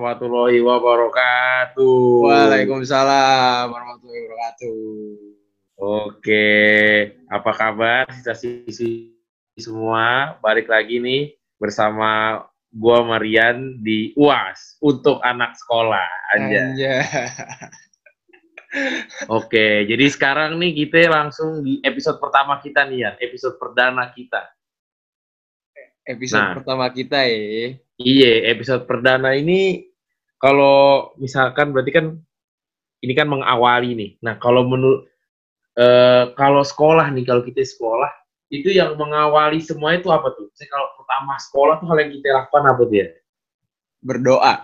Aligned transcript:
Warahmatullahi 0.00 0.64
wabarakatuh. 0.64 2.24
Waalaikumsalam 2.24 3.68
warahmatullahi 3.68 4.20
wabarakatuh. 4.24 4.80
Oke, 5.76 6.56
apa 7.28 7.50
kabar 7.52 8.08
sisa-sisi 8.08 9.12
semua? 9.60 10.40
Balik 10.40 10.72
lagi 10.72 11.04
nih 11.04 11.36
bersama 11.60 12.40
gua 12.72 13.04
Marian 13.04 13.76
di 13.84 14.16
UAS 14.16 14.80
untuk 14.80 15.20
anak 15.20 15.60
sekolah 15.60 16.08
aja. 16.32 16.48
Anja. 16.48 16.96
Oke, 19.36 19.84
jadi 19.84 20.08
sekarang 20.08 20.56
nih 20.56 20.80
kita 20.80 21.12
langsung 21.12 21.60
di 21.60 21.76
episode 21.84 22.16
pertama 22.16 22.56
kita 22.56 22.88
nih 22.88 23.04
ya, 23.04 23.10
episode 23.20 23.60
perdana 23.60 24.08
kita. 24.16 24.48
Episode 26.08 26.40
Nah. 26.40 26.56
pertama 26.56 26.88
kita 26.88 27.20
ya. 27.28 27.76
Iya, 28.00 28.48
episode 28.56 28.88
perdana 28.88 29.36
ini 29.36 29.89
kalau 30.40 31.12
misalkan 31.20 31.70
berarti 31.70 31.92
kan 31.92 32.06
ini 33.04 33.12
kan 33.12 33.28
mengawali 33.28 33.92
nih. 33.96 34.10
Nah, 34.24 34.40
kalau 34.40 34.64
menurut 34.64 35.08
eh, 35.76 36.32
kalau 36.34 36.64
sekolah 36.64 37.12
nih, 37.12 37.24
kalau 37.28 37.44
kita 37.44 37.60
sekolah 37.64 38.08
itu 38.50 38.72
yang 38.74 38.98
mengawali 38.98 39.62
semua 39.62 39.94
itu 39.94 40.10
apa 40.10 40.34
tuh? 40.34 40.50
Saya 40.58 40.68
kalau 40.72 40.88
pertama 40.98 41.38
sekolah 41.38 41.74
tuh 41.78 41.86
hal 41.92 41.98
yang 42.02 42.12
kita 42.12 42.28
lakukan 42.34 42.64
apa 42.66 42.82
tuh 42.82 42.96
ya? 42.98 43.08
Berdoa. 44.02 44.54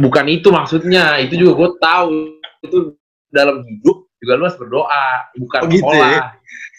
Bukan 0.00 0.26
itu 0.32 0.48
maksudnya, 0.50 1.20
itu 1.20 1.36
juga 1.36 1.52
gue 1.60 1.70
tahu 1.78 2.12
itu 2.64 2.78
dalam 3.30 3.62
hidup 3.62 4.09
juga 4.20 4.32
lu 4.36 4.44
harus 4.44 4.58
berdoa, 4.60 5.06
bukan 5.34 5.60
Oh, 5.64 5.68
gitu 5.68 5.80
sekolah. 5.82 6.10
ya? 6.12 6.20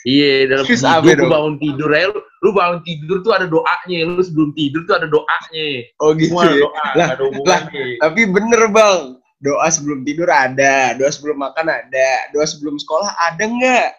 Iya, 0.01 0.33
dalam 0.45 0.65
apa 0.65 1.09
lu 1.11 1.25
bangun 1.27 1.55
tidur 1.57 1.89
ya, 1.89 2.05
lu, 2.09 2.17
lu 2.41 2.49
bangun 2.51 2.79
tidur 2.81 3.17
tuh 3.21 3.33
ada 3.33 3.45
doanya, 3.45 3.97
lu 4.07 4.21
sebelum 4.21 4.49
tidur 4.53 4.81
tuh 4.83 4.95
ada 4.97 5.05
doanya. 5.05 5.67
Oh 5.97 6.13
gitu 6.13 6.33
Semua 6.33 6.41
ada 6.41 6.53
ya. 6.53 6.61
doa, 6.61 6.85
Lah, 6.93 7.07
ada 7.11 7.23
hubungannya. 7.23 7.85
Tapi 7.97 8.21
bener 8.25 8.61
bang. 8.69 8.99
Doa 9.37 9.67
sebelum 9.67 10.01
tidur 10.01 10.29
ada. 10.29 10.93
Doa 10.93 11.09
sebelum 11.09 11.37
makan 11.39 11.65
ada. 11.65 12.09
Doa 12.29 12.45
sebelum 12.45 12.77
sekolah 12.77 13.09
ada 13.19 13.41
nggak? 13.41 13.89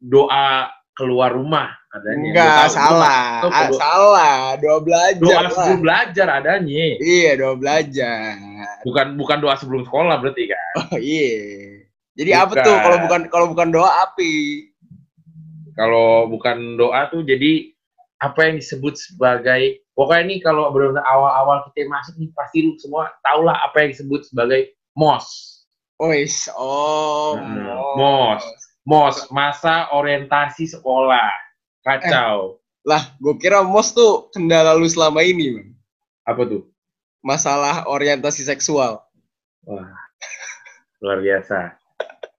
doa 0.00 0.66
keluar 0.92 1.30
rumah 1.30 1.70
adanya. 1.88 2.26
Enggak, 2.26 2.42
Gua 2.44 2.58
tahu, 2.58 2.74
salah. 2.74 3.22
Ah, 3.40 3.42
doa- 3.64 3.78
salah. 3.78 4.38
Doa 4.58 4.78
belajar 4.78 5.22
Doa 5.22 5.38
lah. 5.38 5.50
sebelum 5.50 5.80
belajar 5.80 6.26
adanya. 6.32 6.86
Iya, 6.98 7.30
doa 7.38 7.54
belajar. 7.54 8.34
Bukan 8.82 9.06
bukan 9.14 9.38
doa 9.38 9.54
sebelum 9.54 9.82
sekolah 9.82 10.18
berarti 10.18 10.44
kan. 10.46 10.66
Oh 10.90 10.98
iya. 10.98 11.81
Jadi 12.12 12.30
apa 12.36 12.52
Bukan. 12.52 12.64
tuh 12.64 12.76
kalau 12.76 12.98
bukan 13.08 13.20
kalau 13.32 13.46
bukan 13.56 13.68
doa 13.72 13.90
api? 14.04 14.32
Kalau 15.72 16.28
bukan 16.28 16.76
doa 16.76 17.08
tuh 17.08 17.24
jadi 17.24 17.72
apa 18.20 18.52
yang 18.52 18.60
disebut 18.60 18.94
sebagai 18.94 19.80
pokoknya 19.96 20.22
ini 20.28 20.36
kalau 20.44 20.68
benar-benar 20.70 21.02
awal-awal 21.08 21.64
kita 21.72 21.88
masuk 21.88 22.14
nih 22.20 22.28
pasti 22.36 22.58
lu 22.68 22.76
semua 22.76 23.08
tahulah 23.24 23.56
apa 23.64 23.82
yang 23.82 23.90
disebut 23.96 24.28
sebagai 24.28 24.76
MOS. 24.94 25.26
Ois, 26.02 26.50
oh, 26.58 27.38
Hmm, 27.38 27.62
mos. 27.96 28.42
mos. 28.42 28.42
MOS, 28.82 29.16
masa 29.30 29.86
orientasi 29.94 30.66
sekolah. 30.66 31.30
Kacau. 31.86 32.58
Lah, 32.82 33.14
gue 33.22 33.34
kira 33.38 33.62
mos 33.62 33.94
tuh 33.94 34.26
kendala 34.34 34.74
lu 34.74 34.90
selama 34.90 35.22
ini, 35.22 35.54
Bang. 35.54 35.70
Apa 36.26 36.42
tuh? 36.46 36.66
Masalah 37.22 37.86
orientasi 37.86 38.42
seksual. 38.42 38.98
Wah, 39.62 39.94
luar 40.98 41.22
biasa. 41.22 41.78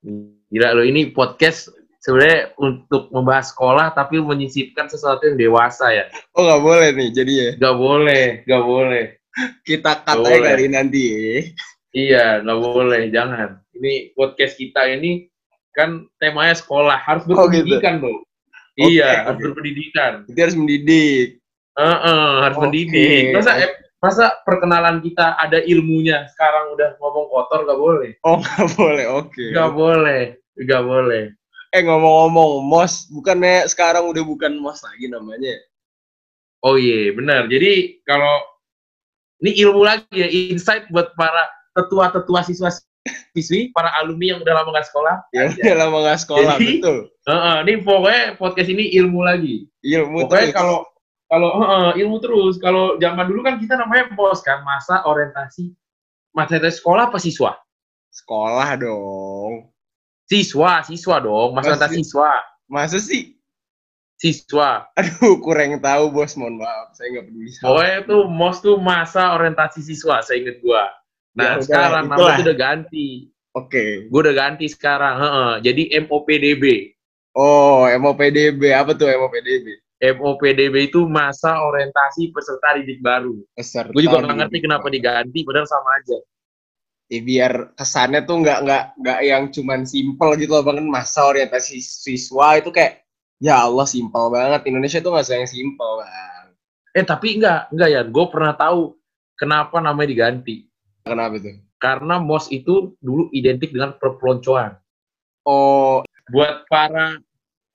Gila 0.04 0.76
lo 0.76 0.84
ini 0.84 1.10
podcast 1.16 1.72
sebenarnya 2.04 2.52
untuk 2.60 3.08
membahas 3.16 3.56
sekolah 3.56 3.96
tapi 3.96 4.20
menyisipkan 4.20 4.92
sesuatu 4.92 5.24
yang 5.24 5.40
dewasa 5.40 5.96
ya. 5.96 6.06
Oh, 6.36 6.44
nggak 6.44 6.62
boleh 6.62 6.90
nih, 6.92 7.10
jadi 7.16 7.32
ya. 7.34 7.50
Gak 7.58 7.76
boleh, 7.80 8.26
gak 8.44 8.64
boleh. 8.68 9.06
Kita 9.64 10.04
aja 10.04 10.36
kali 10.44 10.68
nanti 10.70 11.02
ya. 11.08 11.40
Iya, 11.94 12.26
gak 12.44 12.60
boleh, 12.60 13.02
jangan. 13.10 13.64
Ini 13.74 14.12
podcast 14.14 14.60
kita 14.60 14.92
ini 14.92 15.32
kan 15.74 16.06
temanya 16.20 16.54
sekolah, 16.60 17.00
harus 17.00 17.24
Oh, 17.32 17.48
gitu. 17.50 17.80
berpendidikan. 17.80 18.04
Oke, 18.04 18.90
iya, 18.90 19.10
oke. 19.10 19.26
harus 19.30 19.40
berpendidikan. 19.50 20.12
Kita 20.28 20.40
harus 20.50 20.58
mendidik. 20.60 21.28
Heeh, 21.74 22.30
harus 22.46 22.58
Oke. 22.60 22.64
mendidik. 22.68 23.24
Masa 23.34 23.52
masa 24.04 24.36
perkenalan 24.44 25.00
kita 25.00 25.40
ada 25.40 25.64
ilmunya, 25.64 26.28
sekarang 26.36 26.76
udah 26.76 27.00
ngomong 27.00 27.32
kotor 27.32 27.64
gak 27.64 27.80
boleh. 27.80 28.12
Oh, 28.28 28.36
nggak 28.44 28.70
boleh, 28.76 29.06
oke. 29.08 29.46
Gak 29.56 29.72
boleh, 29.72 30.22
gak 30.68 30.84
boleh. 30.84 31.24
Eh, 31.72 31.82
ngomong-ngomong, 31.88 32.68
mos, 32.68 33.08
bukannya 33.08 33.64
sekarang 33.72 34.04
udah 34.12 34.22
bukan 34.28 34.60
mos 34.60 34.84
lagi 34.84 35.08
namanya? 35.08 35.56
Oh 36.68 36.76
iya, 36.76 37.16
benar. 37.16 37.48
Jadi 37.48 38.04
kalau 38.04 38.44
ini 39.40 39.56
ilmu 39.64 39.88
lagi 39.88 40.06
ya, 40.12 40.28
insight 40.28 40.92
buat 40.92 41.16
para 41.16 41.48
tetua-tetua 41.72 42.44
siswa 42.44 42.70
siswi, 43.36 43.72
para 43.76 43.92
alumni 44.00 44.36
yang 44.36 44.40
udah 44.44 44.54
lama 44.64 44.70
nggak 44.76 44.88
sekolah. 44.88 45.16
Ya 45.36 45.52
udah 45.52 45.76
lama 45.76 45.98
nggak 46.08 46.20
sekolah, 46.24 46.56
Jadi, 46.56 46.68
betul. 46.80 46.98
Heeh, 47.28 47.56
ini 47.68 47.74
pokoknya 47.84 48.24
podcast 48.40 48.70
ini 48.72 48.84
ilmu 49.00 49.20
lagi. 49.28 49.68
Ilmu 49.84 50.28
Pokoknya 50.28 50.56
kalau 50.56 50.88
kalau 51.34 51.50
heeh, 51.58 52.06
ilmu 52.06 52.22
terus. 52.22 52.62
Kalau 52.62 53.02
zaman 53.02 53.26
dulu 53.26 53.42
kan 53.42 53.58
kita 53.58 53.74
namanya 53.74 54.14
pos 54.14 54.46
kan, 54.46 54.62
masa 54.62 55.02
orientasi 55.02 55.74
masa 56.30 56.62
orientasi 56.62 56.78
sekolah 56.78 57.10
apa 57.10 57.18
siswa? 57.18 57.58
Sekolah 58.14 58.70
dong. 58.78 59.74
Siswa, 60.30 60.86
siswa 60.86 61.18
dong, 61.18 61.58
masa 61.58 61.74
Masih- 61.74 61.82
orientasi 61.82 61.98
siswa. 62.06 62.32
Masa 62.70 62.98
sih? 63.02 63.34
Siswa. 64.22 64.86
Aduh, 64.94 65.42
kurang 65.42 65.82
tahu, 65.82 66.14
bos. 66.14 66.38
Mohon 66.38 66.62
maaf. 66.64 66.94
Saya 66.94 67.18
nggak 67.18 67.26
peduli 67.28 67.50
sama 67.50 67.66
Pokoknya 67.74 68.00
tuh 68.06 68.22
MOS 68.30 68.58
tuh 68.62 68.76
masa 68.78 69.24
orientasi 69.34 69.80
siswa, 69.82 70.22
saya 70.22 70.38
inget 70.40 70.62
gua. 70.62 70.86
Nah, 71.34 71.58
Ya 71.58 71.66
sekarang 71.66 72.14
namanya 72.14 72.38
tuh 72.40 72.46
udah 72.46 72.58
ganti. 72.58 73.08
Oke. 73.58 74.10
Gue 74.10 74.20
udah 74.22 74.34
ganti 74.38 74.66
sekarang, 74.70 75.18
heeh. 75.18 75.52
Jadi 75.66 75.84
MOPDB. 76.06 76.64
Oh, 77.34 77.86
MOPDB. 77.90 78.62
Apa 78.74 78.94
tuh 78.94 79.10
MOPDB? 79.10 79.82
MOPDB 80.04 80.92
itu 80.92 81.08
masa 81.08 81.64
orientasi 81.64 82.36
peserta 82.36 82.76
didik 82.76 83.00
baru. 83.00 83.40
Peserta 83.56 83.96
Gue 83.96 84.04
juga 84.04 84.20
nggak 84.20 84.38
ngerti 84.44 84.58
kenapa 84.60 84.88
diganti, 84.92 85.40
padahal 85.48 85.64
sama 85.64 85.90
aja. 85.96 86.20
Ya, 87.08 87.20
biar 87.24 87.72
kesannya 87.80 88.28
tuh 88.28 88.44
nggak 88.44 88.60
nggak 88.68 88.84
nggak 89.00 89.20
yang 89.24 89.44
cuman 89.54 89.88
simpel 89.88 90.34
gitu 90.40 90.56
loh 90.56 90.64
bang 90.66 90.82
kan 90.82 90.88
masa 90.88 91.30
orientasi 91.30 91.78
siswa 91.84 92.58
itu 92.58 92.72
kayak 92.74 93.06
ya 93.44 93.68
Allah 93.70 93.86
simpel 93.86 94.32
banget 94.32 94.66
Indonesia 94.66 95.04
tuh 95.04 95.14
nggak 95.14 95.28
yang 95.30 95.52
simpel 95.52 96.00
bang 96.00 96.34
Eh 96.94 97.02
tapi 97.02 97.42
enggak, 97.42 97.74
enggak 97.74 97.90
ya. 97.90 98.02
Gue 98.06 98.26
pernah 98.30 98.54
tahu 98.54 98.94
kenapa 99.34 99.82
namanya 99.82 100.14
diganti. 100.14 100.70
kenapa 101.04 101.42
tuh 101.42 101.58
Karena 101.82 102.16
MOS 102.22 102.48
itu 102.54 102.96
dulu 103.02 103.28
identik 103.36 103.74
dengan 103.74 103.98
perpeloncoan. 103.98 104.78
oh 105.44 106.06
Buat 106.32 106.64
para 106.72 107.20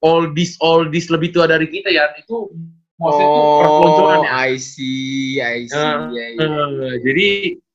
oldies 0.01 0.55
oldies 0.61 1.09
lebih 1.09 1.35
tua 1.35 1.47
dari 1.47 1.67
kita 1.67 1.91
ya, 1.91 2.11
itu 2.15 2.51
MOS 2.99 3.15
itu 3.15 3.41
perpeloncoan 3.63 4.19
oh 4.19 4.25
ya. 4.27 4.31
I 4.51 4.53
see 4.59 5.39
I 5.39 5.67
see 5.67 5.79
Eh, 5.79 5.99
ya, 6.11 6.25
ya. 6.35 6.45
Eh, 6.45 6.95
jadi 7.07 7.27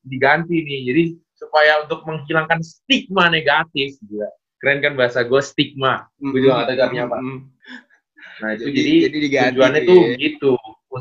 diganti 0.04 0.56
nih. 0.60 0.80
Jadi 0.84 1.02
supaya 1.34 1.80
untuk 1.84 2.04
menghilangkan 2.04 2.60
stigma 2.60 3.28
negatif, 3.28 3.96
gila. 4.04 4.28
keren 4.60 4.80
kan 4.80 4.96
bahasa 4.96 5.20
gue 5.20 5.40
stigma. 5.44 6.08
Gue 6.16 6.40
juga 6.40 6.64
nggak 6.64 6.68
tahu 6.72 6.84
artinya 6.88 7.04
apa. 7.04 7.16
Mm, 7.20 7.38
Nah 8.34 8.48
itu 8.50 8.62
Jadi- 8.66 8.74
jadi, 8.74 8.92
jadi 9.06 9.16
diganti 9.20 9.52
tujuannya 9.54 9.80
tuh 9.84 9.94
tuh 9.94 10.02
ya. 10.02 10.16
gitu 10.18 10.52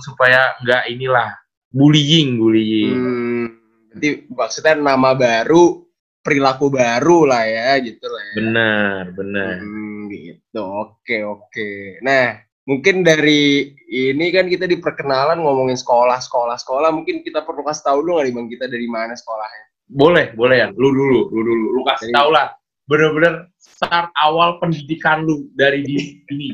supaya 0.03 0.41
nggak 0.61 0.83
inilah 0.89 1.29
bullying 1.71 2.37
bullying. 2.37 2.93
hmm, 2.93 3.45
berarti 3.89 4.07
maksudnya 4.29 4.73
nama 4.77 5.15
baru 5.15 5.81
perilaku 6.19 6.69
baru 6.69 7.25
lah 7.25 7.43
ya 7.47 7.77
gitu 7.81 8.05
lah 8.05 8.21
ya 8.21 8.33
Benar 8.37 9.01
benar. 9.15 9.53
Hmm, 9.63 10.11
gitu. 10.11 10.42
Oke, 10.53 11.25
oke. 11.25 11.69
Nah, 12.05 12.37
mungkin 12.63 13.01
dari 13.01 13.73
ini 13.89 14.29
kan 14.29 14.45
kita 14.45 14.69
di 14.69 14.77
perkenalan 14.77 15.41
ngomongin 15.41 15.73
sekolah, 15.73 16.21
sekolah, 16.21 16.55
sekolah. 16.55 16.93
Mungkin 16.93 17.25
kita 17.25 17.41
perlu 17.41 17.65
kasih 17.65 17.89
tahu 17.89 17.97
dulu 18.05 18.21
nggak 18.21 18.25
nih 18.29 18.33
bang 18.37 18.47
kita 18.53 18.65
dari 18.69 18.85
mana 18.85 19.13
sekolahnya? 19.17 19.63
Boleh 19.89 20.25
boleh 20.37 20.57
ya. 20.61 20.67
Lu 20.71 20.93
dulu 20.93 21.33
lu 21.33 21.41
dulu. 21.41 21.67
Lu 21.73 21.81
kasih 21.83 22.09
Jadi- 22.09 22.17
tau 22.17 22.29
lah. 22.29 22.53
Bener-bener 22.83 23.47
start 23.57 24.11
awal 24.13 24.59
pendidikan 24.59 25.23
lu 25.23 25.47
dari 25.55 25.81
di 25.81 26.21
ini. 26.29 26.51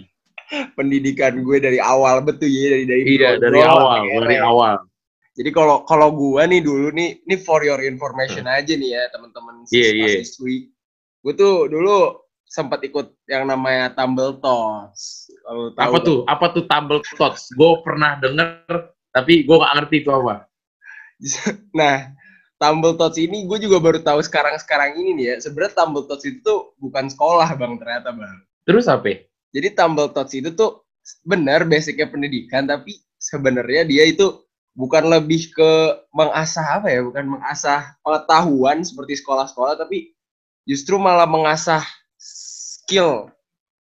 Pendidikan 0.77 1.41
gue 1.43 1.57
dari 1.61 1.77
awal 1.77 2.25
betul 2.25 2.49
ya 2.49 2.73
dari 2.73 2.85
dari 2.89 3.01
iya 3.05 3.37
bro- 3.37 3.41
dari 3.43 3.59
bro 3.61 3.69
awal 3.69 3.85
lah, 3.85 4.01
dari 4.01 4.37
keren. 4.37 4.45
awal. 4.45 4.75
Jadi 5.37 5.49
kalau 5.53 5.77
kalau 5.85 6.09
gue 6.11 6.41
nih 6.41 6.61
dulu 6.61 6.87
nih, 6.89 7.21
ini 7.21 7.35
for 7.37 7.61
your 7.61 7.79
information 7.81 8.43
aja 8.45 8.73
nih 8.73 8.97
ya 8.97 9.03
teman-teman 9.09 9.61
Hmm. 9.61 9.69
Iya, 9.69 9.89
iya. 9.93 10.07
siswi. 10.21 10.69
Gue 11.21 11.33
tuh 11.33 11.67
dulu 11.67 12.17
sempat 12.49 12.81
ikut 12.81 13.13
yang 13.29 13.45
namanya 13.45 13.93
Tumble. 13.93 14.41
Kalau 14.41 15.69
tahu 15.77 15.85
Apa 15.85 15.97
kan? 16.01 16.07
tuh? 16.09 16.19
Apa 16.25 16.45
tuh 16.49 16.63
tumble 16.65 16.99
tots? 17.15 17.53
Gue 17.53 17.77
pernah 17.85 18.17
denger 18.17 18.97
tapi 19.13 19.45
gue 19.45 19.55
nggak 19.55 19.73
ngerti 19.77 19.95
itu 20.01 20.09
apa. 20.09 20.49
Nah, 21.77 22.15
Tumble 22.59 22.95
Tots 22.99 23.15
ini 23.15 23.47
gue 23.47 23.57
juga 23.59 23.79
baru 23.79 23.99
tahu 24.03 24.19
sekarang-sekarang 24.19 24.99
ini 24.99 25.15
nih 25.15 25.25
ya. 25.31 25.35
Sebenarnya 25.47 25.73
Tumble 25.79 26.05
Tots 26.09 26.27
itu 26.27 26.39
tuh 26.43 26.59
bukan 26.81 27.07
sekolah 27.07 27.55
bang 27.55 27.79
ternyata 27.79 28.11
bang. 28.11 28.35
Terus 28.67 28.85
apa? 28.91 29.23
Jadi 29.55 29.67
Tumble 29.71 30.11
Tots 30.11 30.33
itu 30.35 30.51
tuh 30.51 30.83
benar 31.23 31.63
basicnya 31.65 32.05
pendidikan, 32.11 32.67
tapi 32.67 32.99
sebenarnya 33.19 33.87
dia 33.87 34.03
itu 34.07 34.43
bukan 34.79 35.11
lebih 35.11 35.51
ke 35.51 35.71
mengasah 36.15 36.79
apa 36.79 36.87
ya 36.87 37.03
bukan 37.03 37.35
mengasah 37.35 37.99
pengetahuan 37.99 38.79
seperti 38.79 39.19
sekolah-sekolah 39.19 39.75
tapi 39.75 40.15
justru 40.63 40.95
malah 40.95 41.27
mengasah 41.27 41.83
skill 42.89 43.29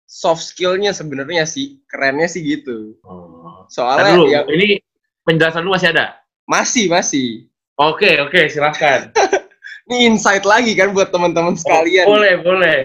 soft 0.05 0.43
skillnya 0.43 0.91
sebenarnya 0.91 1.47
sih 1.47 1.79
kerennya 1.87 2.27
sih 2.27 2.43
gitu 2.43 2.99
Oh. 3.03 3.63
soalnya 3.67 4.15
dulu, 4.15 4.27
ya 4.29 4.41
ini 4.47 4.83
penjelasan 5.23 5.63
lu 5.63 5.71
masih 5.71 5.95
ada? 5.95 6.19
masih 6.45 6.87
masih 6.87 7.29
Oke, 7.77 8.17
oke, 8.19 8.49
silahkan. 8.49 9.13
ini 9.87 10.09
insight 10.09 10.43
lagi 10.43 10.73
kan 10.73 10.91
buat 10.91 11.13
teman-teman 11.13 11.53
sekalian 11.55 12.09
Oh, 12.09 12.17
boleh, 12.17 12.35
boleh. 12.41 12.79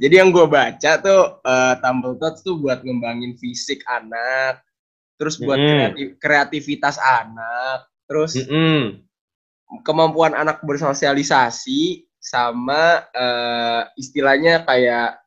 jadi 0.00 0.24
yang 0.24 0.30
gue 0.30 0.46
baca 0.46 0.92
tuh 0.98 1.36
uh, 1.38 1.74
Tumble 1.78 2.16
Tots 2.16 2.40
tuh 2.40 2.56
buat 2.56 2.80
ngembangin 2.80 3.36
fisik 3.36 3.82
anak 3.84 4.64
terus 5.14 5.36
buat 5.36 5.54
Mm. 5.54 5.68
kreati- 5.68 6.12
kreativitas 6.16 6.96
anak 6.96 7.84
terus 8.06 8.34
Mm-mm. 8.34 9.04
kemampuan 9.82 10.32
anak 10.32 10.60
bersosialisasi 10.62 12.04
sama 12.16 13.02
eh, 13.10 13.82
istilahnya 13.96 14.62
kayak 14.62 15.21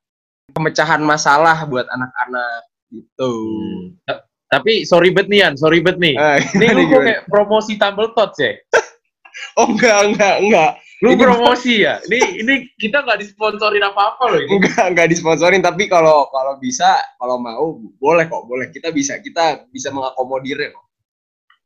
pemecahan 0.55 1.01
masalah 1.01 1.65
buat 1.65 1.87
anak-anak 1.87 2.61
gitu. 2.89 3.31
Hmm. 3.31 3.81
Ta- 4.05 4.23
Tapi 4.45 4.85
sorry 4.85 5.09
bet 5.09 5.25
nih, 5.25 5.41
Yan. 5.41 5.53
Sorry 5.57 5.81
bet 5.81 5.97
nih. 5.97 6.13
Ah, 6.15 6.37
Ini 6.37 6.65
lu 6.69 6.85
kok 6.87 7.01
kayak 7.01 7.21
promosi 7.25 7.75
Tumble 7.75 8.13
Tots 8.13 8.37
ya? 8.45 8.53
Oh 9.57 9.67
enggak 9.67 9.99
enggak 10.05 10.35
enggak 10.39 10.71
Lu 11.03 11.11
Ini- 11.11 11.19
promosi 11.19 11.73
ya? 11.83 11.99
Ini 12.01 12.39
ini 12.39 12.53
kita 12.73 13.03
nggak 13.03 13.19
disponsorin 13.19 13.83
apa-apa 13.83 14.31
loh 14.31 14.39
ini. 14.39 14.47
enggak 14.53 14.85
enggak 14.85 15.07
disponsorin 15.11 15.59
tapi 15.59 15.91
kalau 15.91 16.29
kalau 16.29 16.55
bisa 16.55 16.87
kalau 17.19 17.35
mau 17.35 17.67
boleh 17.99 18.25
kok 18.25 18.47
boleh 18.47 18.71
kita 18.71 18.89
bisa 18.89 19.19
kita 19.19 19.67
bisa 19.67 19.91
mengakomodirnya 19.91 20.71
kok. 20.71 20.85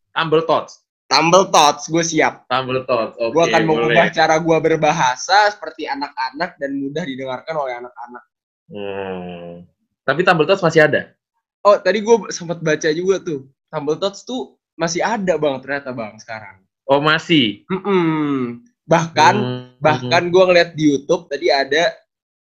Tumble 0.10 0.44
Tots. 0.44 0.82
Tumble 1.06 1.46
Tots 1.48 1.84
gue 1.86 2.02
siap. 2.02 2.48
Tumble 2.48 2.82
Tots. 2.84 3.14
Oke, 3.20 3.30
Gue 3.30 3.44
akan 3.46 3.62
mengubah 3.66 4.08
boleh. 4.08 4.16
cara 4.16 4.36
gue 4.40 4.58
berbahasa 4.60 5.52
seperti 5.52 5.86
anak-anak 5.86 6.58
dan 6.58 6.72
mudah 6.76 7.04
didengarkan 7.04 7.56
oleh 7.56 7.74
anak-anak. 7.78 8.24
Hmm. 8.70 9.66
Tapi 10.06 10.22
Tumble 10.22 10.46
Tots 10.46 10.62
masih 10.62 10.86
ada. 10.86 11.14
Oh 11.62 11.76
tadi 11.76 12.00
gue 12.00 12.16
sempat 12.30 12.62
baca 12.62 12.90
juga 12.90 13.20
tuh 13.20 13.50
Tumble 13.68 13.98
Tots 13.98 14.24
tuh 14.24 14.56
masih 14.74 15.04
ada 15.04 15.36
bang 15.36 15.60
ternyata 15.60 15.92
bang 15.92 16.16
sekarang. 16.18 16.64
Oh, 16.86 16.98
masih. 16.98 17.62
Mm-mm. 17.70 18.66
Bahkan 18.86 19.36
Hmm. 19.38 19.78
bahkan 19.78 20.30
gue 20.30 20.42
ngeliat 20.42 20.74
di 20.74 20.90
YouTube 20.90 21.30
tadi 21.30 21.50
ada 21.50 21.94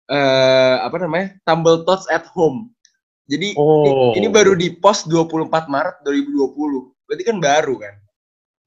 eh 0.08 0.76
apa 0.80 0.96
namanya 0.98 1.36
Tumble 1.44 1.84
Tots 1.84 2.08
at 2.08 2.24
Home. 2.32 2.72
Jadi 3.28 3.60
Oh. 3.60 4.16
ini, 4.16 4.32
baru 4.32 4.56
di 4.56 4.72
post 4.72 5.12
24 5.12 5.68
Maret 5.68 6.00
2020. 6.02 6.96
Berarti 7.04 7.24
kan 7.24 7.38
baru 7.40 7.76
kan. 7.76 7.96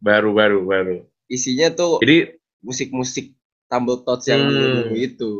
baru 0.00 0.32
baru 0.32 0.58
baru. 0.64 0.96
Isinya 1.26 1.68
tuh 1.70 2.00
Jadi 2.00 2.36
musik-musik 2.60 3.32
Tumble 3.68 4.00
Tots 4.00 4.24
yang 4.26 4.44
Hmm. 4.44 4.52
dulu 4.52 4.96
itu. 4.96 5.32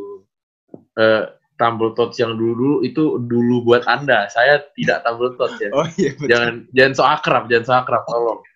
eh, 0.95 1.23
Tumble 1.61 1.93
Tots 1.93 2.17
yang 2.17 2.33
dulu 2.41 2.81
itu 2.81 3.21
dulu 3.21 3.61
buat 3.61 3.85
Anda. 3.85 4.25
Saya 4.33 4.65
tidak 4.73 5.05
Tumble 5.05 5.37
Tots 5.37 5.61
ya. 5.61 5.69
Oh 5.69 5.85
iya 6.01 6.17
betul. 6.17 6.27
Jangan 6.33 6.53
jangan 6.73 6.93
so 6.97 7.03
akrab, 7.05 7.43
jangan 7.45 7.65
so 7.69 7.73
akrab, 7.77 8.03
tolong. 8.09 8.41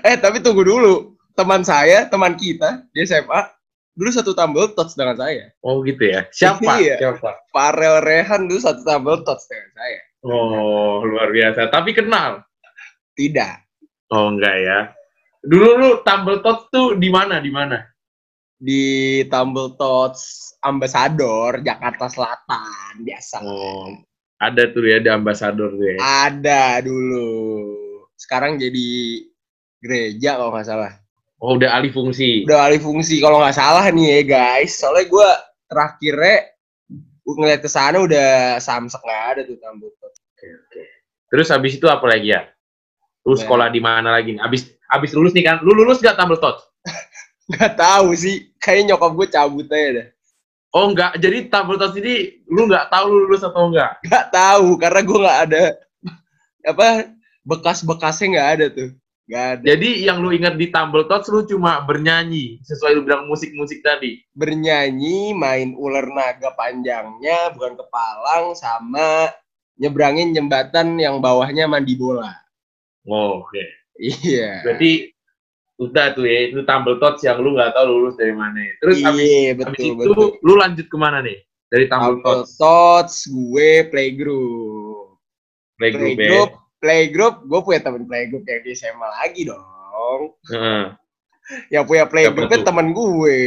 Eh 0.00 0.16
tapi 0.16 0.40
tunggu 0.40 0.64
dulu. 0.64 1.12
Teman 1.36 1.60
saya, 1.60 2.08
teman 2.08 2.40
kita 2.40 2.88
di 2.96 3.04
SMA 3.04 3.52
dulu 3.92 4.08
satu 4.08 4.32
Tumble 4.32 4.72
Tots 4.72 4.96
dengan 4.96 5.20
saya. 5.20 5.52
Oh 5.60 5.84
gitu 5.84 6.02
ya. 6.08 6.24
Siapa? 6.32 6.64
Iya. 6.82 6.96
Siapa? 6.96 7.30
Farel 7.52 8.00
Rehan 8.00 8.48
dulu 8.48 8.60
satu 8.64 8.80
Tumble 8.82 9.20
Tots 9.22 9.44
dengan 9.46 9.70
saya. 9.76 10.00
Oh, 10.24 11.04
luar 11.04 11.28
biasa. 11.28 11.68
Tapi 11.68 11.92
kenal. 11.92 12.40
Tidak. 13.12 13.54
Oh, 14.08 14.32
enggak 14.32 14.56
ya. 14.56 14.78
Dulu 15.44 15.68
lu 15.76 15.90
Tumble 16.00 16.40
Tots 16.40 16.72
tuh 16.72 16.96
di 16.96 17.12
mana? 17.12 17.38
Di 17.44 17.52
mana? 17.52 17.84
Di 18.64 19.20
Tumble 19.28 19.76
Tots 19.76 20.56
Ambassador 20.64 21.60
Jakarta 21.60 22.08
Selatan 22.08 23.04
biasa. 23.04 23.44
Oh, 23.44 23.92
ada 24.40 24.72
tuh 24.72 24.88
ya 24.88 25.04
di 25.04 25.12
ambasador 25.12 25.76
tuh 25.76 25.84
ya. 25.84 26.00
Ada 26.32 26.80
dulu. 26.80 27.28
Sekarang 28.16 28.56
jadi 28.56 29.20
gereja 29.84 30.40
kalau 30.40 30.56
nggak 30.56 30.64
salah. 30.64 30.92
Oh, 31.44 31.60
udah 31.60 31.76
alih 31.76 31.92
fungsi. 31.92 32.48
Udah 32.48 32.72
alih 32.72 32.80
fungsi 32.80 33.20
kalau 33.20 33.44
nggak 33.44 33.52
salah 33.52 33.84
nih 33.92 34.06
ya 34.08 34.20
guys. 34.24 34.80
Soalnya 34.80 35.12
gue 35.12 35.28
terakhirnya 35.68 36.36
gua 37.20 37.34
ngeliat 37.40 37.60
ke 37.60 37.68
sana 37.68 38.00
udah 38.00 38.56
samsek 38.64 39.04
nggak 39.04 39.22
ada 39.36 39.40
tuh 39.44 39.60
Tumble 39.60 39.92
Tots. 40.00 40.18
Terus 41.28 41.48
habis 41.52 41.76
itu 41.76 41.84
apa 41.84 42.04
lagi 42.08 42.32
ya? 42.32 42.48
Lu 43.24 43.36
sekolah 43.36 43.68
di 43.72 43.80
mana 43.80 44.12
lagi? 44.12 44.36
nih? 44.36 44.40
Habis 44.40 44.72
habis 44.88 45.10
lulus 45.16 45.32
nih 45.32 45.44
kan? 45.44 45.56
Lu 45.64 45.72
lulus 45.72 46.00
gak 46.00 46.16
Tumble 46.16 46.40
Tots? 46.40 46.73
Nggak 47.50 47.74
tahu 47.76 48.08
sih. 48.16 48.52
Kayaknya 48.60 48.94
nyokap 48.94 49.12
gue 49.12 49.26
cabut 49.28 49.66
aja 49.68 49.88
dah. 50.00 50.08
Oh 50.74 50.90
enggak, 50.90 51.22
jadi 51.22 51.46
Tumble 51.46 51.78
Tots 51.78 51.94
ini 52.02 52.42
lu 52.50 52.66
nggak 52.66 52.90
tahu 52.90 53.06
lu 53.06 53.30
lulus 53.30 53.46
atau 53.46 53.70
enggak? 53.70 53.94
Nggak 54.10 54.26
tahu 54.34 54.68
karena 54.74 55.00
gue 55.06 55.18
nggak 55.22 55.40
ada 55.46 55.64
apa 56.74 56.86
bekas-bekasnya 57.46 58.26
nggak 58.34 58.50
ada 58.58 58.66
tuh. 58.74 58.90
Nggak 59.30 59.46
ada. 59.54 59.64
Jadi 59.70 59.90
yang 60.02 60.18
lu 60.18 60.34
ingat 60.34 60.58
di 60.58 60.74
Tumble 60.74 61.06
Tots 61.06 61.30
lu 61.30 61.46
cuma 61.46 61.78
bernyanyi 61.86 62.58
sesuai 62.66 62.90
lu 62.98 63.06
bilang 63.06 63.30
musik-musik 63.30 63.86
tadi. 63.86 64.18
bernyanyi, 64.34 65.30
main 65.38 65.78
ular 65.78 66.10
naga 66.10 66.50
panjangnya, 66.58 67.54
bukan 67.54 67.78
kepalang, 67.78 68.58
sama 68.58 69.30
nyebrangin 69.78 70.34
jembatan 70.34 70.98
yang 70.98 71.22
bawahnya 71.22 71.70
mandi 71.70 71.94
bola. 71.94 72.34
Oh, 73.06 73.46
oke. 73.46 73.62
Iya. 73.94 74.66
Berarti 74.66 75.13
udah 75.78 76.14
tuh 76.14 76.24
ya, 76.26 76.50
itu 76.50 76.62
Tumble 76.62 76.98
Tots 77.02 77.20
yang 77.26 77.42
lu 77.42 77.58
nggak 77.58 77.74
tahu 77.74 77.86
lulus 77.90 78.14
dari 78.14 78.34
mana. 78.34 78.62
Terus 78.78 79.02
habis, 79.02 79.26
iya, 79.26 79.52
habis 79.58 79.66
betul, 79.74 79.86
itu 79.98 80.12
betul. 80.14 80.28
lu 80.46 80.54
lanjut 80.54 80.86
ke 80.86 80.96
mana 80.96 81.18
nih? 81.24 81.38
Dari 81.70 81.84
Tumble 81.90 82.22
Tumble 82.22 82.22
Tots, 82.22 82.50
Tots, 82.58 83.14
gue 83.26 83.70
playgroup. 83.90 85.18
playgroup 85.74 86.14
ya. 86.14 86.14
Playgroup, 86.14 86.50
playgroup, 86.78 87.34
gue 87.50 87.60
punya 87.66 87.80
temen 87.82 88.02
playgroup 88.06 88.44
yang 88.46 88.62
di 88.62 88.72
SMA 88.78 89.08
lagi 89.22 89.42
dong. 89.50 90.30
Heeh. 90.54 90.84
Yang 91.74 91.84
punya 91.90 92.04
playgroup 92.06 92.48
tuh? 92.52 92.62
temen 92.62 92.86
gue. 92.94 93.38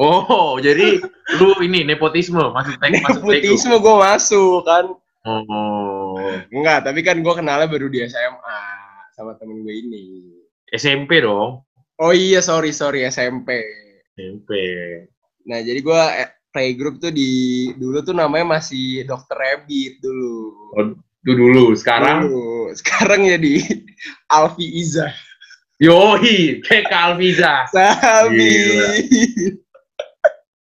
Oh, 0.00 0.56
jadi 0.56 0.96
lu 1.38 1.60
ini 1.62 1.84
nepotisme 1.86 2.40
masuk 2.40 2.74
playgroup. 2.82 3.22
Nepotisme 3.22 3.76
gue 3.78 3.94
masuk 4.00 4.66
kan. 4.66 4.90
Oh, 5.20 6.16
Enggak, 6.48 6.88
tapi 6.88 7.04
kan 7.04 7.20
gue 7.20 7.34
kenalnya 7.36 7.68
baru 7.68 7.92
di 7.92 8.00
SMA 8.08 8.60
sama 9.12 9.36
temen 9.36 9.60
gue 9.60 9.74
ini. 9.76 10.39
SMP 10.70 11.22
dong. 11.22 11.66
Oh 12.00 12.12
iya, 12.14 12.40
sorry, 12.40 12.72
sorry, 12.72 13.04
SMP. 13.04 13.60
SMP. 14.16 14.50
Nah, 15.44 15.60
jadi 15.60 15.80
gua 15.84 16.14
eh, 16.16 16.30
playgroup 16.54 16.98
tuh 17.02 17.12
di 17.14 17.70
dulu 17.76 18.00
tuh 18.02 18.14
namanya 18.14 18.58
masih 18.58 19.04
Dr. 19.06 19.36
Rabbit 19.36 20.00
dulu. 20.00 20.36
Itu 21.20 21.32
dulu. 21.36 21.64
Sekarang 21.76 22.30
Dulu. 22.30 22.72
Sekarang 22.72 23.26
jadi 23.26 23.60
Alfi 24.36 24.66
Iza. 24.80 25.12
Yoi, 25.80 26.60
kayak 26.60 26.92
Alfiza. 26.92 27.64
Sabi. 27.72 28.52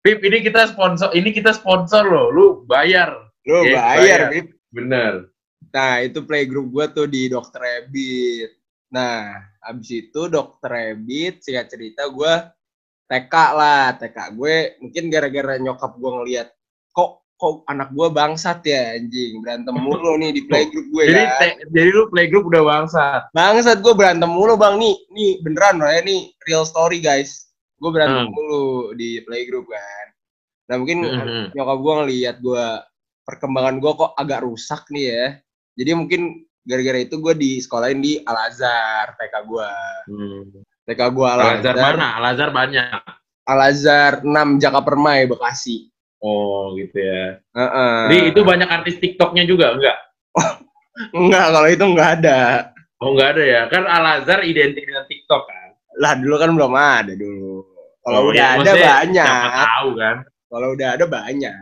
Pip, 0.03 0.19
ini 0.23 0.39
kita 0.43 0.71
sponsor, 0.71 1.15
ini 1.15 1.31
kita 1.31 1.55
sponsor 1.55 2.07
loh. 2.07 2.31
Lu 2.31 2.47
bayar. 2.67 3.15
Lu 3.47 3.63
Yes, 3.67 3.75
bayar, 3.75 3.99
bayar. 4.03 4.21
Bib. 4.35 4.47
Bener. 4.75 5.13
Nah, 5.71 6.03
itu 6.03 6.23
playgroup 6.27 6.71
gua 6.75 6.87
tuh 6.91 7.07
di 7.07 7.31
Dr. 7.31 7.59
Rabbit. 7.59 8.51
Nah, 8.87 9.35
abis 9.67 10.07
itu 10.07 10.31
Dr. 10.31 10.71
Rabbit, 10.71 11.43
singkat 11.43 11.67
cerita 11.69 12.07
gua 12.07 12.55
TK 13.07 13.35
lah. 13.55 13.95
TK 13.99 14.19
gue 14.35 14.57
mungkin 14.79 15.05
gara-gara 15.11 15.59
nyokap 15.59 15.99
gua 15.99 16.23
ngeliat 16.23 16.49
kok 16.91 17.23
kok 17.37 17.69
anak 17.69 17.93
gua 17.93 18.09
bangsat 18.09 18.65
ya 18.65 18.97
anjing 18.97 19.45
berantem 19.45 19.77
mulu 19.77 20.17
nih 20.17 20.33
di 20.33 20.43
playgroup 20.49 20.87
gue 20.89 21.05
Jadi, 21.13 21.23
kan. 21.29 21.37
te- 21.37 21.59
jadi 21.69 21.91
lu 21.93 22.05
playgroup 22.09 22.45
udah 22.49 22.63
bangsat. 22.65 23.23
Bangsat 23.31 23.79
gue 23.85 23.93
berantem 23.93 24.31
mulu 24.31 24.57
bang 24.57 24.81
nih, 24.81 24.95
nih 25.13 25.31
beneran 25.45 25.83
loh 25.83 25.91
ya 25.91 26.01
nih 26.01 26.33
real 26.49 26.65
story 26.65 26.99
guys. 27.03 27.51
Gue 27.77 27.93
berantem 27.93 28.25
Hmm. 28.25 28.33
mulu 28.33 28.65
di 28.97 29.21
playgroup 29.23 29.69
kan. 29.69 30.07
Nah 30.67 30.75
mungkin 30.81 30.99
Mhm. 31.05 31.45
nyokap 31.55 31.79
gue 31.79 31.95
ngeliat 32.03 32.37
gue 32.41 32.67
perkembangan 33.23 33.77
gue 33.83 33.93
kok 33.93 34.13
agak 34.17 34.41
rusak 34.47 34.83
nih 34.91 35.05
ya. 35.11 35.27
Jadi 35.77 35.91
mungkin 35.93 36.23
gara-gara 36.67 36.99
itu 36.99 37.17
gue 37.23 37.35
di 37.39 37.63
sekolahin 37.63 38.03
di 38.03 38.19
Al 38.27 38.51
Azhar 38.51 39.15
TK 39.15 39.35
gue. 39.47 39.71
Hmm. 40.11 40.43
TK 40.83 41.01
gue 41.15 41.27
Al 41.27 41.41
Azhar. 41.57 41.75
mana? 41.79 42.09
Al-Azhar 42.19 42.51
banyak. 42.51 43.01
Al 43.47 43.61
Azhar 43.63 44.13
6 44.27 44.59
Jaka 44.59 44.81
Permai 44.83 45.31
Bekasi. 45.31 45.87
Oh, 46.19 46.75
gitu 46.75 46.99
ya. 46.99 47.39
Heeh. 47.55 47.97
Jadi 48.11 48.19
itu 48.35 48.41
banyak 48.43 48.67
artis 48.67 48.99
TikToknya 48.99 49.47
juga, 49.47 49.79
enggak? 49.79 49.99
enggak 51.23 51.47
kalau 51.55 51.69
itu 51.71 51.85
enggak 51.87 52.11
ada. 52.23 52.41
Oh, 52.99 53.15
enggak 53.15 53.39
ada 53.39 53.43
ya. 53.47 53.63
Kan 53.71 53.85
Al-Azhar 53.87 54.43
identik 54.43 54.83
dengan 54.83 55.07
TikTok 55.07 55.47
kan. 55.47 55.69
Lah 56.03 56.13
dulu 56.19 56.35
kan 56.37 56.51
belum 56.59 56.73
ada 56.75 57.13
dulu. 57.15 57.63
Kalau 58.03 58.19
Oh, 58.23 58.31
udah 58.31 58.39
ya, 58.39 58.49
ada 58.59 58.73
banyak. 58.75 59.27
Tahu 59.67 59.89
kan. 59.99 60.17
Kalau 60.47 60.69
udah 60.79 60.89
ada 60.95 61.05
banyak. 61.07 61.55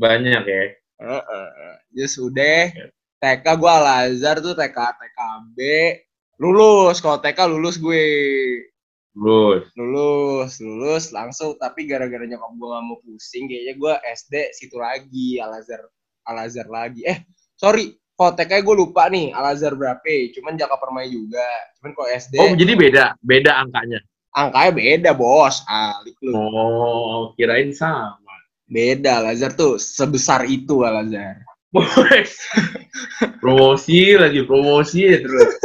Banyak 0.00 0.42
ya. 0.44 0.64
Heeh. 1.02 1.74
Ya 1.92 2.06
sudah. 2.08 2.72
TK 3.22 3.46
gue 3.54 3.70
Al 3.70 3.86
Azhar 4.10 4.42
tuh 4.42 4.58
TK 4.58 4.74
TKB 4.74 5.58
lulus 6.42 6.98
kalau 6.98 7.22
TK 7.22 7.38
lulus 7.46 7.78
gue. 7.78 8.02
Lulus. 9.14 9.70
lulus 9.78 10.58
lulus 10.58 11.04
langsung. 11.14 11.54
Tapi 11.54 11.86
gara-gara 11.86 12.26
nyokap 12.26 12.50
gue 12.50 12.66
gak 12.66 12.82
mau 12.82 12.98
pusing 13.06 13.46
kayaknya 13.46 13.74
gue 13.78 13.94
SD 14.10 14.34
situ 14.58 14.74
lagi 14.74 15.38
Al 15.38 15.54
Azhar 15.54 15.86
Al 16.26 16.50
Azhar 16.50 16.66
lagi. 16.66 17.06
Eh 17.06 17.22
sorry 17.54 17.94
kalau 18.18 18.34
TK 18.34 18.66
gue 18.66 18.74
lupa 18.74 19.06
nih 19.06 19.30
Al 19.30 19.54
Azhar 19.54 19.78
berapa? 19.78 20.34
Cuman 20.34 20.58
Jaka 20.58 20.74
Permai 20.82 21.06
juga. 21.06 21.46
Cuman 21.78 21.94
kalau 21.94 22.08
SD 22.10 22.34
Oh, 22.42 22.50
jadi 22.58 22.72
beda, 22.74 23.04
beda 23.22 23.54
angkanya. 23.62 24.02
angkanya 24.34 24.70
beda 24.74 25.10
bos. 25.14 25.62
Alik 25.70 26.18
lu. 26.26 26.34
Oh, 26.34 27.30
kirain 27.38 27.70
sama. 27.70 28.18
beda 28.66 29.22
Al 29.22 29.30
Azhar 29.30 29.54
tuh 29.54 29.78
sebesar 29.78 30.42
itu 30.50 30.82
Al 30.82 31.06
Azhar 31.06 31.51
promosi 33.42 34.12
lagi 34.20 34.44
promosi 34.44 35.08
terus. 35.08 35.56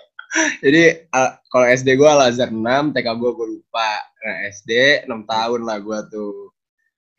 jadi 0.64 1.04
uh, 1.12 1.36
kalau 1.52 1.66
SD 1.68 2.00
gue 2.00 2.08
Al 2.08 2.32
Azhar 2.32 2.48
6 2.48 2.96
TK 2.96 3.08
gue 3.20 3.30
gue 3.36 3.48
lupa. 3.60 4.00
Nah 4.24 4.36
SD 4.48 5.04
6 5.04 5.28
tahun 5.28 5.60
lah 5.68 5.78
gue 5.84 6.00
tuh. 6.08 6.48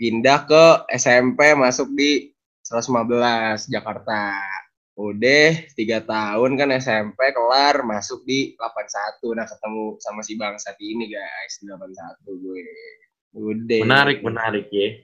Pindah 0.01 0.49
ke 0.49 0.65
SMP 0.97 1.53
masuk 1.53 1.93
di 1.93 2.33
115 2.65 3.69
Jakarta. 3.69 4.33
Udah 4.97 5.61
tiga 5.77 6.01
tahun 6.01 6.57
kan 6.57 6.73
SMP 6.81 7.29
kelar 7.37 7.85
masuk 7.85 8.25
di 8.25 8.57
81 8.57 9.37
nah 9.37 9.45
ketemu 9.45 9.83
sama 10.01 10.21
si 10.25 10.33
bangsat 10.33 10.77
ini 10.81 11.13
guys 11.13 11.61
di 11.61 11.69
81 11.69 12.25
gue. 12.25 12.65
Udah 13.37 13.81
Menarik, 13.85 14.25
menarik 14.25 14.67
ya. 14.73 14.97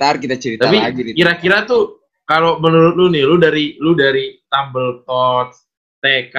ntar 0.00 0.16
kita 0.16 0.40
cerita 0.40 0.64
Tapi 0.64 0.80
lagi 0.80 1.12
kira-kira 1.12 1.68
tuh 1.68 1.99
kalau 2.30 2.62
menurut 2.62 2.94
lu 2.94 3.06
nih, 3.10 3.26
lu 3.26 3.42
dari 3.42 3.74
lu 3.82 3.98
dari 3.98 4.38
Tumble 4.46 5.02
Tots, 5.02 5.66
TK, 5.98 6.36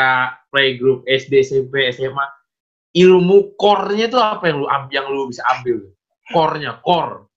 playgroup, 0.48 1.03
SD, 1.03 1.43
SMP, 1.43 1.91
SMA, 1.91 2.24
ilmu 2.95 3.60
core-nya 3.60 4.07
tuh 4.07 4.24
apa 4.24 4.48
yang 4.48 4.63
lu 4.63 4.67
yang 4.88 5.05
lu 5.12 5.27
bisa 5.27 5.43
ambil? 5.51 5.83
Core-nya, 6.31 6.79
core. 6.79 7.27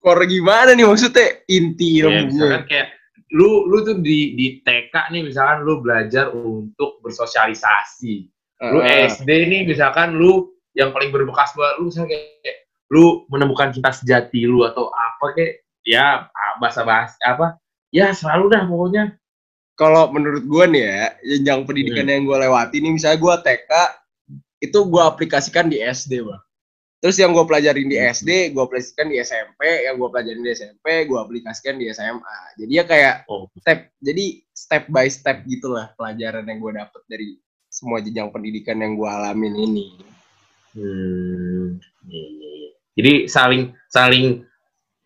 core 0.00 0.24
gimana 0.28 0.76
nih 0.76 0.84
maksudnya 0.84 1.44
inti 1.48 2.00
Ya, 2.00 2.08
ilmunya 2.08 2.28
misalkan 2.28 2.64
kayak 2.68 2.88
lu 3.32 3.68
lu 3.68 3.84
tuh 3.84 3.96
di 4.00 4.36
di 4.36 4.60
TK 4.60 5.12
nih 5.12 5.22
misalkan 5.28 5.64
lu 5.64 5.80
belajar 5.80 6.32
untuk 6.36 7.00
bersosialisasi. 7.00 8.28
Lu 8.60 8.84
Heeh. 8.84 9.08
SD 9.08 9.28
nih 9.48 9.64
misalkan 9.64 10.20
lu 10.20 10.52
yang 10.76 10.92
paling 10.92 11.08
berbekas 11.12 11.56
buat 11.56 11.80
lu 11.80 11.88
misalnya 11.88 12.16
kayak, 12.16 12.28
kayak 12.44 12.58
lu 12.92 13.24
menemukan 13.32 13.72
cinta 13.72 13.88
sejati 13.92 14.44
lu 14.44 14.68
atau 14.68 14.92
apa 14.92 15.32
kayak 15.32 15.64
ya 15.84 16.28
bahasa 16.60 16.84
bahasa 16.84 17.16
apa 17.24 17.60
ya 17.90 18.14
selalu 18.14 18.50
dah 18.50 18.62
pokoknya 18.66 19.04
kalau 19.80 20.12
menurut 20.12 20.44
gue 20.44 20.64
nih 20.76 20.84
ya, 20.84 21.04
jenjang 21.24 21.64
pendidikan 21.64 22.04
Hmm. 22.04 22.12
yang 22.12 22.22
gue 22.28 22.36
lewati 22.36 22.76
nih, 22.84 22.92
misalnya 23.00 23.16
gue 23.16 23.34
TK, 23.48 23.72
itu 24.60 24.78
gue 24.84 25.02
aplikasikan 25.08 25.72
di 25.72 25.80
SD, 25.80 26.20
bang. 26.20 26.42
Terus 27.00 27.16
yang 27.16 27.32
gue 27.32 27.40
pelajarin 27.48 27.88
di. 27.88 27.96
SD, 27.96 28.52
gue 28.52 28.60
aplikasikan 28.60 29.08
di 29.08 29.16
SMP, 29.24 29.88
yang 29.88 29.96
gue 29.96 30.08
pelajarin 30.12 30.44
di 30.44 30.52
SMP, 30.52 31.08
gue 31.08 31.16
aplikasikan 31.16 31.80
di 31.80 31.88
SMA. 31.96 32.38
Jadi 32.60 32.72
ya 32.76 32.84
kayak 32.84 33.24
oh 33.32 33.48
step, 33.56 33.88
jadi 34.04 34.44
step 34.52 34.84
by 34.92 35.08
step 35.08 35.48
gitulah 35.48 35.88
pelajaran 35.96 36.44
yang 36.44 36.60
gue 36.60 36.76
dapet 36.76 37.00
dari 37.08 37.40
semua 37.72 38.04
jenjang 38.04 38.28
pendidikan 38.28 38.76
yang 38.84 39.00
gue 39.00 39.08
alamin 39.08 39.54
ini. 39.56 39.86
hmm, 40.76 41.82
iya, 42.06 42.24
iya, 42.30 42.50
iya. 42.62 42.70
jadi 42.94 43.12
saling 43.26 43.74
saling 43.90 44.46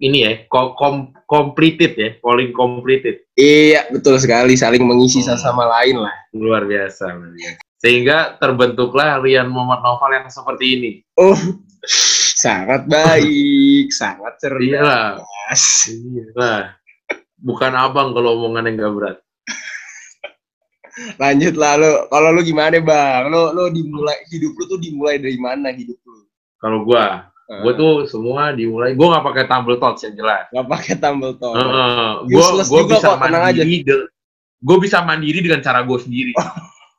ini 0.05 0.19
ya 0.21 0.33
ko- 0.47 0.77
kom 0.77 1.17
completed 1.25 1.97
ya 1.97 2.11
calling 2.21 2.53
completed 2.53 3.25
Iya, 3.35 3.89
betul 3.89 4.21
sekali, 4.21 4.55
saling 4.55 4.85
mengisi 4.85 5.19
Hmm. 5.19 5.33
satu 5.33 5.41
sama 5.43 5.65
lain 5.81 5.99
lah. 5.99 6.15
luar 6.37 6.69
biasa 6.69 7.09
sehingga 7.81 8.37
terbentuklah 8.37 9.21
Rian 9.21 9.49
Muhammad 9.49 9.81
Novel 9.81 10.11
yang 10.15 10.29
seperti 10.29 10.67
ini 10.77 10.91
Oh, 11.17 11.37
sangat 12.35 12.85
baik, 12.85 13.89
sangat 14.01 14.37
cerdas. 14.39 15.89
iyalah 15.89 16.77
bukan 17.49 17.73
abang 17.73 18.13
kalau 18.13 18.37
omongan 18.39 18.69
yang 18.69 18.77
gak 18.79 18.95
berat 18.95 19.19
Lanjut 21.19 21.59
lah 21.59 21.75
lu. 21.75 22.07
Kalau 22.07 22.31
lu 22.31 22.47
gimana 22.47 22.79
bang? 22.79 23.27
Lu 23.27 23.51
lu 23.51 23.67
dimulai 23.67 24.15
hidup 24.31 24.55
lu 24.55 24.65
tuh 24.65 24.79
dimulai 24.79 25.19
dari 25.19 25.35
mana 25.37 25.75
hidup 25.75 25.99
lu? 26.07 26.23
kalau 26.63 26.81
gua 26.81 27.29
gua 27.45 27.73
tuh 27.77 27.93
semua 28.09 28.57
dimulai 28.57 28.97
gua 28.97 29.17
nggak 29.17 29.25
pakai 29.29 29.45
tumble 29.51 29.77
tots 29.77 30.01
yang 30.05 30.17
jelas. 30.17 30.49
Nggak 30.51 30.69
pakai 30.69 30.95
tumble. 30.97 31.33
Gua 31.37 32.25
Useless 32.25 32.69
gua 32.73 32.83
juga 32.85 32.93
bisa 32.97 33.09
kok, 33.13 33.19
mandiri 33.21 33.79
gua 34.65 34.77
bisa 34.81 35.05
mandiri 35.05 35.39
dengan 35.45 35.61
cara 35.61 35.85
gue 35.85 35.99
sendiri. 36.01 36.33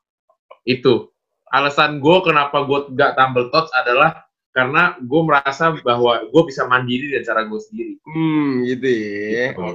Itu. 0.78 1.10
Alasan 1.50 1.98
gue 1.98 2.18
kenapa 2.25 2.62
gue 2.68 2.94
gak 2.94 3.18
tumble 3.18 3.50
tots 3.50 3.74
adalah 3.74 4.28
karena 4.54 4.96
gue 5.02 5.22
merasa 5.24 5.72
bahwa 5.84 6.25
gue 6.25 6.44
bisa 6.48 6.68
mandiri 6.70 7.10
dengan 7.12 7.25
cara 7.25 7.42
gue 7.48 7.60
sendiri. 7.60 7.94
Hmm, 8.06 8.66
gitu 8.70 8.86
ya. 8.86 9.52
Gitu. 9.52 9.70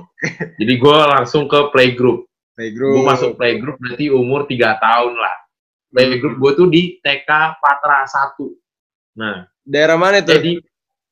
jadi 0.60 0.72
gue 0.76 0.98
langsung 1.18 1.48
ke 1.48 1.72
playgroup 1.72 2.28
Playgroup. 2.58 2.92
gue 2.96 3.02
masuk 3.04 3.30
playgroup 3.40 3.76
nanti 3.80 4.12
umur 4.12 4.44
3 4.44 4.56
tahun 4.76 5.14
lah. 5.16 5.36
Playgroup 5.90 6.36
gue 6.38 6.52
tuh 6.54 6.66
di 6.70 7.00
TK 7.02 7.30
Patra 7.58 8.06
1 8.06 9.18
nah 9.18 9.49
Daerah 9.64 9.96
mana 10.00 10.18
tuh? 10.24 10.36
jadi 10.36 10.52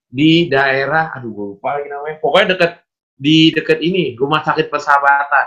di 0.08 0.48
daerah 0.48 1.12
aduh 1.12 1.30
gue 1.30 1.46
lupa 1.56 1.76
lagi 1.76 1.92
namanya 1.92 2.16
pokoknya 2.16 2.46
deket 2.56 2.72
di 3.12 3.52
deket 3.52 3.78
ini 3.84 4.16
rumah 4.16 4.40
sakit 4.40 4.72
persahabatan 4.72 5.46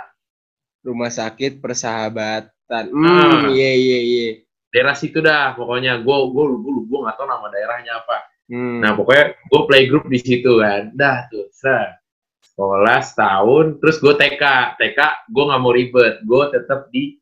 Rumah 0.82 1.10
sakit 1.14 1.62
persahabatan. 1.62 2.84
Ah. 2.90 2.90
Hmm, 2.90 3.54
iya 3.54 3.72
iya 3.74 4.00
iya. 4.02 4.30
daerah 4.70 4.94
situ 4.98 5.18
dah 5.22 5.54
pokoknya 5.58 5.98
gue 6.02 6.18
gue 6.30 6.46
gue 6.62 6.74
gue 6.88 7.00
nggak 7.04 7.16
tahu 7.18 7.28
nama 7.28 7.46
daerahnya 7.50 8.02
apa 8.02 8.18
Hmm. 8.52 8.84
nah 8.84 8.92
pokoknya 8.92 9.32
gue 9.48 9.62
playgroup 9.64 10.12
di 10.12 10.20
situ 10.20 10.60
kan 10.60 10.92
dah 10.92 11.24
tuh 11.32 11.48
set. 11.56 12.04
sekolah 12.52 13.00
setahun 13.00 13.80
terus 13.80 13.96
gue 14.04 14.12
TK 14.12 14.44
TK 14.76 15.00
gue 15.32 15.44
nggak 15.48 15.62
mau 15.64 15.72
ribet 15.72 16.20
gue 16.20 16.44
tetap 16.52 16.92
di 16.92 17.16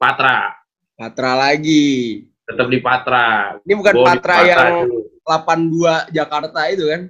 Patra 0.00 0.56
Patra 0.96 1.36
lagi. 1.36 2.24
Tetap 2.46 2.66
di 2.66 2.78
Patra 2.78 3.58
Ini 3.60 3.74
bukan 3.74 3.92
Gua 3.92 4.02
di 4.02 4.08
Patra 4.08 4.34
yang 4.40 4.74
dulu. 4.86 4.98
82 5.24 6.14
Jakarta 6.14 6.60
itu 6.66 6.84
kan? 6.86 7.02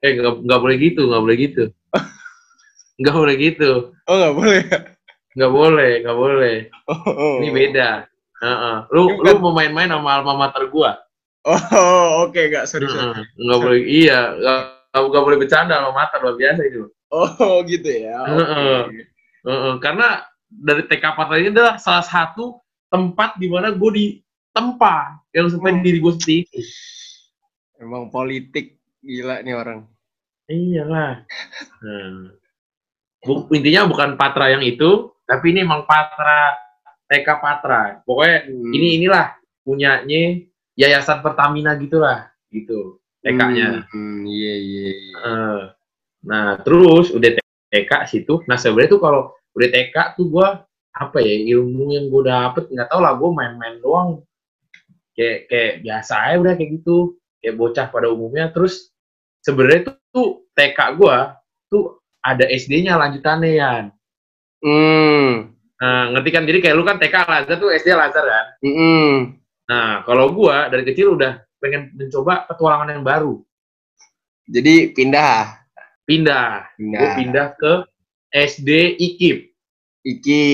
eh 0.00 0.10
nggak 0.12 0.32
nggak 0.42 0.60
boleh 0.60 0.76
gitu 0.76 1.02
nggak 1.06 1.22
boleh 1.22 1.36
gitu 1.38 1.64
nggak 3.00 3.14
boleh 3.14 3.34
gitu 3.36 3.70
Oh 4.04 4.16
nggak 4.16 4.34
boleh. 4.34 4.62
nggak 5.30 5.52
boleh 5.52 5.90
nggak 6.00 6.18
boleh 6.18 6.56
Oh, 6.86 7.00
oh. 7.06 7.34
ini 7.38 7.48
beda 7.50 7.90
Heeh. 8.40 8.76
lu 8.90 9.02
Ini 9.04 9.14
lu 9.14 9.30
bukan- 9.30 9.40
mau 9.40 9.52
main-main 9.52 9.88
sama 9.88 10.10
alma 10.14 10.34
mater 10.38 10.66
gue 10.66 10.90
Oh, 11.40 11.60
oke 12.26 12.36
nggak 12.36 12.64
sorry 12.64 12.84
sorry. 12.84 13.12
Heeh. 13.12 13.24
nggak 13.38 13.58
boleh 13.58 13.80
iya 13.80 14.18
nggak 14.34 14.58
nggak 14.90 15.22
boleh 15.22 15.38
bercanda 15.38 15.74
alma 15.76 15.92
mater 15.94 16.18
luar 16.18 16.34
biasa 16.34 16.60
itu 16.64 16.82
Oh 17.10 17.60
gitu 17.70 17.90
ya. 17.90 18.16
Oke. 18.22 18.38
Heeh. 18.40 18.80
Heeh, 19.42 19.74
karena 19.78 20.22
dari 20.46 20.82
TK 20.84 21.04
Patra 21.10 21.36
ini 21.36 21.50
adalah 21.50 21.74
salah 21.76 22.02
satu 22.02 22.56
tempat 22.86 23.34
di 23.34 23.46
mana 23.46 23.70
gue 23.70 23.90
ditempa 24.50 25.22
yang 25.30 25.46
sampai 25.46 25.78
Hmm. 25.78 25.82
diri 25.86 25.98
gue 26.02 26.14
sendiri. 26.18 26.60
Emang 27.78 28.10
politik 28.10 28.76
gila 29.00 29.40
nih 29.40 29.54
orang. 29.54 29.86
Iyalah. 30.50 31.22
Nah. 31.80 32.34
Bu- 33.22 33.46
intinya 33.54 33.86
bukan 33.86 34.16
Patra 34.16 34.50
yang 34.50 34.64
itu, 34.64 35.12
tapi 35.22 35.54
ini 35.54 35.62
emang 35.62 35.86
Patra 35.86 36.56
TK 37.06 37.28
Patra. 37.38 38.02
Pokoknya 38.02 38.48
Hmm. 38.50 38.72
ini 38.74 38.98
inilah 38.98 39.38
punyanya 39.62 40.40
Yayasan 40.74 41.20
Pertamina 41.20 41.76
gitulah, 41.76 42.32
gitu 42.48 42.98
TK-nya. 43.20 43.84
Hmm, 43.92 44.24
iya 44.24 44.54
iya. 44.56 44.88
iya. 44.90 45.16
Eh, 45.20 45.62
nah 46.24 46.56
terus 46.64 47.12
udah 47.12 47.36
TK 47.70 47.92
situ 48.08 48.40
nah 48.44 48.56
sebenarnya 48.56 48.96
tuh 48.96 49.00
kalau 49.00 49.22
udah 49.52 49.68
TK 49.68 50.16
tuh 50.16 50.26
gua 50.28 50.64
apa 50.90 51.20
ya 51.20 51.32
ilmu 51.52 51.92
yang 51.92 52.08
gue 52.08 52.22
dapet 52.24 52.68
nggak 52.68 52.88
tau 52.88 53.00
lah 53.00 53.12
gue 53.16 53.30
main-main 53.30 53.76
doang 53.78 54.20
kayak 55.14 55.38
kayak 55.48 55.72
biasa 55.82 56.14
aja 56.26 56.36
udah 56.38 56.54
kayak 56.54 56.70
gitu 56.80 56.96
kayak 57.40 57.54
bocah 57.56 57.86
pada 57.88 58.06
umumnya 58.10 58.50
terus 58.50 58.92
sebenarnya 59.40 59.90
tuh, 59.90 59.96
tuh 60.12 60.28
TK 60.52 60.78
gua 60.98 61.36
tuh 61.66 61.98
ada 62.20 62.44
SD-nya 62.46 62.96
lanjutannya 62.96 63.50
ya 63.54 63.72
Hmm. 64.60 65.56
nah 65.80 66.12
ngerti 66.12 66.28
kan 66.30 66.44
jadi 66.44 66.58
kayak 66.60 66.76
lu 66.76 66.84
kan 66.84 67.00
TK 67.00 67.16
Lazar 67.24 67.56
tuh 67.56 67.72
SD 67.72 67.96
Lazar 67.96 68.24
kan 68.24 68.46
Hmm. 68.60 69.16
nah 69.64 70.04
kalau 70.04 70.28
gua 70.30 70.68
dari 70.68 70.84
kecil 70.84 71.16
udah 71.16 71.40
pengen 71.56 71.92
mencoba 71.96 72.44
petualangan 72.44 72.92
yang 72.92 73.04
baru 73.04 73.40
Jadi 74.50 74.92
pindah. 74.92 75.62
pindah 76.04 76.74
Pindah. 76.74 76.98
gue 76.98 77.08
pindah 77.22 77.46
ke 77.54 77.72
SD 78.34 78.70
IKIP 78.98 79.38
Iki. 80.00 80.44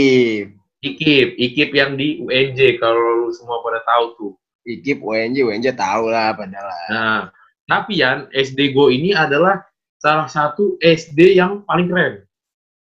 IKIP, 0.82 1.28
IKIP 1.38 1.70
yang 1.72 1.94
di 1.94 2.18
UNJ 2.20 2.78
kalau 2.78 3.26
lu 3.26 3.30
semua 3.30 3.62
pada 3.62 3.78
tahu 3.82 4.04
tuh. 4.18 4.32
Ikip 4.66 4.98
UNJ, 4.98 5.46
UNJ 5.46 5.78
tahu 5.78 6.10
lah 6.10 6.34
padahal. 6.34 6.70
Nah, 6.90 7.22
tapi 7.70 8.02
Yan, 8.02 8.26
SD 8.34 8.74
Go 8.74 8.90
ini 8.90 9.14
adalah 9.14 9.62
salah 10.02 10.26
satu 10.26 10.74
SD 10.82 11.38
yang 11.38 11.62
paling 11.62 11.86
keren. 11.86 12.26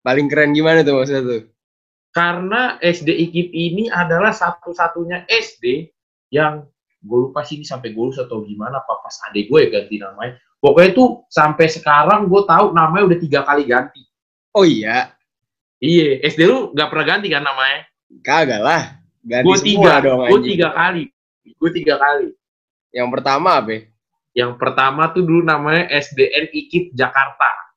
Paling 0.01 0.25
keren 0.25 0.57
gimana 0.57 0.81
tuh 0.81 0.97
maksudnya 0.97 1.21
tuh? 1.21 1.41
karena 2.17 2.81
SD 2.81 3.13
IKIP 3.13 3.53
ini 3.53 3.83
adalah 3.93 4.33
satu-satunya 4.33 5.29
SD 5.29 5.93
yang 6.33 6.65
gue 7.05 7.19
lupa 7.29 7.45
sih 7.45 7.61
ini 7.61 7.65
sampai 7.69 7.93
gue 7.93 8.05
atau 8.09 8.41
gimana 8.41 8.81
apa 8.81 9.05
pas 9.05 9.13
adik 9.29 9.53
gue 9.53 9.69
ya 9.69 9.79
ganti 9.79 10.01
namanya 10.01 10.33
pokoknya 10.57 10.97
tuh 10.97 11.29
sampai 11.29 11.69
sekarang 11.69 12.25
gue 12.25 12.41
tahu 12.49 12.73
namanya 12.73 13.13
udah 13.13 13.19
tiga 13.21 13.45
kali 13.45 13.69
ganti 13.69 14.01
Oh 14.57 14.65
iya, 14.65 15.13
iya 15.77 16.17
SD 16.25 16.49
lu 16.49 16.73
nggak 16.73 16.89
pernah 16.89 17.05
ganti 17.05 17.29
kan 17.29 17.45
namanya 17.45 17.85
kagak 18.25 18.61
lah. 18.65 18.83
Ganti 19.21 19.45
gue 19.45 19.57
tiga 19.61 19.93
dong. 20.01 20.25
gue 20.25 20.41
tiga 20.41 20.73
kali 20.73 21.13
gue 21.55 21.69
tiga 21.71 21.95
kali. 21.95 22.35
Yang 22.91 23.07
pertama 23.13 23.61
apa? 23.61 23.71
ya? 23.71 23.81
yang 24.37 24.53
pertama 24.53 25.09
tuh 25.09 25.25
dulu 25.25 25.41
namanya 25.41 25.89
SDN 25.89 26.53
IKIP 26.53 26.93
Jakarta. 26.93 27.73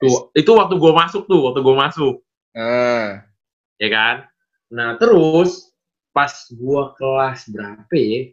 Tuh 0.00 0.32
itu 0.32 0.48
waktu 0.56 0.80
gue 0.80 0.92
masuk 0.96 1.28
tuh 1.28 1.44
waktu 1.44 1.60
gue 1.60 1.76
masuk. 1.76 2.14
Ah, 2.56 3.28
ya 3.76 3.88
kan? 3.92 4.16
Nah 4.72 4.96
terus 4.96 5.68
pas 6.16 6.32
gue 6.48 6.82
kelas 6.96 7.44
berapa 7.52 7.92
ya? 7.92 8.32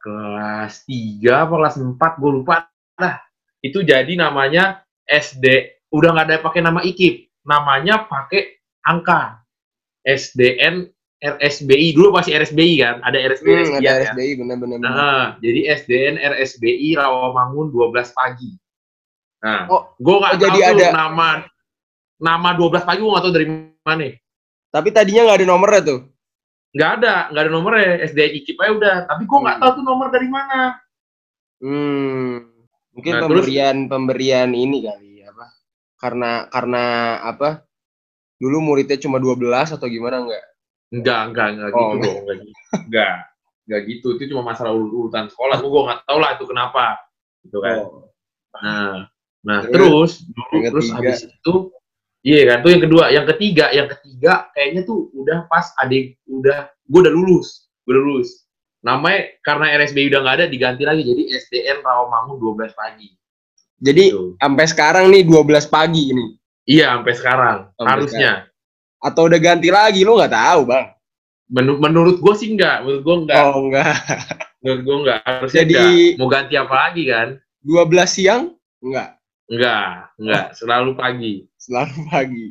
Kelas 0.00 0.88
3 0.88 1.44
apa 1.44 1.54
kelas 1.60 1.76
4 1.76 2.00
gue 2.00 2.30
lupa 2.32 2.64
lah 2.96 3.20
itu 3.60 3.84
jadi 3.84 4.16
namanya 4.16 4.80
SD 5.04 5.76
udah 5.92 6.16
nggak 6.16 6.26
ada 6.32 6.36
pakai 6.40 6.64
nama 6.64 6.80
IKIP 6.80 7.44
namanya 7.44 8.08
pakai 8.08 8.56
angka. 8.80 9.44
SDN 10.06 10.95
RSBI 11.34 11.88
dulu 11.92 12.14
masih 12.14 12.38
RSBI 12.38 12.74
kan 12.78 12.96
ada 13.02 13.18
RSBI 13.18 13.50
hmm, 13.50 13.78
ada 13.78 13.90
kan? 13.90 13.98
RSBI 14.14 14.30
bener-bener. 14.38 14.78
Nah, 14.78 15.24
jadi 15.40 15.60
SDN 15.74 16.14
RSBI 16.22 16.94
Rawamangun 16.94 17.74
12 17.74 17.90
pagi. 18.12 18.54
Nah, 19.42 19.66
Oh, 19.66 19.90
gue 19.96 20.14
nggak 20.14 20.32
oh, 20.32 20.38
tahu 20.38 20.44
jadi 20.46 20.58
tuh 20.58 20.74
ada- 20.80 20.94
nama 20.94 21.28
nama 22.16 22.48
12 22.54 22.82
pagi 22.82 23.00
gue 23.00 23.10
nggak 23.10 23.24
tahu 23.24 23.34
dari 23.34 23.46
mana. 23.82 24.08
Tapi 24.70 24.88
tadinya 24.90 25.22
nggak 25.26 25.38
ada 25.40 25.46
nomornya 25.46 25.82
tuh. 25.82 26.00
Nggak 26.72 26.90
ada, 27.00 27.14
nggak 27.32 27.42
ada 27.42 27.50
nomornya. 27.50 27.84
SDN 28.04 28.32
IKIP 28.36 28.58
aja 28.58 28.72
udah. 28.72 28.96
Tapi 29.06 29.22
gue 29.24 29.38
nggak 29.40 29.56
Hmm. 29.56 29.62
tahu 29.64 29.70
tuh 29.76 29.84
nomor 29.84 30.06
dari 30.08 30.28
mana. 30.28 30.60
Hmm, 31.56 32.52
mungkin 32.92 33.12
Nah, 33.16 33.20
terus- 33.24 33.44
pemberian 33.48 33.76
pemberian 33.86 34.50
ini 34.52 34.84
kali 34.84 35.24
apa? 35.24 35.46
Karena 35.96 36.30
karena 36.46 36.84
apa? 37.22 37.64
Dulu 38.36 38.60
muridnya 38.60 39.00
cuma 39.00 39.16
12 39.16 39.72
atau 39.72 39.88
gimana 39.88 40.20
enggak? 40.20 40.44
Enggak, 40.94 41.20
enggak, 41.32 41.46
enggak 41.54 41.70
Oh, 41.70 41.78
gitu 41.78 41.86
enggak. 41.92 42.04
dong. 42.06 42.16
Enggak, 42.16 42.36
gitu. 42.38 42.52
enggak, 42.86 43.14
enggak 43.66 43.80
gitu. 43.88 44.06
Itu 44.14 44.22
cuma 44.30 44.42
masalah 44.46 44.72
urut- 44.72 44.94
urutan 44.94 45.26
sekolah. 45.26 45.56
Gue 45.58 45.82
nggak 45.82 46.00
tahu 46.06 46.18
lah 46.18 46.30
itu 46.34 46.44
kenapa. 46.46 46.84
Gitu 47.42 47.58
kan. 47.58 47.76
Oh. 47.82 48.06
Nah, 48.56 48.96
nah 49.42 49.60
Terus, 49.66 50.24
terus 50.24 50.62
terus 50.72 50.86
habis 50.90 51.20
itu 51.22 51.54
iya 52.22 52.42
kan 52.48 52.58
tuh 52.60 52.70
yang 52.72 52.82
kedua, 52.82 53.04
yang 53.12 53.26
ketiga, 53.28 53.68
yang 53.70 53.86
ketiga 53.86 54.48
kayaknya 54.50 54.82
tuh 54.82 55.12
udah 55.12 55.44
pas 55.46 55.70
adik 55.78 56.16
udah 56.26 56.66
gue 56.82 57.00
udah 57.02 57.12
lulus, 57.12 57.68
gue 57.84 57.92
udah 57.92 58.02
lulus. 58.02 58.46
Namanya 58.80 59.34
karena 59.42 59.74
RSBI 59.76 60.08
udah 60.08 60.20
nggak 60.22 60.36
ada 60.40 60.46
diganti 60.46 60.82
lagi 60.82 61.02
jadi 61.02 61.22
SDN 61.36 61.82
Rawamangun 61.82 62.38
12 62.38 62.72
pagi. 62.72 63.10
Jadi 63.76 64.04
Gitu. 64.08 64.40
sampai 64.40 64.64
sekarang 64.66 65.04
nih 65.10 65.22
12 65.22 65.66
pagi 65.66 66.02
ini. 66.10 66.26
Iya 66.64 66.96
sampai 66.96 67.14
sekarang 67.14 67.58
Sampai 67.76 67.90
harusnya. 67.92 68.32
Atau 69.06 69.30
udah 69.30 69.38
ganti 69.38 69.70
lagi 69.70 70.02
lu 70.02 70.18
nggak 70.18 70.34
tahu, 70.34 70.60
Bang. 70.66 70.90
Menur- 71.46 71.78
menurut 71.78 72.18
gue 72.18 72.34
sih 72.34 72.50
enggak, 72.50 72.82
menurut 72.82 73.02
gue 73.06 73.16
enggak, 73.22 73.38
Oh, 73.46 73.70
enggak. 73.70 73.94
menurut 74.66 74.80
gue 74.82 74.96
enggak. 75.06 75.18
Harusnya 75.22 75.62
Jadi- 75.62 75.78
enggak. 75.78 76.18
Mau 76.18 76.26
ganti 76.26 76.54
apa 76.58 76.74
lagi 76.74 77.02
kan? 77.06 77.28
12 77.62 78.10
siang? 78.10 78.42
Enggak. 78.82 79.10
Enggak, 79.46 79.90
enggak. 80.18 80.46
Selalu 80.58 80.90
pagi. 80.98 81.34
Selalu 81.54 81.98
pagi. 82.10 82.46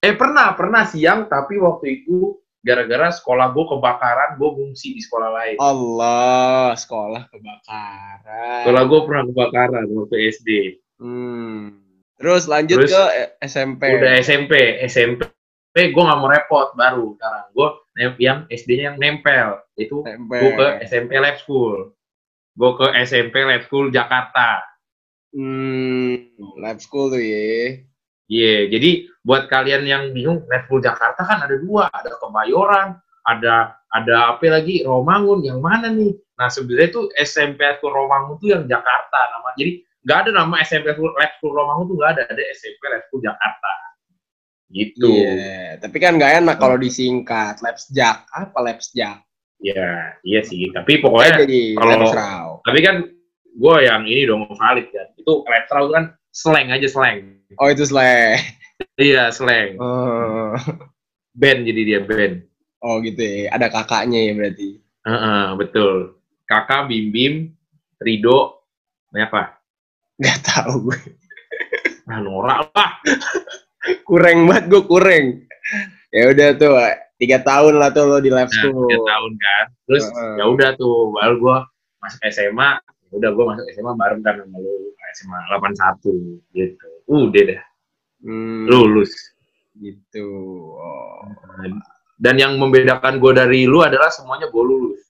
Eh 0.00 0.14
pernah, 0.16 0.56
pernah 0.56 0.88
siang 0.88 1.28
tapi 1.28 1.60
waktu 1.60 2.00
itu 2.00 2.40
gara-gara 2.64 3.12
sekolah 3.12 3.52
gue 3.52 3.64
kebakaran, 3.68 4.40
gue 4.40 4.48
ngungsi 4.48 4.96
di 4.96 5.00
sekolah 5.04 5.28
lain. 5.28 5.56
Allah, 5.60 6.72
sekolah 6.72 7.28
kebakaran. 7.28 8.62
Sekolah 8.64 8.82
gue 8.88 9.00
pernah 9.04 9.22
kebakaran 9.28 9.84
waktu 9.92 10.16
SD. 10.32 10.50
Hmm. 10.96 11.84
Terus 12.16 12.48
lanjut 12.48 12.80
Terus, 12.82 12.90
ke 12.96 13.04
SMP. 13.44 13.82
Udah 13.92 14.12
SMP, 14.18 14.52
SMP 14.88 15.20
gue 15.74 16.02
nggak 16.02 16.18
mau 16.18 16.30
repot 16.30 16.68
baru 16.74 17.14
sekarang. 17.18 17.44
Gue 17.52 17.68
yang 18.18 18.38
SD-nya 18.48 18.94
yang 18.94 18.98
nempel 18.98 19.58
itu 19.76 20.02
gue 20.04 20.50
ke 20.56 20.66
SMP 20.88 21.18
Lab 21.18 21.36
School. 21.42 21.92
Gue 22.58 22.70
ke 22.74 22.86
SMP 23.06 23.46
Lab 23.46 23.62
School 23.68 23.92
Jakarta. 23.94 24.64
Hmm, 25.28 26.32
lab 26.56 26.80
school 26.80 27.12
tuh 27.12 27.20
ya. 27.20 27.76
Iya, 28.28 28.68
jadi 28.68 29.08
buat 29.24 29.48
kalian 29.48 29.88
yang 29.88 30.12
bingung, 30.12 30.44
Lab 30.48 30.68
School 30.68 30.84
Jakarta 30.84 31.24
kan 31.24 31.44
ada 31.44 31.56
dua, 31.56 31.88
ada 31.92 32.12
Kebayoran, 32.16 32.96
ada 33.24 33.76
ada 33.88 34.36
apa 34.36 34.44
lagi 34.48 34.84
Romangun, 34.84 35.44
yang 35.44 35.64
mana 35.64 35.88
nih? 35.88 36.12
Nah 36.36 36.48
sebenarnya 36.52 36.92
tuh 36.92 37.04
SMP 37.16 37.64
Lab 37.64 37.80
School 37.80 37.96
Romangun 37.96 38.36
tuh 38.40 38.48
yang 38.52 38.64
Jakarta 38.68 39.20
nama. 39.32 39.52
Jadi 39.56 39.84
nggak 40.04 40.18
ada 40.28 40.30
nama 40.44 40.54
SMP 40.64 40.92
Lab 40.92 40.96
School, 40.96 41.12
Lab 41.16 41.32
School 41.40 41.52
Romangun 41.56 41.84
tuh 41.88 41.96
nggak 42.00 42.10
ada, 42.16 42.22
ada 42.28 42.44
SMP 42.52 42.82
Lab 42.88 43.02
School 43.08 43.22
Jakarta. 43.24 43.72
Gitu. 44.68 45.08
Iya, 45.08 45.80
tapi 45.80 45.96
kan 45.96 46.20
nggak 46.20 46.44
enak 46.44 46.56
kalau 46.60 46.76
disingkat. 46.76 47.56
Labsjak, 47.64 48.28
apa 48.28 48.58
Labsjak? 48.60 49.24
Iya, 49.64 50.14
iya 50.22 50.40
sih. 50.44 50.68
Tapi 50.70 51.00
pokoknya, 51.00 51.42
jadi 51.42 51.60
kalau- 51.74 52.60
tapi 52.62 52.78
kan 52.84 52.96
gue 53.58 53.76
yang 53.82 54.04
ini 54.04 54.28
dong 54.28 54.44
valid 54.54 54.86
kan. 54.92 55.08
Itu 55.16 55.42
Labstrau 55.48 55.88
kan 55.90 56.14
slang 56.30 56.68
aja 56.70 56.86
slang. 56.86 57.42
Oh 57.58 57.68
itu 57.68 57.84
seleh. 57.88 58.36
Iya 58.94 59.34
slang. 59.34 59.74
Oh, 59.82 60.54
Band 61.34 61.66
jadi 61.66 61.82
dia 61.82 62.00
band. 62.06 62.46
oh 62.78 63.02
gitu 63.02 63.18
ya. 63.18 63.50
Ada 63.50 63.74
kakaknya 63.74 64.30
ya 64.30 64.32
berarti. 64.38 64.78
Heeh, 65.02 65.44
betul. 65.58 66.14
Kakak 66.46 66.86
Bim 66.86 67.10
Bim, 67.10 67.34
Rido, 67.98 68.62
apa? 69.10 69.58
Gak 70.22 70.38
tahu 70.46 70.86
gue. 70.90 70.98
Nah, 72.06 72.22
Nora 72.22 72.62
lah. 72.70 72.90
Kurang 74.02 74.38
banget 74.44 74.64
gue 74.66 74.82
kurang. 74.82 75.24
Ya 76.08 76.22
udah 76.28 76.48
tuh, 76.54 76.72
tiga 77.16 77.38
tahun 77.38 77.74
lah 77.76 77.90
tuh 77.90 78.04
lo 78.04 78.18
di 78.18 78.28
lab 78.28 78.46
Nah, 78.46 78.54
school. 78.54 78.86
tiga 78.86 79.00
tahun 79.04 79.32
kan. 79.34 79.64
Terus 79.84 80.04
Heeh. 80.06 80.34
ya 80.36 80.44
udah 80.46 80.70
tuh, 80.74 80.94
baru 81.12 81.34
gue 81.36 81.56
masuk 81.98 82.20
SMA. 82.26 82.70
ya 82.80 83.12
Udah 83.14 83.30
gue 83.30 83.44
masuk 83.46 83.64
SMA 83.70 83.92
bareng 83.94 84.20
kan 84.20 84.34
sama 84.38 84.56
lu 84.56 84.74
SMA 85.10 85.38
81 85.50 86.00
gitu. 86.52 86.88
Udah 87.06 87.42
dah, 87.46 87.62
Hmm, 88.20 88.64
lulus. 88.66 89.12
gitu. 89.74 90.26
Oh. 90.74 91.22
Dan 92.14 92.34
yang 92.34 92.52
membedakan 92.54 93.16
gue 93.16 93.32
dari 93.32 93.62
lu 93.62 93.78
adalah 93.78 94.08
semuanya 94.08 94.46
gue 94.46 94.58
lulus. 94.60 95.00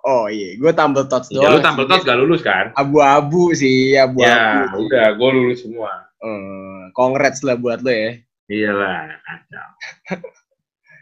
Oh 0.00 0.24
iya, 0.26 0.56
gue 0.56 0.72
tampil 0.72 1.04
tots 1.04 1.28
Ya, 1.28 1.44
doang. 1.44 1.52
lu 1.52 1.60
tampil 1.60 1.84
tos 1.84 2.00
gak 2.00 2.16
lulus 2.16 2.40
kan? 2.40 2.72
Abu-abu 2.72 3.52
sih, 3.52 3.92
abu-abu. 3.94 4.24
Ya, 4.24 4.72
udah, 4.72 5.06
gue 5.12 5.30
lulus 5.30 5.60
semua. 5.60 6.08
Eh, 6.20 6.82
congrats 6.92 7.40
lah 7.40 7.56
buat 7.56 7.80
lo 7.80 7.92
ya. 7.92 8.20
Iyalah, 8.50 9.16
kacau. 9.24 9.68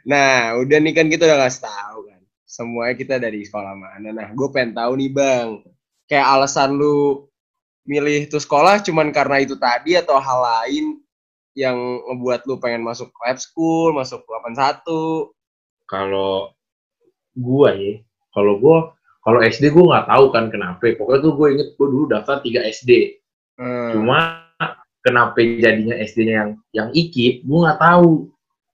Nah, 0.09 0.57
udah 0.57 0.81
nih 0.81 0.97
kan 0.97 1.13
kita 1.13 1.29
udah 1.29 1.37
kasih 1.45 1.69
tahu 1.69 2.09
kan. 2.09 2.21
Semuanya 2.49 2.95
kita 2.97 3.21
dari 3.21 3.45
sekolah 3.45 3.77
mana. 3.77 4.09
Nah, 4.09 4.33
gue 4.33 4.49
pengen 4.49 4.73
tahu 4.73 4.97
nih 4.97 5.13
bang. 5.13 5.61
Kayak 6.09 6.33
alasan 6.33 6.81
lu 6.81 7.29
milih 7.85 8.29
tuh 8.33 8.41
sekolah 8.41 8.81
cuman 8.85 9.13
karena 9.13 9.45
itu 9.45 9.61
tadi 9.61 10.01
atau 10.01 10.17
hal 10.17 10.41
lain 10.41 11.01
yang 11.53 11.77
ngebuat 11.77 12.49
lu 12.49 12.57
pengen 12.57 12.85
masuk 12.85 13.13
lab 13.21 13.37
school, 13.37 13.93
masuk 13.93 14.25
81. 14.25 14.81
Kalau 15.89 16.57
gua 17.37 17.77
ya, 17.77 18.01
kalau 18.33 18.57
gua 18.57 18.97
kalau 19.25 19.45
SD 19.45 19.77
gua 19.77 19.85
nggak 19.93 20.09
tahu 20.09 20.25
kan 20.33 20.45
kenapa. 20.49 20.85
Pokoknya 20.97 21.21
tuh 21.21 21.33
gue 21.37 21.49
inget 21.53 21.69
gua 21.77 21.89
dulu 21.93 22.05
daftar 22.09 22.37
3 22.41 22.65
SD. 22.65 23.21
Hmm. 23.61 23.93
Cuma 23.93 24.48
kenapa 25.03 25.39
jadinya 25.41 25.95
SD-nya 25.99 26.35
yang 26.35 26.51
yang 26.75 26.89
IKIP, 26.93 27.47
gua 27.47 27.59
nggak 27.71 27.81
tahu. 27.81 28.13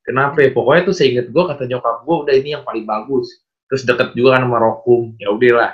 Kenapa? 0.05 0.39
Pokoknya 0.53 0.83
tuh 0.89 0.97
seinget 0.97 1.27
gua 1.33 1.53
kata 1.53 1.65
nyokap 1.69 2.05
gua 2.05 2.17
udah 2.29 2.35
ini 2.37 2.53
yang 2.57 2.65
paling 2.65 2.85
bagus. 2.85 3.29
Terus 3.73 3.83
deket 3.89 4.13
juga 4.13 4.37
kan 4.39 4.45
sama 4.47 4.59
Rokum. 4.61 5.17
Ya 5.17 5.33
udahlah. 5.33 5.73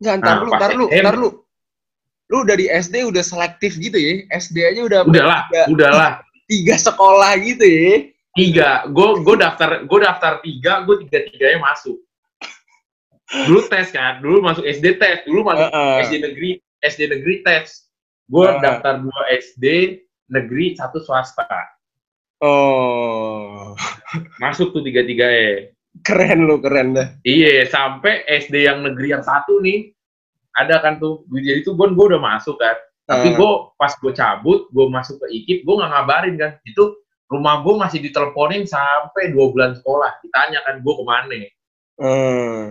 Enggak, 0.00 0.14
ntar 0.22 0.34
Nah, 0.36 0.40
lu, 0.40 0.48
ntar 0.54 0.70
lu, 0.72 0.86
ntar 0.88 1.14
lu. 1.18 1.30
Lu 2.30 2.38
dari 2.46 2.70
SD 2.70 3.02
udah 3.10 3.24
selektif 3.26 3.74
gitu 3.76 3.98
ya. 3.98 4.22
SD 4.38 4.56
aja 4.62 4.80
udah 4.86 5.00
Udahlah, 5.02 5.40
tiga, 5.50 5.62
udahlah. 5.66 6.12
tiga 6.46 6.74
sekolah 6.78 7.32
gitu 7.42 7.64
ya. 7.66 7.94
Tiga. 8.38 8.86
Gue 8.86 9.18
gue 9.26 9.36
daftar 9.42 9.82
gue 9.82 9.98
daftar 9.98 10.32
tiga, 10.40 10.86
gue 10.86 11.02
tiga 11.06 11.18
tiganya 11.26 11.58
masuk. 11.58 11.98
Dulu 13.30 13.60
tes 13.70 13.90
kan, 13.94 14.18
dulu 14.22 14.42
masuk 14.42 14.62
SD 14.66 14.98
tes, 14.98 15.22
dulu 15.26 15.42
masuk 15.46 15.70
Heeh. 15.70 15.94
SD 16.06 16.14
negeri 16.22 16.50
SD 16.82 17.00
negeri 17.10 17.34
tes. 17.42 17.89
Gue 18.30 18.46
Ah. 18.46 18.62
daftar 18.62 19.02
dua 19.02 19.22
SD 19.34 19.98
negeri 20.30 20.78
satu 20.78 21.02
swasta. 21.02 21.44
Oh, 22.40 23.76
Masuk 24.40 24.72
tuh 24.72 24.80
tiga 24.80 25.04
tiga 25.04 25.26
e. 25.28 25.74
keren 26.00 26.46
lu, 26.46 26.62
keren 26.62 26.94
dah. 26.94 27.10
Iya, 27.20 27.66
sampai 27.66 28.22
SD 28.24 28.64
yang 28.64 28.80
negeri 28.80 29.10
yang 29.12 29.20
satu 29.20 29.58
nih 29.60 29.90
ada 30.54 30.78
kan 30.80 30.96
tuh. 30.96 31.26
Jadi 31.28 31.66
tuh 31.66 31.74
gue 31.74 31.90
gue 31.90 32.06
udah 32.14 32.22
masuk 32.22 32.56
kan. 32.56 32.78
Tapi 33.04 33.34
Ah. 33.34 33.36
gue 33.36 33.50
pas 33.74 33.90
gue 33.92 34.12
cabut, 34.14 34.70
gue 34.70 34.86
masuk 34.86 35.18
ke 35.18 35.26
IKIP, 35.34 35.66
gue 35.66 35.74
nggak 35.74 35.90
ngabarin 35.90 36.34
kan. 36.38 36.52
Itu 36.62 36.94
rumah 37.26 37.60
gue 37.60 37.74
masih 37.76 37.98
diteleponin 38.00 38.64
sampai 38.64 39.34
dua 39.34 39.50
bulan 39.50 39.74
sekolah. 39.74 40.22
Ditanya 40.22 40.62
kan 40.64 40.78
gue 40.78 40.94
ke 40.94 41.04
mana. 41.04 41.40
Hmm. 42.00 42.62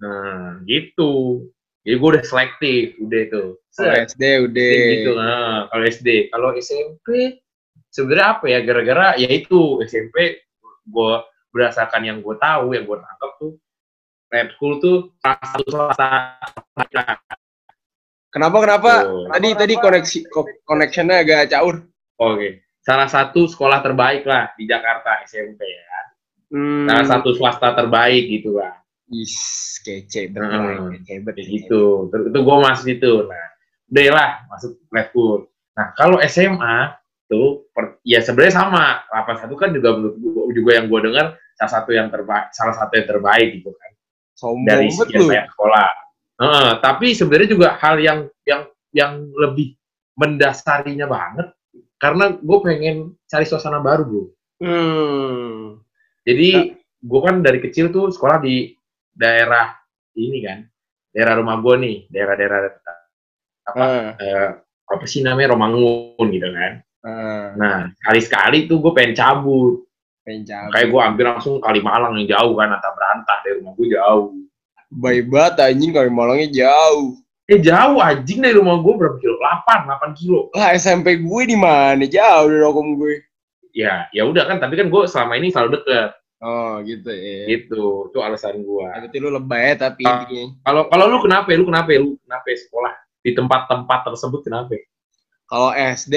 Nah, 0.00 0.62
gitu. 0.64 1.44
Jadi 1.80 1.94
gue 1.96 2.08
udah 2.12 2.24
selektif, 2.24 2.84
udah 3.00 3.20
itu. 3.24 3.44
Kalau 3.72 3.94
SD 4.04 4.22
udah. 4.44 4.72
Gitu, 4.76 5.10
nah, 5.16 5.56
kalau 5.72 5.84
SD. 5.88 6.08
Kalau 6.28 6.48
SMP, 6.60 7.40
sebenarnya 7.88 8.26
apa 8.36 8.44
ya, 8.52 8.58
gara-gara 8.60 9.06
ya 9.16 9.28
itu, 9.32 9.80
SMP 9.88 10.44
gue 10.84 11.12
berdasarkan 11.50 12.02
yang 12.04 12.18
gue 12.20 12.36
tahu, 12.36 12.76
yang 12.76 12.84
gue 12.84 12.98
tangkap 13.00 13.30
tuh, 13.40 13.52
lab 14.30 14.48
school 14.54 14.74
tuh 14.78 14.96
salah 15.24 15.46
satu 15.48 15.68
swasta. 15.72 16.10
Kenapa 18.30 18.56
kenapa? 18.62 18.92
Tuh. 19.02 19.26
Tadi 19.34 19.48
tadi 19.58 19.74
koneksi 19.74 20.18
ko- 20.30 20.56
connectionnya 20.62 21.26
agak 21.26 21.50
caur. 21.50 21.82
Oke. 22.22 22.62
Salah 22.80 23.10
satu 23.10 23.44
sekolah 23.50 23.82
terbaik 23.82 24.24
lah 24.24 24.54
di 24.54 24.64
Jakarta 24.70 25.20
SMP 25.26 25.60
ya. 25.66 26.00
Hmm. 26.50 26.86
Salah 26.86 27.06
satu 27.06 27.34
swasta 27.34 27.74
terbaik 27.74 28.30
gitu 28.30 28.56
lah. 28.56 28.79
Is 29.10 29.34
kece 29.82 30.30
betul, 30.30 30.46
Hmm. 30.46 31.02
kece 31.02 31.42
gitu. 31.50 32.06
Terus 32.14 32.24
itu 32.30 32.38
gue 32.38 32.56
masuk 32.62 32.86
itu. 32.86 33.12
Nah, 33.26 33.46
udah 33.90 34.04
lah 34.14 34.30
masuk 34.46 34.72
school. 35.10 35.50
Nah, 35.74 35.86
kalau 35.98 36.22
SMA 36.22 36.94
tuh 37.26 37.66
per- 37.74 37.98
ya 38.06 38.22
sebenarnya 38.22 38.54
sama. 38.62 39.02
81 39.10 39.58
kan 39.58 39.70
juga 39.74 39.98
menurut 39.98 40.16
gua, 40.22 40.42
juga 40.54 40.70
yang 40.78 40.86
gue 40.86 41.00
dengar 41.10 41.26
salah 41.58 41.72
satu 41.82 41.90
yang 41.90 42.08
terbaik, 42.08 42.54
salah 42.54 42.74
satu 42.74 42.92
yang 42.96 43.06
terbaik 43.06 43.48
gitu 43.60 43.70
kan 43.74 43.90
Sombong 44.32 44.64
dari 44.64 44.88
banget 44.88 45.06
sekian 45.12 45.28
banyak 45.28 45.46
sekolah. 45.52 45.90
Heeh, 46.40 46.68
tapi 46.80 47.06
sebenarnya 47.12 47.48
juga 47.52 47.68
hal 47.76 48.00
yang 48.00 48.18
yang 48.48 48.62
yang 48.96 49.12
lebih 49.36 49.76
mendasarinya 50.16 51.04
banget 51.04 51.52
karena 52.00 52.32
gue 52.40 52.58
pengen 52.64 52.96
cari 53.28 53.44
suasana 53.44 53.78
baru 53.84 54.02
bro. 54.08 54.24
Hmm. 54.64 55.84
Jadi 56.24 56.80
gue 56.80 57.20
kan 57.20 57.44
dari 57.44 57.60
kecil 57.60 57.92
tuh 57.92 58.08
sekolah 58.08 58.40
di 58.40 58.72
daerah 59.14 59.76
ini 60.14 60.38
kan, 60.42 60.58
daerah 61.10 61.38
rumah 61.38 61.58
gue 61.58 61.74
nih, 61.80 61.96
daerah-daerah 62.10 62.58
apa 63.66 63.84
Ah, 63.84 64.10
eh, 64.18 64.48
apa 64.90 65.04
sih 65.06 65.22
namanya 65.22 65.54
Romangun 65.54 66.26
gitu 66.34 66.48
kan. 66.50 66.72
ah, 67.06 67.46
Nah 67.54 67.76
sekali-sekali 68.02 68.66
tuh 68.66 68.82
gue 68.82 68.92
pengen 68.96 69.14
cabut, 69.14 69.86
pengen 70.26 70.42
cabut. 70.46 70.72
kayak 70.74 70.88
gue 70.90 71.00
ambil 71.00 71.24
langsung 71.36 71.62
Kalimalang 71.62 72.18
yang 72.18 72.28
jauh 72.34 72.54
kan, 72.58 72.70
atau 72.74 72.90
berantah 72.94 73.38
dari 73.46 73.54
rumah 73.62 73.72
gue 73.78 73.88
jauh. 73.94 74.26
Baik 74.90 75.30
banget 75.30 75.54
anjing 75.62 75.94
kalau 75.94 76.10
Malangnya 76.10 76.50
jauh. 76.50 77.14
Eh 77.46 77.58
jauh 77.62 77.98
anjing 78.02 78.42
dari 78.42 78.58
rumah 78.58 78.78
gue 78.82 78.94
berapa 78.94 79.16
kilo? 79.22 79.38
8, 79.38 79.86
8 79.86 80.18
kilo. 80.18 80.40
Lah 80.54 80.74
SMP 80.74 81.18
gue 81.22 81.42
di 81.46 81.54
mana? 81.54 82.02
Jauh 82.06 82.46
dari 82.50 82.58
rokom 82.58 82.98
gue. 82.98 83.22
Ya, 83.70 84.10
ya 84.10 84.26
udah 84.26 84.50
kan, 84.50 84.58
tapi 84.58 84.74
kan 84.74 84.90
gue 84.90 85.02
selama 85.06 85.38
ini 85.38 85.54
selalu 85.54 85.78
deket 85.78 86.10
Oh 86.40 86.80
gitu 86.80 87.12
ya. 87.12 87.44
gitu. 87.52 88.08
Itu 88.08 88.18
alasan 88.24 88.64
gue. 88.64 88.86
Berarti 88.88 89.16
lu 89.20 89.28
lebay 89.28 89.76
ya 89.76 89.92
tapi 89.92 90.02
Ah. 90.08 90.24
intinya. 90.24 90.56
Kalau 90.64 90.82
kalau 90.88 91.04
lu 91.12 91.18
kenapa? 91.20 91.52
Lu 91.52 91.68
kenapa? 91.68 91.92
Lu 92.00 92.16
kenapa 92.24 92.48
sekolah 92.48 92.92
di 93.20 93.30
tempat-tempat 93.36 94.00
tersebut 94.08 94.40
kenapa? 94.40 94.72
Kalau 95.44 95.76
SD 95.76 96.16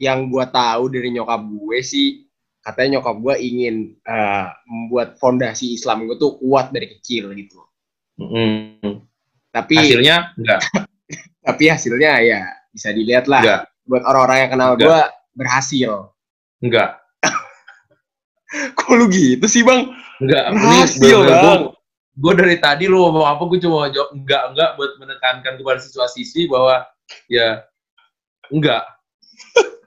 yang 0.00 0.32
gua 0.32 0.48
tahu 0.48 0.88
dari 0.88 1.12
nyokap 1.12 1.44
gue 1.44 1.78
sih 1.84 2.24
katanya 2.60 3.00
nyokap 3.00 3.16
gue 3.20 3.34
ingin 3.40 3.74
eh, 4.00 4.46
membuat 4.64 5.20
fondasi 5.20 5.76
Islam 5.76 6.08
gue 6.08 6.16
tuh 6.16 6.40
kuat 6.40 6.72
dari 6.72 6.88
kecil 6.96 7.32
gitu. 7.36 7.60
Mm. 8.20 9.00
Tapi 9.50 9.74
Hasilnya 9.76 10.36
enggak. 10.36 10.60
tapi 11.46 11.72
hasilnya 11.72 12.20
ya 12.20 12.40
bisa 12.70 12.92
dilihat 12.92 13.28
lah. 13.28 13.42
Enggak. 13.42 13.62
Buat 13.88 14.02
orang-orang 14.06 14.38
yang 14.44 14.50
kenal 14.56 14.70
gue 14.76 15.00
berhasil. 15.34 15.90
Enggak. 16.60 16.99
Kok 18.78 18.92
lu 18.98 19.06
gitu 19.10 19.46
sih 19.46 19.62
bang? 19.62 19.90
Enggak. 20.20 20.44
Berhasil, 20.52 21.18
Bang. 21.24 21.62
Gue 22.20 22.32
dari 22.36 22.56
tadi 22.60 22.84
lu 22.90 23.00
ngomong 23.00 23.24
apa, 23.24 23.42
gue 23.48 23.58
cuma 23.62 23.88
jawab 23.88 24.12
enggak, 24.12 24.42
enggak 24.52 24.70
buat 24.76 24.92
menekankan 25.00 25.54
kepada 25.56 25.78
siswa-siswi 25.80 26.50
bahwa 26.50 26.84
ya 27.30 27.64
enggak. 28.52 28.84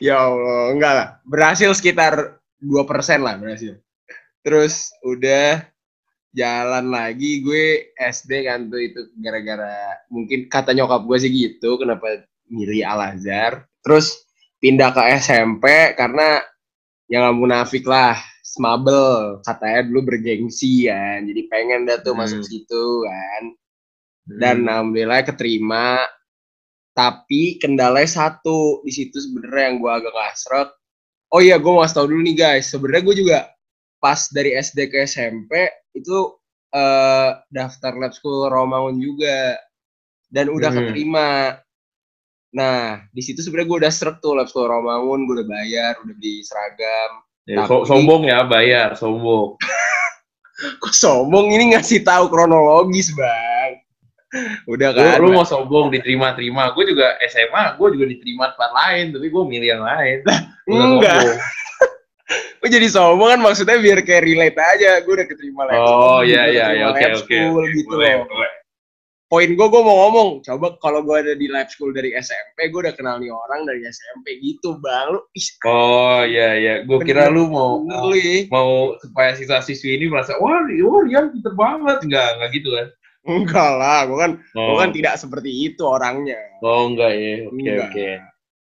Ya 0.00 0.24
Allah, 0.24 0.72
enggak 0.72 0.92
lah. 0.94 1.08
Berhasil 1.28 1.68
sekitar 1.76 2.40
2% 2.64 3.20
lah 3.20 3.36
berhasil. 3.36 3.76
Terus 4.40 4.88
udah 5.04 5.60
jalan 6.32 6.88
lagi 6.88 7.44
gue 7.44 7.94
SD 7.94 8.48
kan 8.48 8.72
tuh 8.72 8.80
itu 8.80 9.00
gara-gara 9.20 10.00
mungkin 10.08 10.48
kata 10.48 10.72
nyokap 10.72 11.04
gue 11.04 11.18
sih 11.20 11.30
gitu 11.30 11.76
kenapa 11.76 12.24
milih 12.48 12.88
Al 12.88 13.18
Azhar. 13.18 13.68
Terus 13.84 14.24
pindah 14.64 14.96
ke 14.96 15.02
SMP 15.20 15.92
karena 15.92 16.40
yang 17.08 17.26
nggak 17.26 17.38
munafik 17.38 17.84
lah. 17.84 18.16
Smabel 18.44 19.40
katanya 19.42 19.82
dulu 19.88 20.14
bergengsi 20.14 20.86
kan. 20.86 21.26
Jadi 21.26 21.42
pengen 21.50 21.88
dah 21.88 21.98
tuh 21.98 22.14
Hmm. 22.14 22.22
masuk 22.22 22.44
situ 22.44 22.84
kan. 23.02 23.42
Dan 24.24 24.56
Hmm. 24.64 24.70
alhamdulillah 24.70 25.24
keterima. 25.26 26.04
Tapi 26.94 27.58
kendalanya 27.58 28.06
satu 28.06 28.78
di 28.86 28.94
situ 28.94 29.18
sebenarnya 29.18 29.64
yang 29.74 29.76
gue 29.82 29.92
agak 29.92 30.14
ngasrek 30.14 30.70
oh 31.34 31.42
iya 31.42 31.58
gue 31.58 31.66
mau 31.66 31.82
tau 31.82 32.06
dulu 32.06 32.22
nih 32.22 32.36
guys. 32.38 32.70
Sebenarnya 32.70 33.02
gue 33.02 33.16
juga 33.18 33.38
pas 33.98 34.30
dari 34.30 34.54
SD 34.54 34.86
ke 34.86 35.02
SMP 35.02 35.50
itu 35.92 36.38
eh, 36.70 37.30
daftar 37.50 37.94
lab 37.94 38.14
school 38.14 38.46
Romangun 38.46 38.98
juga. 38.98 39.58
Dan 40.30 40.50
udah 40.50 40.70
Hmm. 40.70 40.78
keterima 40.86 41.58
nah 42.54 43.02
di 43.10 43.18
situ 43.18 43.42
sebenarnya 43.42 43.66
gue 43.66 43.78
udah 43.82 43.92
srek 43.92 44.16
tuh 44.18 44.32
lab 44.32 44.46
school 44.46 44.64
Romangun 44.64 45.26
gue 45.26 45.42
udah 45.42 45.48
bayar 45.50 45.92
udah 45.98 46.14
beli 46.14 46.40
seragam 46.40 47.20
Ya, 47.44 47.68
so- 47.68 47.84
Tapi- 47.84 47.92
sombong 47.92 48.24
ya, 48.24 48.40
bayar, 48.40 48.96
sombong. 48.96 49.60
kok 50.80 50.94
sombong 50.96 51.52
ini 51.52 51.76
ngasih 51.76 52.00
tahu 52.00 52.32
kronologis 52.32 53.12
bang 53.12 53.76
udah 54.64 54.88
Lu, 54.90 54.98
kan 54.98 55.20
lu 55.20 55.28
mau 55.30 55.44
sombong 55.44 55.92
diterima-terima. 55.92 56.72
Gue 56.72 56.88
juga 56.88 57.14
SMA, 57.22 57.76
gue 57.76 57.88
juga 57.92 58.06
diterima 58.08 58.48
tempat 58.50 58.70
lain, 58.72 59.04
tapi 59.12 59.26
gue 59.28 59.42
milih 59.44 59.68
yang 59.76 59.84
lain. 59.84 60.18
Enggak. 60.72 61.20
Gue 62.58 62.72
jadi 62.72 62.88
sombong 62.88 63.36
kan 63.36 63.40
maksudnya 63.44 63.76
biar 63.76 64.00
kayak 64.00 64.24
relate 64.24 64.56
aja. 64.56 65.04
Gue 65.04 65.12
udah 65.20 65.28
keterima 65.28 65.68
lab 65.68 65.76
Oh 65.76 66.20
iya 66.24 66.48
iya 66.48 66.66
iya 66.72 66.84
oke 66.88 67.04
oke. 67.20 67.28
gitu 67.76 67.92
Boleh, 67.92 68.12
loh. 68.16 68.24
boleh. 68.24 68.52
Poin 69.34 69.50
gue, 69.50 69.66
gue 69.66 69.82
mau 69.82 69.96
ngomong. 70.06 70.46
Coba 70.46 70.78
kalau 70.78 71.02
gue 71.02 71.16
ada 71.18 71.34
di 71.34 71.50
lab 71.50 71.66
school 71.66 71.90
dari 71.90 72.14
SMP, 72.14 72.70
gue 72.70 72.86
udah 72.86 72.94
kenal 72.94 73.18
nih 73.18 73.34
orang 73.34 73.66
dari 73.66 73.82
SMP 73.82 74.38
gitu 74.38 74.78
bang. 74.78 75.10
Lu, 75.10 75.26
ih, 75.34 75.46
Oh 75.66 76.22
iya 76.22 76.54
iya, 76.54 76.74
gue 76.86 77.02
kira 77.02 77.34
lu 77.34 77.50
mau 77.50 77.82
bener 77.82 77.98
lu 77.98 78.14
ya. 78.14 78.46
mau 78.46 78.94
supaya 79.02 79.34
siswa-siswi 79.34 79.98
ini 79.98 80.06
merasa 80.06 80.38
wah, 80.38 80.62
wah 80.62 81.02
Rian 81.02 81.34
pinter 81.34 81.50
banget, 81.50 81.98
enggak 82.06 82.28
enggak 82.38 82.50
gitu 82.54 82.68
kan? 82.78 82.86
Enggak 83.26 83.70
lah, 83.74 84.00
gue 84.06 84.18
kan, 84.22 84.32
Oh, 84.54 84.66
gue 84.70 84.76
kan 84.86 84.90
tidak 84.94 85.14
seperti 85.18 85.50
itu 85.50 85.82
orangnya. 85.82 86.38
oh 86.62 86.94
enggak 86.94 87.10
ya, 87.18 87.34
oke 87.42 87.58
Enggak. 87.58 87.90
oke. 87.90 88.08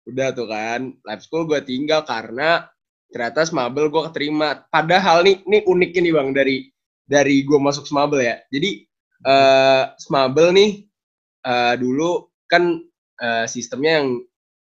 Udah 0.09 0.29
tuh 0.33 0.48
kan, 0.48 0.81
lab 1.05 1.20
school 1.20 1.44
gue 1.44 1.61
tinggal 1.61 2.09
karena 2.09 2.72
ternyata 3.12 3.44
Smabel 3.44 3.92
gue 3.92 4.03
keterima. 4.09 4.64
Padahal 4.72 5.29
nih, 5.29 5.44
nih 5.44 5.61
uniknya 5.68 6.00
nih 6.09 6.14
bang 6.16 6.29
dari 6.33 6.57
dari 7.05 7.44
gue 7.44 7.59
masuk 7.61 7.85
Smabel 7.85 8.24
ya. 8.24 8.40
Jadi 8.48 8.81
eh 9.24 9.82
Smabel 9.96 10.48
nih 10.52 10.70
eh, 11.42 11.74
dulu 11.80 12.10
kan 12.46 12.76
eh, 13.18 13.46
sistemnya 13.48 14.00
yang 14.04 14.08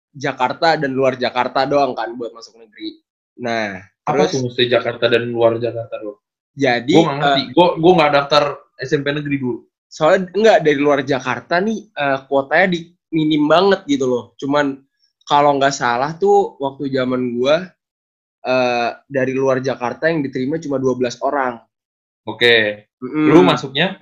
Jakarta 0.09 0.75
dan 0.75 0.91
luar 0.91 1.15
Jakarta 1.15 1.63
doang 1.63 1.93
kan 1.95 2.13
buat 2.17 2.33
masuk 2.33 2.59
negeri. 2.59 2.99
Nah, 3.39 3.79
Apa 4.03 4.25
terus 4.25 4.31
tuh 4.33 4.41
mesti 4.49 4.63
Jakarta 4.67 5.05
dan 5.07 5.29
luar 5.29 5.55
Jakarta 5.61 5.95
loh? 6.01 6.25
jadi 6.57 6.91
Gue 6.91 7.03
nggak 7.05 7.17
ngerti, 7.21 7.41
gue 7.55 7.67
gue 7.79 7.91
nggak 7.97 8.11
daftar 8.17 8.43
SMP 8.81 9.07
negeri 9.15 9.37
dulu. 9.39 9.57
soalnya 9.89 10.29
enggak 10.37 10.59
dari 10.65 10.77
luar 10.77 10.99
Jakarta 11.01 11.57
nih 11.61 11.79
eh, 11.93 12.19
kuotanya 12.27 12.67
di 12.73 12.79
minim 13.09 13.43
banget 13.49 13.81
gitu 13.89 14.05
loh. 14.05 14.23
Cuman 14.37 14.81
kalau 15.25 15.57
nggak 15.57 15.73
salah 15.73 16.13
tuh 16.17 16.57
waktu 16.61 16.89
zaman 16.93 17.37
gua 17.37 17.69
eh, 18.43 18.89
dari 19.07 19.33
luar 19.33 19.61
Jakarta 19.63 20.09
yang 20.11 20.21
diterima 20.25 20.57
cuma 20.59 20.77
12 20.77 21.17
orang. 21.23 21.61
Oke, 22.27 22.85
Mm-mm. 23.01 23.33
lu 23.33 23.41
masuknya? 23.41 23.97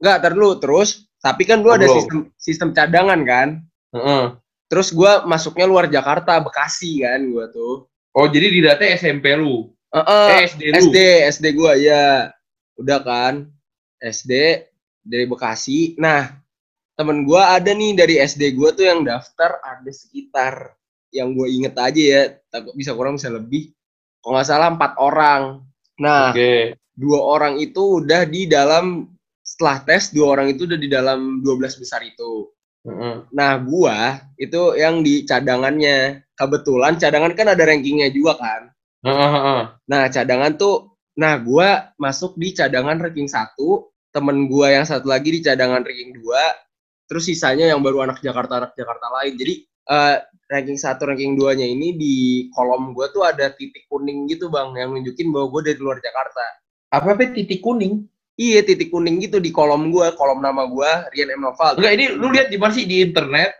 Enggak, 0.00 0.16
ntar 0.22 0.32
dulu 0.34 0.50
terus. 0.58 1.06
Tapi 1.18 1.42
kan 1.48 1.64
dulu 1.64 1.72
ada 1.72 1.88
Belum. 1.88 1.96
sistem 1.96 2.18
sistem 2.36 2.68
cadangan 2.76 3.20
kan. 3.24 3.48
Heeh. 3.96 4.24
Terus 4.68 4.92
gua 4.92 5.24
masuknya 5.24 5.64
luar 5.64 5.88
Jakarta, 5.88 6.36
Bekasi 6.40 7.04
kan 7.04 7.20
gua 7.32 7.48
tuh. 7.48 7.88
Oh 8.14 8.26
jadi 8.28 8.52
di 8.52 8.60
data 8.60 8.84
SMP 8.84 9.32
lu? 9.34 9.72
Heeh. 9.94 10.28
Eh 10.28 10.40
SD 10.50 10.62
lu? 10.68 10.74
SD, 10.84 10.96
SD 11.32 11.46
gua 11.56 11.72
ya. 11.78 12.28
Udah 12.76 13.00
kan. 13.00 13.48
SD 14.04 14.32
dari 15.00 15.24
Bekasi. 15.24 15.96
Nah, 15.96 16.28
temen 16.92 17.24
gua 17.24 17.56
ada 17.56 17.72
nih 17.72 17.96
dari 17.96 18.14
SD 18.20 18.52
gua 18.52 18.76
tuh 18.76 18.84
yang 18.84 19.00
daftar 19.00 19.58
ada 19.64 19.88
sekitar 19.88 20.76
yang 21.14 21.30
gue 21.30 21.46
inget 21.46 21.78
aja 21.78 22.02
ya, 22.02 22.22
takut 22.50 22.74
bisa 22.74 22.90
kurang 22.90 23.14
bisa 23.14 23.30
lebih. 23.30 23.70
Kalau 24.18 24.34
nggak 24.34 24.48
salah 24.50 24.68
empat 24.74 24.92
orang. 24.98 25.62
Nah, 26.02 26.34
Oke. 26.34 26.74
dua 26.98 27.22
orang 27.22 27.54
itu 27.62 28.02
udah 28.02 28.26
di 28.26 28.50
dalam 28.50 29.13
setelah 29.54 29.86
tes 29.86 30.10
dua 30.10 30.34
orang 30.34 30.50
itu 30.50 30.66
udah 30.66 30.74
di 30.74 30.90
dalam 30.90 31.38
12 31.46 31.78
besar 31.78 32.02
itu. 32.02 32.50
Heeh. 32.82 33.30
Nah, 33.30 33.54
gua 33.62 34.18
itu 34.34 34.74
yang 34.74 35.06
di 35.06 35.22
cadangannya. 35.22 36.26
Kebetulan 36.34 36.98
cadangan 36.98 37.30
kan 37.38 37.54
ada 37.54 37.62
rankingnya 37.62 38.10
juga 38.10 38.34
kan. 38.34 38.74
Heeh, 39.06 39.30
heeh. 39.30 39.62
Nah, 39.86 40.02
cadangan 40.10 40.58
tuh, 40.58 40.98
nah 41.14 41.38
gua 41.38 41.94
masuk 42.02 42.34
di 42.34 42.50
cadangan 42.50 42.98
ranking 42.98 43.30
satu, 43.30 43.94
temen 44.10 44.50
gua 44.50 44.74
yang 44.74 44.82
satu 44.82 45.06
lagi 45.06 45.30
di 45.30 45.38
cadangan 45.38 45.86
ranking 45.86 46.18
dua, 46.18 46.42
terus 47.06 47.30
sisanya 47.30 47.70
yang 47.70 47.78
baru 47.78 48.10
anak 48.10 48.18
Jakarta 48.26 48.58
anak 48.58 48.74
Jakarta 48.74 49.06
lain. 49.22 49.38
Jadi 49.38 49.54
eh, 49.70 50.16
ranking 50.50 50.74
satu 50.82 51.06
ranking 51.06 51.38
duanya 51.38 51.62
ini 51.62 51.94
di 51.94 52.14
kolom 52.50 52.90
gua 52.90 53.06
tuh 53.14 53.22
ada 53.22 53.54
titik 53.54 53.86
kuning 53.86 54.26
gitu 54.26 54.50
bang, 54.50 54.74
yang 54.74 54.90
nunjukin 54.98 55.30
bahwa 55.30 55.46
gua 55.54 55.62
dari 55.62 55.78
luar 55.78 56.02
Jakarta. 56.02 56.42
Apa 56.90 57.14
apa 57.14 57.30
titik 57.30 57.62
kuning? 57.62 58.10
Iya 58.34 58.66
titik 58.66 58.90
kuning 58.90 59.22
gitu 59.22 59.38
di 59.38 59.54
kolom 59.54 59.94
gua, 59.94 60.10
kolom 60.18 60.42
nama 60.42 60.66
gua 60.66 61.06
Rian 61.14 61.30
M 61.30 61.46
Noval. 61.46 61.78
Enggak, 61.78 61.92
ini 61.94 62.04
lu 62.18 62.34
lihat 62.34 62.50
di 62.50 62.58
mana 62.58 62.74
sih 62.74 62.82
di 62.82 62.98
internet? 62.98 63.54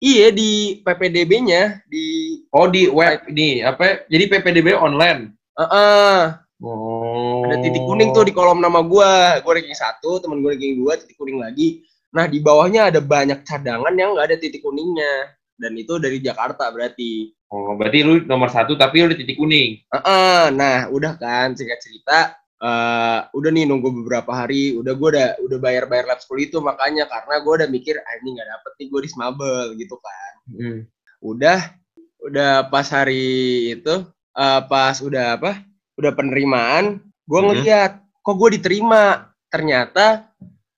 Iya 0.00 0.30
di 0.30 0.80
PPDB-nya 0.80 1.82
di 1.90 2.38
Oh, 2.54 2.70
di 2.70 2.86
web 2.86 3.26
ini 3.26 3.60
apa? 3.60 4.06
Jadi 4.06 4.24
PPDB 4.30 4.74
online. 4.78 5.34
eh, 5.60 5.62
eh, 5.66 6.20
Oh. 6.60 7.40
ada 7.44 7.56
titik 7.60 7.82
kuning 7.88 8.12
tuh 8.12 8.22
di 8.22 8.30
kolom 8.30 8.62
nama 8.62 8.80
gua. 8.86 9.42
Gua 9.42 9.52
ranking 9.58 9.74
satu, 9.74 10.22
temen 10.22 10.40
gua 10.44 10.54
ranking 10.54 10.78
dua, 10.78 10.94
titik 10.94 11.18
kuning 11.18 11.42
lagi. 11.42 11.82
Nah 12.14 12.30
di 12.30 12.38
bawahnya 12.38 12.90
ada 12.94 13.02
banyak 13.02 13.42
cadangan 13.42 13.92
yang 13.98 14.14
nggak 14.14 14.30
ada 14.30 14.36
titik 14.38 14.62
kuningnya. 14.62 15.36
Dan 15.60 15.76
itu 15.76 16.00
dari 16.00 16.22
Jakarta 16.22 16.70
berarti. 16.72 17.34
Oh, 17.50 17.74
berarti 17.76 18.06
lu 18.06 18.22
nomor 18.24 18.46
satu 18.48 18.78
tapi 18.78 19.04
lu 19.04 19.12
di 19.12 19.26
titik 19.26 19.36
kuning. 19.36 19.82
Eh, 19.84 19.98
eh, 20.00 20.44
nah 20.54 20.86
udah 20.88 21.18
kan 21.18 21.52
singkat 21.52 21.82
cerita. 21.82 22.39
Eh 22.60 23.20
udah 23.32 23.50
nih 23.50 23.64
nunggu 23.64 23.88
beberapa 24.04 24.36
hari, 24.36 24.76
udah 24.76 24.92
gua 24.92 25.08
udah 25.10 25.28
udah 25.40 25.58
bayar 25.58 25.84
bayar 25.84 26.04
lab 26.06 26.20
school 26.20 26.36
itu 26.36 26.60
makanya 26.60 27.08
karena 27.08 27.40
gua 27.40 27.64
udah 27.64 27.68
mikir 27.68 27.96
ah 27.96 28.14
ini 28.20 28.36
nggak 28.36 28.48
dapet 28.48 28.72
nih 28.76 28.86
gue 28.86 29.00
di 29.00 29.10
Smabel 29.10 29.64
gitu 29.74 29.96
kan. 29.96 30.32
Hmm. 30.50 30.80
udah 31.20 31.60
udah 32.20 32.52
pas 32.66 32.84
hari 32.86 33.24
itu 33.74 33.94
eh, 34.34 34.60
pas 34.66 34.96
udah 34.98 35.36
apa 35.36 35.62
udah 35.94 36.12
penerimaan 36.12 37.00
gue 37.24 37.38
Mhm. 37.38 37.46
ngeliat 37.46 37.92
kok 38.20 38.36
gue 38.36 38.56
diterima 38.56 39.02
ternyata 39.46 40.28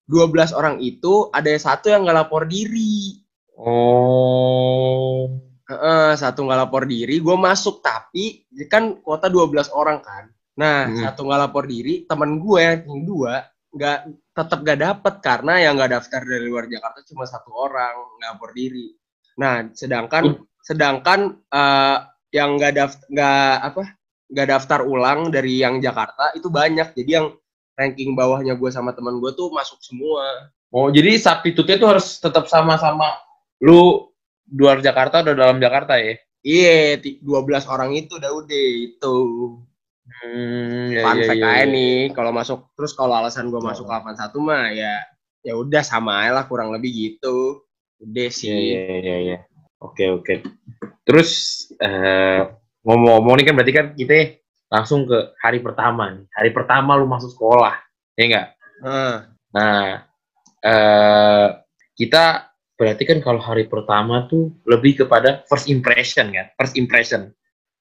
12 0.05 0.51
orang 0.51 0.79
itu 0.79 1.31
ada 1.31 1.51
satu 1.53 1.89
yang 1.89 2.03
nggak 2.03 2.19
lapor 2.21 2.45
diri 2.45 3.19
Oh. 3.55 5.31
Heeh, 5.63 6.11
satu 6.15 6.43
nggak 6.43 6.59
lapor 6.59 6.85
diri 6.85 7.17
gue 7.17 7.37
masuk 7.39 7.81
tapi 7.81 8.45
kan 8.67 8.99
kuota 8.99 9.27
12 9.27 9.71
orang 9.71 10.03
kan 10.03 10.29
nah 10.53 10.85
Mhm. 10.85 11.01
satu 11.01 11.21
nggak 11.25 11.41
lapor 11.41 11.65
diri 11.65 12.05
temen 12.05 12.37
gue 12.37 12.61
yang 12.85 13.03
dua 13.03 13.41
nggak 13.73 13.99
tetap 14.37 14.59
gak 14.61 14.81
dapet 14.85 15.15
karena 15.25 15.55
yang 15.65 15.81
nggak 15.81 15.93
daftar 15.97 16.21
dari 16.21 16.45
luar 16.45 16.69
Jakarta 16.69 17.01
cuma 17.09 17.25
satu 17.25 17.51
orang 17.57 17.95
nggak 18.21 18.31
lapor 18.37 18.53
diri. 18.53 18.93
Nah 19.41 19.65
sedangkan 19.73 20.37
sedangkan 20.61 21.21
eh, 21.49 21.97
yang 22.37 22.61
nggak 22.61 22.73
daftar 22.77 23.05
nggak 23.09 23.53
apa 23.65 23.83
nggak 24.33 24.49
daftar 24.49 24.81
ulang 24.85 25.29
dari 25.29 25.61
yang 25.61 25.81
Jakarta 25.81 26.33
itu 26.37 26.53
banyak. 26.53 26.93
Jadi 26.93 27.11
yang 27.13 27.33
ranking 27.73 28.13
bawahnya 28.13 28.53
gue 28.57 28.69
sama 28.69 28.93
teman 28.93 29.17
gue 29.17 29.33
tuh 29.33 29.49
masuk 29.49 29.81
semua. 29.81 30.53
Oh, 30.69 30.89
jadi 30.89 31.17
substitute-nya 31.17 31.77
tuh 31.77 31.89
harus 31.97 32.17
tetap 32.17 32.49
sama-sama 32.49 33.17
lu 33.61 34.09
luar 34.53 34.81
Jakarta 34.81 35.21
udah 35.21 35.33
dalam 35.33 35.57
Jakarta 35.57 35.97
ya? 35.97 36.17
iya 36.43 36.99
ti- 36.99 37.23
12 37.23 37.65
orang 37.71 37.95
itu 37.95 38.19
udah 38.19 38.33
udah 38.35 38.65
itu 38.91 39.15
Hmm, 40.03 40.91
ya, 40.91 41.03
fun 41.07 41.19
ya, 41.23 41.27
fact 41.31 41.39
ya, 41.39 41.47
aja 41.47 41.63
ya. 41.63 41.71
nih 41.71 41.99
kalau 42.11 42.35
masuk 42.35 42.59
terus 42.75 42.93
kalau 42.99 43.15
alasan 43.23 43.55
gue 43.55 43.63
masuk 43.63 43.87
81 43.87 44.35
mah 44.43 44.75
ya 44.75 44.99
ya 45.47 45.55
udah 45.55 45.83
sama 45.87 46.27
aja 46.27 46.43
lah 46.43 46.45
kurang 46.51 46.75
lebih 46.75 46.91
gitu 46.91 47.63
udah 48.03 48.27
Iya, 48.27 48.35
sih 48.35 48.51
iya, 48.51 48.83
iya, 48.99 49.17
iya. 49.23 49.39
Oke, 49.83 50.07
oke. 50.11 50.35
Terus 51.03 51.31
eh, 51.83 52.43
ngomong-ngomong 52.87 53.35
nih 53.39 53.47
kan 53.51 53.55
berarti 53.59 53.75
kan 53.75 53.87
kita 53.99 54.15
langsung 54.71 55.07
ke 55.07 55.35
hari 55.43 55.59
pertama 55.59 56.11
nih. 56.15 56.27
Hari 56.31 56.51
pertama 56.55 56.95
lu 56.95 57.11
masuk 57.11 57.35
sekolah, 57.35 57.75
ya 58.15 58.25
enggak? 58.31 58.47
Heeh. 58.83 59.15
Nah, 59.53 59.87
eh 60.63 61.49
kita 61.99 62.55
berarti 62.79 63.03
kan 63.07 63.19
kalau 63.21 63.43
hari 63.43 63.67
pertama 63.67 64.27
tuh 64.31 64.55
lebih 64.67 65.03
kepada 65.03 65.43
first 65.51 65.67
impression 65.67 66.31
kan, 66.31 66.47
first 66.55 66.79
impression. 66.79 67.35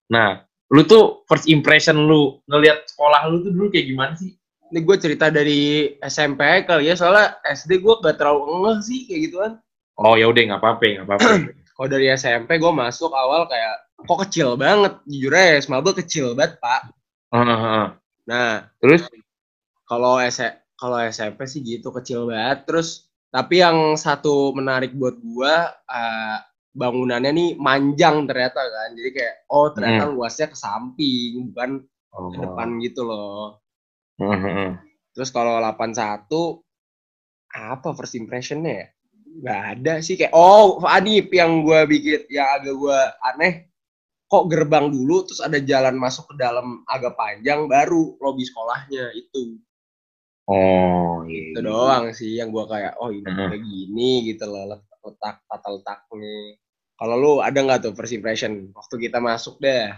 Nah, 0.09 0.41
lu 0.71 0.81
tuh 0.87 1.27
first 1.27 1.51
impression 1.51 2.07
lu 2.07 2.39
ngelihat 2.47 2.87
sekolah 2.87 3.27
lu 3.27 3.43
tuh 3.43 3.51
dulu 3.51 3.67
kayak 3.69 3.91
gimana 3.91 4.13
sih? 4.15 4.31
ini 4.71 4.79
gue 4.87 4.95
cerita 4.95 5.27
dari 5.27 5.91
SMP 5.99 6.63
kali 6.63 6.87
ya 6.87 6.95
soalnya 6.95 7.35
SD 7.43 7.83
gue 7.83 7.93
gak 7.99 8.15
terlalu 8.15 8.63
ngeh 8.63 8.77
sih 8.79 8.99
kayak 9.03 9.21
gituan 9.27 9.53
Oh 10.01 10.15
ya 10.17 10.25
udah 10.31 10.41
nggak 10.41 10.61
apa-apa, 10.63 10.85
nggak 10.87 11.05
apa-apa. 11.05 11.29
kalau 11.75 11.87
dari 11.91 12.07
SMP 12.15 12.57
gue 12.57 12.71
masuk 12.73 13.11
awal 13.11 13.45
kayak 13.45 13.83
kok 14.01 14.19
kecil 14.25 14.55
banget 14.57 14.97
jujur 15.05 15.33
aja 15.35 15.61
Smabel 15.61 15.93
kecil 15.93 16.33
banget 16.33 16.57
pak 16.57 16.89
Heeh, 17.35 17.45
heeh. 17.45 17.87
nah 18.25 18.65
Terus, 18.81 19.05
kalau 19.85 20.17
S 20.17 20.39
kalau 20.79 20.97
SMP 21.03 21.45
sih 21.45 21.61
gitu 21.61 21.91
kecil 21.93 22.25
banget 22.31 22.65
terus 22.65 23.05
tapi 23.29 23.61
yang 23.61 23.93
satu 23.99 24.55
menarik 24.57 24.95
buat 24.95 25.19
gua 25.21 25.69
eh, 25.85 26.37
bangunannya 26.71 27.31
nih 27.35 27.49
manjang 27.59 28.23
ternyata 28.27 28.63
kan. 28.63 28.95
Jadi 28.95 29.09
kayak 29.11 29.35
oh 29.51 29.67
ternyata 29.75 30.07
luasnya 30.11 30.47
ke 30.51 30.57
samping 30.57 31.51
bukan 31.51 31.83
oh, 32.15 32.31
ke 32.31 32.37
depan 32.39 32.67
gitu 32.79 33.01
loh. 33.03 33.59
Heeh, 34.19 34.39
heeh. 34.39 34.71
terus 35.11 35.27
kalau 35.33 35.59
81 35.59 36.63
apa 37.51 37.89
first 37.91 38.15
impressionnya 38.15 38.73
ya? 38.85 38.87
Nggak 39.31 39.61
ada 39.75 39.93
sih 40.03 40.15
kayak 40.19 40.35
oh 40.35 40.79
Adip 40.83 41.31
yang 41.31 41.63
gua 41.63 41.83
bikin 41.87 42.27
yang 42.31 42.47
agak 42.59 42.75
gua 42.75 43.15
aneh. 43.23 43.67
Kok 44.31 44.47
gerbang 44.47 44.87
dulu 44.87 45.27
terus 45.27 45.43
ada 45.43 45.59
jalan 45.59 45.99
masuk 45.99 46.31
ke 46.31 46.35
dalam 46.39 46.87
agak 46.87 47.19
panjang 47.19 47.67
baru 47.67 48.15
lobi 48.23 48.47
sekolahnya 48.47 49.11
itu. 49.11 49.59
Oh, 50.47 51.23
iya. 51.27 51.55
itu 51.55 51.59
doang 51.63 52.11
sih 52.11 52.39
yang 52.39 52.51
gua 52.51 52.67
kayak 52.67 52.95
oh 52.99 53.11
ini 53.11 53.27
Mhm. 53.27 53.39
kayak 53.51 53.63
gini 53.63 54.11
gitu 54.31 54.43
loh 54.47 54.63
let- 54.75 54.87
letak 55.01 55.43
tata 55.47 55.69
letaknya 55.73 56.60
kalau 57.01 57.15
lu 57.17 57.33
ada 57.41 57.57
nggak 57.57 57.81
tuh 57.81 57.93
first 57.97 58.13
impression 58.13 58.69
waktu 58.77 59.09
kita 59.09 59.17
masuk 59.17 59.57
deh 59.57 59.89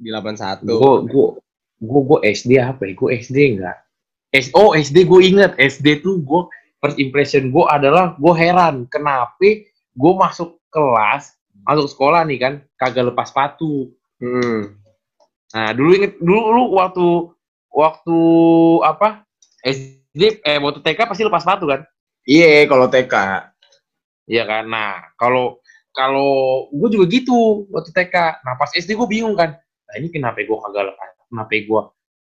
di 0.00 0.08
81 0.08 0.64
Gue 0.64 1.04
gue 1.04 1.28
gue 1.84 2.00
gue 2.08 2.18
SD 2.24 2.56
apa 2.56 2.88
ya? 2.88 2.92
Gue 2.96 3.20
SD 3.20 3.36
enggak. 3.60 3.76
S 4.32 4.48
oh 4.56 4.72
SD 4.72 5.04
gue 5.04 5.20
inget 5.28 5.52
SD 5.60 6.00
tuh 6.00 6.24
gue 6.24 6.48
first 6.80 6.96
impression 6.96 7.52
gue 7.52 7.64
adalah 7.68 8.16
gue 8.16 8.32
heran 8.32 8.88
kenapa 8.88 9.60
gue 9.92 10.12
masuk 10.16 10.56
kelas 10.72 11.36
masuk 11.68 11.92
sekolah 11.92 12.24
nih 12.24 12.40
kan 12.40 12.52
kagak 12.80 13.12
lepas 13.12 13.28
sepatu. 13.28 13.92
Hmm. 14.16 14.80
Nah 15.52 15.76
dulu 15.76 16.00
inget 16.00 16.16
dulu 16.16 16.40
lu 16.48 16.64
waktu 16.80 17.06
waktu 17.76 18.18
apa 18.88 19.20
SD 19.60 20.40
eh 20.48 20.56
waktu 20.56 20.80
TK 20.80 21.12
pasti 21.12 21.28
lepas 21.28 21.44
sepatu 21.44 21.68
kan? 21.68 21.84
iya 22.24 22.64
kalau 22.70 22.88
TK 22.88 23.14
Iya 24.30 24.46
kan. 24.46 24.64
Nah 24.70 25.12
kalau 25.18 25.61
kalau 25.92 26.66
gue 26.72 26.88
juga 26.92 27.04
gitu 27.08 27.68
waktu 27.68 27.92
TK. 27.92 28.44
Nah 28.44 28.54
pas 28.56 28.72
SD 28.72 28.96
gue 28.96 29.08
bingung 29.08 29.36
kan. 29.36 29.56
Nah 29.58 29.94
ini 30.00 30.08
kenapa 30.08 30.40
gue 30.40 30.56
kagak 30.56 30.92
lepas? 30.92 31.08
Kenapa 31.28 31.52
gue 31.52 31.82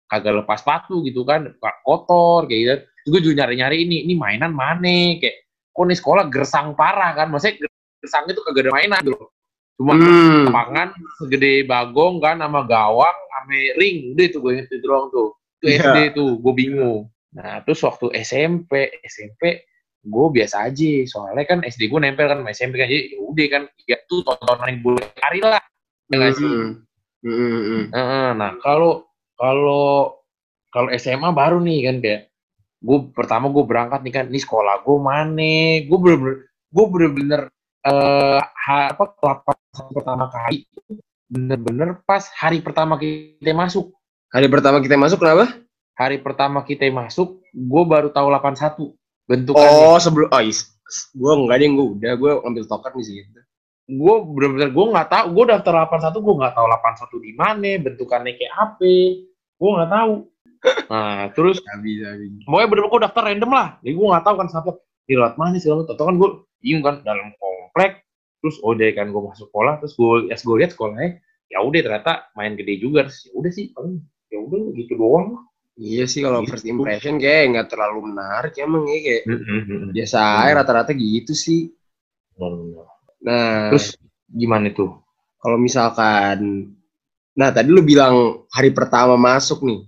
kagak 0.07 0.33
lepas 0.43 0.57
sepatu 0.59 0.95
gitu 1.03 1.23
kan? 1.23 1.51
Kotor 1.83 2.47
kayak 2.47 2.59
gitu. 2.59 2.73
Terus 3.03 3.09
gue 3.09 3.21
juga 3.31 3.43
nyari-nyari 3.43 3.83
ini 3.83 4.03
ini 4.07 4.13
mainan 4.15 4.51
mana? 4.51 5.19
Kayak 5.19 5.47
kok 5.73 5.83
nih 5.87 5.97
sekolah 5.97 6.23
gersang 6.31 6.75
parah 6.75 7.15
kan? 7.15 7.31
Maksudnya 7.31 7.67
gersang 8.03 8.27
itu 8.27 8.43
kagak 8.43 8.67
ada 8.67 8.71
mainan 8.75 9.01
gitu. 9.03 9.27
Cuma 9.73 9.97
Hmm. 9.97 10.45
lapangan 10.53 10.93
segede 11.17 11.65
bagong 11.65 12.21
kan 12.21 12.37
sama 12.37 12.61
gawang 12.69 13.17
sama 13.33 13.57
ring 13.75 14.13
udah 14.13 14.25
itu 14.29 14.37
gue 14.37 14.51
inget 14.53 14.67
itu 14.69 14.85
doang 14.85 15.09
tuh 15.09 15.33
itu 15.59 15.65
Iya. 15.65 15.81
SD 15.81 15.97
tuh 16.13 16.29
gue 16.39 16.53
bingung 16.53 17.09
nah 17.33 17.59
terus 17.65 17.81
waktu 17.81 18.13
SMP 18.21 19.01
SMP 19.01 19.65
gue 20.03 20.27
biasa 20.35 20.67
aja 20.67 20.91
soalnya 21.07 21.47
kan 21.47 21.63
SD 21.63 21.87
gue 21.87 21.99
nempel 22.03 22.27
kan 22.27 22.43
sama 22.43 22.51
SMP 22.51 22.75
kan 22.75 22.91
jadi 22.91 23.15
ya 23.15 23.19
udah 23.23 23.47
kan 23.47 23.63
ya 23.87 23.97
tuh 24.03 24.19
tontonan 24.27 24.67
yang 24.67 24.79
boleh 24.83 25.05
hari 25.23 25.39
lah 25.39 25.63
ya 26.11 26.15
nggak 26.19 26.33
sih? 26.35 26.43
Hmm. 27.23 27.87
Hmm, 27.87 28.31
nah 28.35 28.51
kalau 28.59 29.07
kalau 29.39 30.19
kalau 30.67 30.89
SMA 30.99 31.31
baru 31.31 31.63
nih 31.63 31.79
kan 31.87 31.95
kayak 32.03 32.21
gue 32.83 32.99
pertama 33.15 33.47
gue 33.47 33.63
berangkat 33.63 34.03
nih 34.03 34.13
kan 34.13 34.25
ini 34.27 34.39
sekolah 34.43 34.83
gue 34.83 34.97
mana? 34.99 35.87
Gue 35.87 35.97
bener-bener 36.03 36.37
gue 36.51 36.85
bener-bener 36.91 37.41
eh 37.83 38.39
ha- 38.43 38.91
apa 38.91 39.03
kelapa 39.15 39.51
pertama 39.91 40.27
kali 40.31 40.67
bener-bener 41.31 42.03
pas 42.03 42.27
hari 42.35 42.59
pertama 42.59 42.99
kita 42.99 43.55
masuk. 43.55 43.95
Hari 44.35 44.51
pertama 44.51 44.83
kita 44.83 44.99
masuk 44.99 45.23
kenapa? 45.23 45.47
Hari 45.95 46.17
pertama 46.19 46.59
kita 46.67 46.91
masuk 46.91 47.39
gue 47.55 47.83
baru 47.87 48.11
tahu 48.11 48.27
81 48.27 48.91
bentukannya 49.33 49.73
oh 49.73 49.97
sebelum 49.97 50.29
oh 50.29 50.41
is 50.45 50.69
gue 51.17 51.31
enggak 51.33 51.57
deh 51.57 51.69
gue 51.73 51.85
udah 51.97 52.11
gue 52.21 52.31
ngambil 52.45 52.63
token 52.69 52.93
di 53.01 53.05
situ. 53.05 53.41
Gue 53.89 54.15
bener-bener 54.23 54.69
gue 54.69 54.85
nggak 54.93 55.09
tahu 55.09 55.25
gue 55.33 55.45
daftar 55.49 55.73
81 55.89 56.21
gue 56.21 56.35
nggak 56.37 56.53
tahu 56.53 56.67
81 56.69 57.25
di 57.25 57.31
mana 57.33 57.71
bentukannya 57.81 58.33
kayak 58.37 58.53
apa 58.53 58.93
gue 59.57 59.69
nggak 59.73 59.91
tahu 59.91 60.13
nah 60.87 61.27
terus 61.35 61.59
bisa 61.83 62.15
bisa. 62.15 62.39
pokoknya 62.47 62.67
bener-bener 62.71 62.91
gue 62.93 63.01
daftar 63.09 63.23
random 63.27 63.51
lah. 63.51 63.67
Jadi 63.83 63.93
gue 63.97 64.07
nggak 64.07 64.23
tahu 64.23 64.35
kan 64.39 64.47
siapa 64.47 64.71
ini 65.03 65.13
lewat 65.19 65.35
mana 65.35 65.55
sih 65.59 65.67
kamu 65.67 65.83
tau 65.83 66.05
kan 66.07 66.15
gue 66.15 66.29
bingung 66.63 66.83
kan 66.85 66.95
dalam 67.03 67.27
komplek 67.35 67.91
terus 68.39 68.55
udah 68.63 68.89
kan 68.95 69.11
gue 69.11 69.21
masuk 69.27 69.51
sekolah 69.51 69.73
terus 69.83 69.93
gue 69.99 70.31
ya 70.31 70.35
gue 70.39 70.55
lihat 70.61 70.71
sekolahnya 70.71 71.09
ya 71.51 71.59
udah 71.59 71.79
ternyata 71.83 72.11
main 72.37 72.55
gede 72.55 72.79
juga. 72.79 73.09
Terus 73.09 73.19
ya 73.27 73.31
udah 73.35 73.51
sih 73.51 73.65
paling 73.75 73.95
ya 74.31 74.37
udah 74.39 74.59
gitu 74.79 74.93
doang 74.95 75.27
Iya 75.73 76.05
sih 76.05 76.21
kalau 76.21 76.45
Gitu. 76.45 76.53
first 76.53 76.67
impression 76.69 77.17
kayak 77.17 77.49
nggak 77.49 77.67
terlalu 77.73 78.13
menarik 78.13 78.53
emang 78.61 78.85
ya 78.85 78.99
kayak 79.01 79.23
biasa 79.89 80.17
aja 80.45 80.53
rata-rata 80.61 80.93
gitu 80.93 81.33
sih. 81.33 81.73
Nah, 83.23 83.73
terus 83.73 83.97
gimana 84.29 84.69
tuh 84.69 85.01
kalau 85.41 85.57
misalkan 85.57 86.69
nah 87.33 87.49
tadi 87.49 87.73
lu 87.73 87.81
bilang 87.81 88.45
hari 88.53 88.69
pertama 88.69 89.17
masuk 89.17 89.65
nih. 89.65 89.81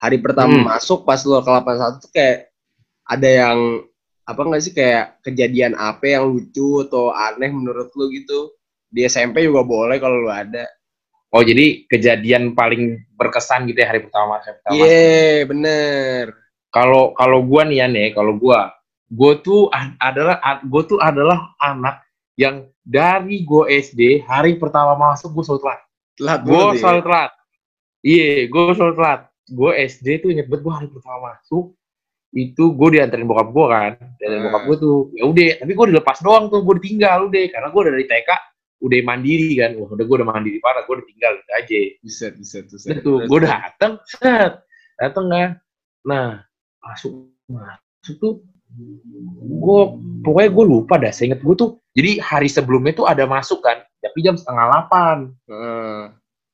Hari 0.00 0.16
pertama 0.20 0.60
Hmm. 0.60 0.64
masuk 0.64 1.04
pas 1.04 1.20
lu 1.24 1.36
ke 1.36 1.44
81 1.44 2.00
tuh 2.00 2.10
kayak 2.12 2.52
ada 3.04 3.28
yang 3.28 3.58
apa 4.24 4.40
enggak 4.44 4.62
sih 4.62 4.72
kayak 4.72 5.20
kejadian 5.20 5.72
apa 5.76 6.04
yang 6.04 6.28
lucu 6.28 6.84
atau 6.84 7.12
aneh 7.12 7.48
menurut 7.48 7.88
lu 7.96 8.12
gitu. 8.12 8.52
Di 8.88 9.04
SMP 9.04 9.44
juga 9.44 9.64
boleh 9.64 9.96
kalau 9.96 10.24
lu 10.24 10.32
ada. 10.32 10.68
Oh 11.30 11.40
jadi 11.40 11.66
kejadian 11.86 12.52
paling 12.52 12.82
berkesan 13.14 13.64
gitu 13.64 13.78
ya 13.78 13.88
hari 13.88 14.00
pertama 14.00 14.38
hari 14.38 14.54
pertama 14.54 14.74
Iya, 14.76 15.10
bener. 15.44 16.24
kalau 16.68 17.12
kalau 17.12 17.42
gua 17.42 17.62
nih 17.62 17.76
ya 17.76 17.86
nih 17.86 18.08
kalau 18.10 18.34
gua 18.34 18.70
gua 19.08 19.32
tuh 19.36 19.66
adalah 19.98 20.38
gua 20.62 20.82
tuh 20.84 20.98
adalah 20.98 21.38
anak 21.58 22.02
yang 22.34 22.56
dari 22.80 23.42
gua 23.42 23.66
SD 23.66 24.22
hari 24.22 24.54
pertama 24.54 24.94
masuk 24.94 25.30
gua 25.32 25.44
selalu 25.44 25.62
telat 25.62 25.80
Telat 26.12 26.40
gue 26.42 26.52
ya. 26.52 26.76
selalu 26.76 27.00
telat 27.02 27.30
iya 28.00 28.28
gue 28.44 28.62
selalu 28.70 28.94
telat 28.94 29.20
gue 29.48 29.70
SD 29.82 30.06
tuh 30.20 30.28
inget 30.30 30.46
banget 30.46 30.62
gue 30.62 30.74
hari 30.74 30.88
pertama 30.90 31.16
masuk 31.32 31.72
itu 32.30 32.64
gue 32.70 32.88
dianterin 32.92 33.24
bokap 33.24 33.48
gue 33.48 33.66
kan 33.66 33.92
dianterin 34.14 34.36
Hmm. 34.36 34.46
bokap 34.46 34.62
gue 34.62 34.76
tuh 34.78 34.96
ya 35.10 35.24
udah 35.24 35.44
tapi 35.58 35.72
gue 35.72 35.86
dilepas 35.88 36.18
doang 36.20 36.44
tuh 36.46 36.60
gue 36.60 36.74
ditinggal 36.76 37.26
udah 37.26 37.40
karena 37.48 37.68
gue 37.68 37.82
dari 37.88 38.04
TK 38.04 38.30
udah 38.80 38.98
mandiri 39.04 39.60
kan 39.60 39.76
wah 39.76 39.88
udah 39.92 40.04
gue 40.04 40.16
udah 40.20 40.28
mandiri 40.28 40.58
parah 40.60 40.82
gue 40.88 40.96
ditinggal 41.04 41.32
gitu 41.40 41.52
aja 41.52 41.80
Bisa, 42.00 42.26
bisa, 42.32 42.56
bisa. 42.64 42.86
udah 42.88 42.98
tuh 43.04 43.16
gue 43.28 43.38
dateng 43.44 43.92
set 44.08 44.52
dateng 44.96 45.26
kan 45.28 45.50
nah 46.04 46.28
masuk 46.80 47.28
masuk 47.48 48.16
tuh 48.16 48.34
gue 49.44 49.80
pokoknya 50.24 50.50
gue 50.50 50.64
lupa 50.64 50.94
dah 50.96 51.12
seinget 51.12 51.44
gue 51.44 51.54
tuh 51.58 51.76
jadi 51.92 52.22
hari 52.24 52.48
sebelumnya 52.48 52.96
tuh 52.96 53.06
ada 53.10 53.28
masuk 53.28 53.60
kan 53.60 53.84
tapi 54.00 54.24
jam 54.24 54.40
setengah 54.40 54.64
delapan 54.64 55.16
Heeh. 55.44 56.02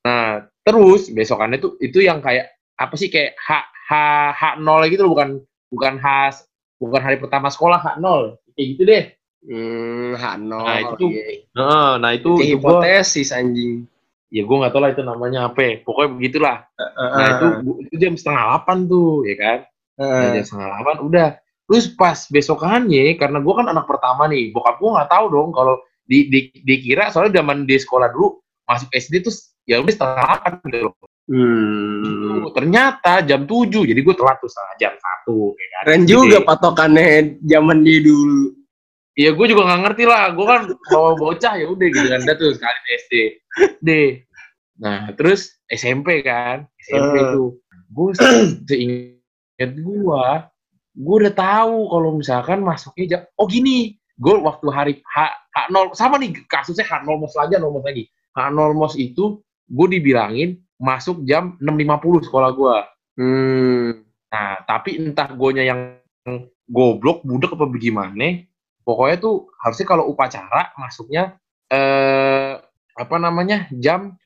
Nah, 0.07 0.47
terus 0.63 1.11
besokannya 1.11 1.59
tuh 1.59 1.75
itu 1.83 1.99
yang 1.99 2.23
kayak 2.23 2.55
apa 2.79 2.95
sih 2.95 3.11
kayak 3.11 3.35
H 3.43 3.51
H 3.91 3.93
H 4.39 4.43
nol 4.63 4.87
gitu 4.87 5.03
loh 5.03 5.19
bukan 5.19 5.43
bukan 5.75 5.99
H 5.99 6.07
bukan 6.79 7.03
hari 7.03 7.19
pertama 7.19 7.51
sekolah 7.51 7.83
H 7.83 7.99
nol 7.99 8.39
kayak 8.55 8.67
gitu 8.71 8.83
deh. 8.87 9.05
Hmm, 9.47 10.19
Hano. 10.19 10.59
Nah, 10.67 10.79
itu 10.83 10.95
tuh-. 10.99 11.13
Nah, 11.55 11.91
nah 12.03 12.11
itu, 12.11 12.31
itu 12.43 12.59
gua, 12.59 12.83
hipotesis 12.83 13.31
anjing. 13.31 13.87
ya 14.27 14.43
gue 14.43 14.57
nggak 14.59 14.75
tahu 14.75 14.83
lah 14.83 14.91
itu 14.91 15.03
namanya 15.07 15.41
apa. 15.49 15.61
ya. 15.63 15.75
Pokoknya 15.87 16.11
begitulah. 16.19 16.57
Nah 16.99 17.27
itu 17.39 17.47
gua- 17.63 17.79
itu 17.87 17.95
jam 17.95 18.15
setengah 18.19 18.43
delapan 18.43 18.79
tuh, 18.91 19.23
ya 19.23 19.35
kan? 19.39 19.59
Nah, 19.97 20.05
Heeh. 20.19 20.33
jam 20.35 20.45
setengah 20.45 20.67
delapan 20.75 20.97
udah. 21.07 21.29
Terus 21.67 21.85
pas 21.95 22.19
besokannya, 22.31 23.19
karena 23.19 23.39
gue 23.43 23.55
kan 23.55 23.67
anak 23.67 23.87
pertama 23.87 24.27
nih, 24.27 24.51
bokap 24.51 24.79
gue 24.83 24.91
nggak 24.91 25.11
tahu 25.11 25.25
dong 25.31 25.51
kalau 25.55 25.75
di, 26.07 26.31
di, 26.31 26.41
dikira 26.63 27.11
soalnya 27.11 27.43
zaman 27.43 27.67
di 27.67 27.75
sekolah 27.75 28.07
dulu 28.15 28.39
masuk 28.67 28.87
SD 28.95 29.27
tuh 29.27 29.35
ya 29.67 29.83
udah 29.83 29.91
setengah 29.95 30.15
delapan 30.27 30.53
gitu 30.63 30.79
loh. 30.91 30.95
Hmm. 31.27 32.47
Ternyata 32.55 33.19
jam 33.27 33.47
7, 33.47 33.83
jadi 33.83 33.99
gue 33.99 34.15
telat 34.15 34.39
tuh 34.39 34.47
setengah 34.47 34.75
jam 34.79 34.93
satu. 34.95 35.55
Ya 35.59 35.67
kan? 35.71 35.83
Keren 35.87 36.03
Gitu 36.07 36.11
juga 36.15 36.39
ya. 36.39 36.47
patokannya 36.47 37.07
zaman 37.43 37.79
dia 37.83 37.99
dulu. 38.03 38.43
Iya 39.17 39.33
gue 39.33 39.47
juga 39.49 39.65
nggak 39.65 39.81
ngerti 39.81 40.05
lah, 40.05 40.29
gue 40.37 40.45
kan 40.45 40.63
kalau 40.93 41.17
bocah 41.17 41.57
ya 41.57 41.67
udah 41.73 41.89
gitu 41.89 42.05
kan, 42.13 42.21
udah 42.21 42.37
tuh 42.37 42.53
sekali 42.53 42.79
di 42.85 42.91
SD. 43.01 43.13
Deh. 43.81 44.11
Nah 44.77 45.09
terus 45.17 45.57
SMP 45.73 46.21
kan, 46.21 46.69
SMP 46.85 47.25
Eh. 47.25 47.33
tuh, 47.33 47.57
gue 47.97 48.09
seinget 48.69 49.73
gue, 49.73 50.25
gue 51.01 51.17
udah 51.25 51.33
tahu 51.33 51.77
kalau 51.89 52.11
misalkan 52.13 52.61
masuknya 52.61 53.05
jam, 53.09 53.21
oh 53.41 53.49
gini, 53.49 53.97
gue 54.21 54.37
waktu 54.37 54.69
hari 54.69 54.95
H, 55.01 55.33
H0, 55.49 55.97
sama 55.97 56.21
nih 56.21 56.37
kasusnya 56.45 56.85
H0 56.85 57.17
mos 57.17 57.33
0 57.33 57.57
mos 57.73 57.85
lagi. 57.89 58.13
H0 58.37 58.77
mos 58.77 59.01
itu 59.01 59.41
gue 59.65 59.87
dibilangin 59.97 60.61
masuk 60.77 61.25
jam 61.25 61.57
6.50 61.65 62.29
sekolah 62.29 62.51
gue. 62.53 62.77
Hmm. 63.17 64.05
Nah, 64.29 64.61
tapi 64.69 65.01
entah 65.01 65.33
gonya 65.33 65.65
yang 65.65 65.97
goblok, 66.69 67.25
budek 67.25 67.57
apa 67.57 67.65
bagaimana, 67.65 68.45
pokoknya 68.87 69.17
tuh 69.19 69.51
harusnya 69.59 69.87
kalau 69.91 70.07
upacara 70.07 70.71
masuknya 70.79 71.35
eh 71.67 72.55
apa 72.97 73.17
namanya? 73.21 73.69
jam 73.77 74.17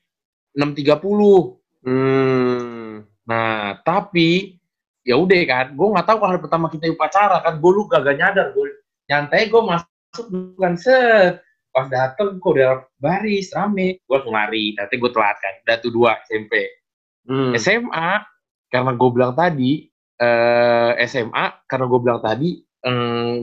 6.30. 0.55 1.59
Hmm. 1.83 3.03
Nah, 3.27 3.79
tapi 3.83 4.59
ya 5.03 5.19
udah 5.19 5.43
kan, 5.47 5.67
gue 5.75 5.87
nggak 5.91 6.07
tahu 6.07 6.17
kalau 6.23 6.31
hari 6.31 6.43
pertama 6.43 6.67
kita 6.71 6.91
upacara 6.91 7.43
kan, 7.43 7.59
gue 7.59 7.71
lu 7.71 7.87
gak 7.91 8.05
nyadar, 8.05 8.55
gue 8.55 8.67
nyantai 9.11 9.51
gue 9.51 9.63
masuk 9.63 10.27
bukan 10.31 10.75
set. 10.79 11.43
Pas 11.71 11.87
dateng 11.87 12.43
kok 12.43 12.51
udah 12.51 12.83
baris 12.99 13.55
rame, 13.55 14.03
gue 14.03 14.15
langsung 14.15 14.35
lari, 14.35 14.75
nanti 14.75 14.99
gue 14.99 15.11
telat 15.15 15.39
kan, 15.39 15.55
udah 15.67 15.77
tuh 15.79 15.91
dua 15.95 16.19
SMP. 16.27 16.67
Hmm. 17.31 17.55
SMA 17.55 18.27
karena 18.71 18.91
gue 18.95 19.11
bilang 19.15 19.35
tadi 19.39 19.87
eh, 20.19 20.93
SMA 21.07 21.47
karena 21.71 21.87
gue 21.87 22.01
bilang 22.03 22.21
tadi 22.23 22.59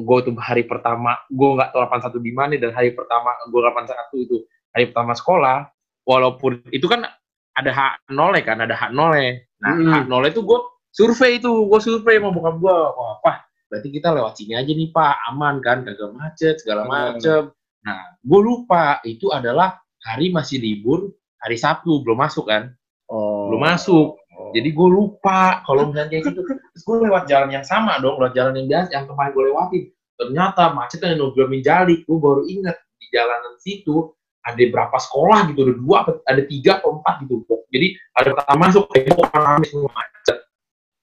gue 0.02 0.17
tuh 0.26 0.34
hari 0.41 0.65
pertama 0.65 1.13
gue 1.30 1.50
nggak 1.54 1.69
tahu 1.69 1.82
81 1.86 2.26
di 2.26 2.32
mana 2.34 2.54
dan 2.58 2.73
hari 2.73 2.91
pertama 2.91 3.32
gue 3.45 3.62
81 3.62 4.26
itu 4.26 4.38
hari 4.73 4.89
pertama 4.89 5.13
sekolah 5.13 5.58
walaupun 6.04 6.65
itu 6.73 6.86
kan 6.86 7.06
ada 7.54 7.71
hak 7.73 7.93
nol 8.10 8.34
ya 8.34 8.43
kan 8.45 8.58
ada 8.62 8.73
hak 8.73 8.91
nol 8.93 9.13
ya 9.13 9.38
nah 9.58 9.73
Hmm. 9.73 9.89
hak 9.89 10.06
nol 10.06 10.26
itu 10.26 10.41
gue 10.41 10.60
survei 10.89 11.38
itu 11.38 11.50
gue 11.50 11.80
survei 11.82 12.17
sama 12.17 12.34
bokap 12.34 12.56
gue 12.58 12.73
wah 12.73 13.17
apa 13.21 13.45
berarti 13.69 13.89
kita 13.91 14.13
lewat 14.13 14.34
sini 14.38 14.54
aja 14.56 14.71
nih 14.71 14.89
pak 14.89 15.15
aman 15.30 15.62
kan 15.62 15.86
kagak 15.86 16.13
macet 16.13 16.58
segala 16.62 16.86
Hmm. 16.86 16.91
macem 16.93 17.41
nah 17.86 18.02
gue 18.21 18.39
lupa 18.41 19.02
itu 19.06 19.30
adalah 19.30 19.78
hari 20.02 20.30
masih 20.30 20.58
libur 20.58 21.13
hari 21.38 21.58
Sabtu 21.58 22.02
belum 22.02 22.17
masuk 22.17 22.50
kan 22.50 22.73
Oh. 23.08 23.47
belum 23.47 23.63
masuk. 23.63 24.19
Jadi 24.54 24.70
gue 24.72 24.88
lupa 24.88 25.62
kalau 25.66 25.92
misalnya 25.92 26.12
kayak 26.14 26.24
gitu. 26.32 26.40
Terus 26.46 26.84
gue 26.84 26.98
lewat 27.08 27.24
jalan 27.28 27.50
yang 27.52 27.66
sama 27.66 28.00
dong, 28.00 28.20
lewat 28.20 28.34
jalan 28.36 28.54
yang 28.60 28.68
biasa, 28.68 28.90
yang 28.94 29.06
kemarin 29.08 29.32
gue 29.34 29.44
lewatin. 29.52 29.84
Ternyata 30.18 30.64
macetnya 30.74 31.08
yang 31.14 31.20
nunggu 31.24 31.46
Minjali. 31.48 31.96
Gue 32.04 32.18
baru 32.18 32.44
inget 32.50 32.78
di 32.98 33.06
jalanan 33.14 33.56
situ 33.62 34.14
ada 34.48 34.64
berapa 34.64 34.96
sekolah 34.96 35.52
gitu, 35.52 35.60
ada 35.68 35.76
dua, 35.76 35.98
ada 36.24 36.42
tiga 36.48 36.80
atau 36.80 37.04
empat 37.04 37.16
gitu. 37.28 37.44
Jadi 37.68 37.88
ada 38.16 38.30
pertama 38.32 38.60
masuk, 38.72 38.88
kayak 38.96 39.12
gue 39.12 39.20
orang 39.20 39.44
rame 39.44 39.66
semua 39.68 39.92
macet. 39.92 40.38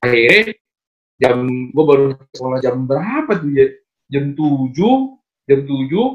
Akhirnya 0.01 0.41
jam 1.21 1.37
gue 1.71 1.85
baru 1.85 2.05
sekolah 2.33 2.59
jam 2.65 2.77
berapa 2.89 3.33
tuh 3.37 3.51
ya? 3.53 3.67
Jam 4.09 4.25
tujuh, 4.33 4.97
jam 5.45 5.61
tujuh. 5.69 6.09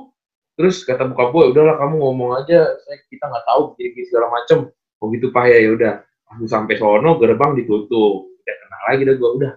Terus 0.58 0.84
kata 0.84 1.08
buka 1.14 1.32
gue, 1.32 1.44
udahlah 1.56 1.80
kamu 1.80 1.96
ngomong 2.04 2.32
aja, 2.44 2.68
kita 3.08 3.24
nggak 3.30 3.46
tahu 3.48 3.80
gini 3.80 4.04
segala 4.10 4.28
macem. 4.34 4.68
Oh 5.00 5.08
gitu 5.16 5.32
pak 5.32 5.48
ya, 5.48 5.58
ya 5.64 5.72
udah 5.78 5.94
aku 6.30 6.46
sampai 6.46 6.78
sono 6.78 7.18
gerbang 7.18 7.58
ditutup. 7.58 8.30
Udah 8.30 8.56
kenal 8.62 8.82
lagi 8.90 9.02
dah 9.06 9.16
gue 9.18 9.30
udah. 9.42 9.54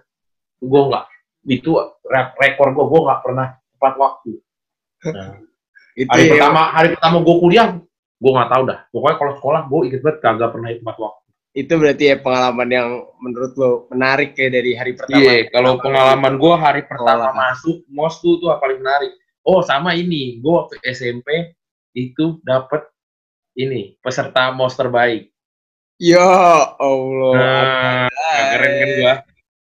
Gue 0.62 0.82
nggak 0.88 1.04
itu 1.42 1.70
re- 2.06 2.34
rekor 2.38 2.68
gue 2.70 2.84
gue 2.86 3.00
nggak 3.02 3.20
pernah 3.20 3.46
tepat 3.76 3.94
waktu. 3.98 4.32
Nah, 5.10 5.34
Itu 5.92 6.08
hari 6.08 6.24
ya. 6.24 6.30
pertama 6.38 6.62
hari 6.72 6.88
pertama 6.96 7.16
gue 7.20 7.36
kuliah 7.36 7.68
gue 8.22 8.32
nggak 8.32 8.50
tahu 8.50 8.62
dah. 8.70 8.78
Pokoknya 8.94 9.16
kalau 9.18 9.32
sekolah 9.36 9.62
gue 9.68 9.80
inget 9.90 10.00
banget 10.00 10.18
kagak 10.22 10.50
pernah 10.54 10.68
tepat 10.70 10.96
waktu. 11.02 11.20
Itu 11.52 11.72
berarti 11.76 12.04
ya 12.08 12.16
pengalaman 12.16 12.68
yang 12.72 12.88
menurut 13.20 13.52
lo 13.60 13.70
menarik 13.92 14.32
ya 14.32 14.48
dari 14.48 14.72
hari 14.72 14.96
pertama. 14.96 15.20
iya 15.20 15.44
kalau 15.52 15.76
pengalaman 15.76 16.40
gue 16.40 16.54
hari 16.56 16.82
pertama 16.88 17.28
Sekolah. 17.28 17.36
masuk 17.36 17.76
mos 17.92 18.14
tuh 18.24 18.40
tuh 18.40 18.48
apa 18.48 18.64
paling 18.64 18.80
menarik. 18.80 19.12
Oh 19.44 19.60
sama 19.60 19.92
ini. 19.92 20.40
Gue 20.40 20.52
waktu 20.56 20.80
SMP 20.86 21.52
itu 21.92 22.40
dapat 22.40 22.88
ini 23.52 24.00
peserta 24.00 24.48
mos 24.54 24.72
terbaik 24.78 25.31
Ya 26.02 26.26
Allah. 26.82 28.10
nah, 28.10 28.44
keren 28.58 28.72
kan 28.74 28.88
gue 28.90 29.14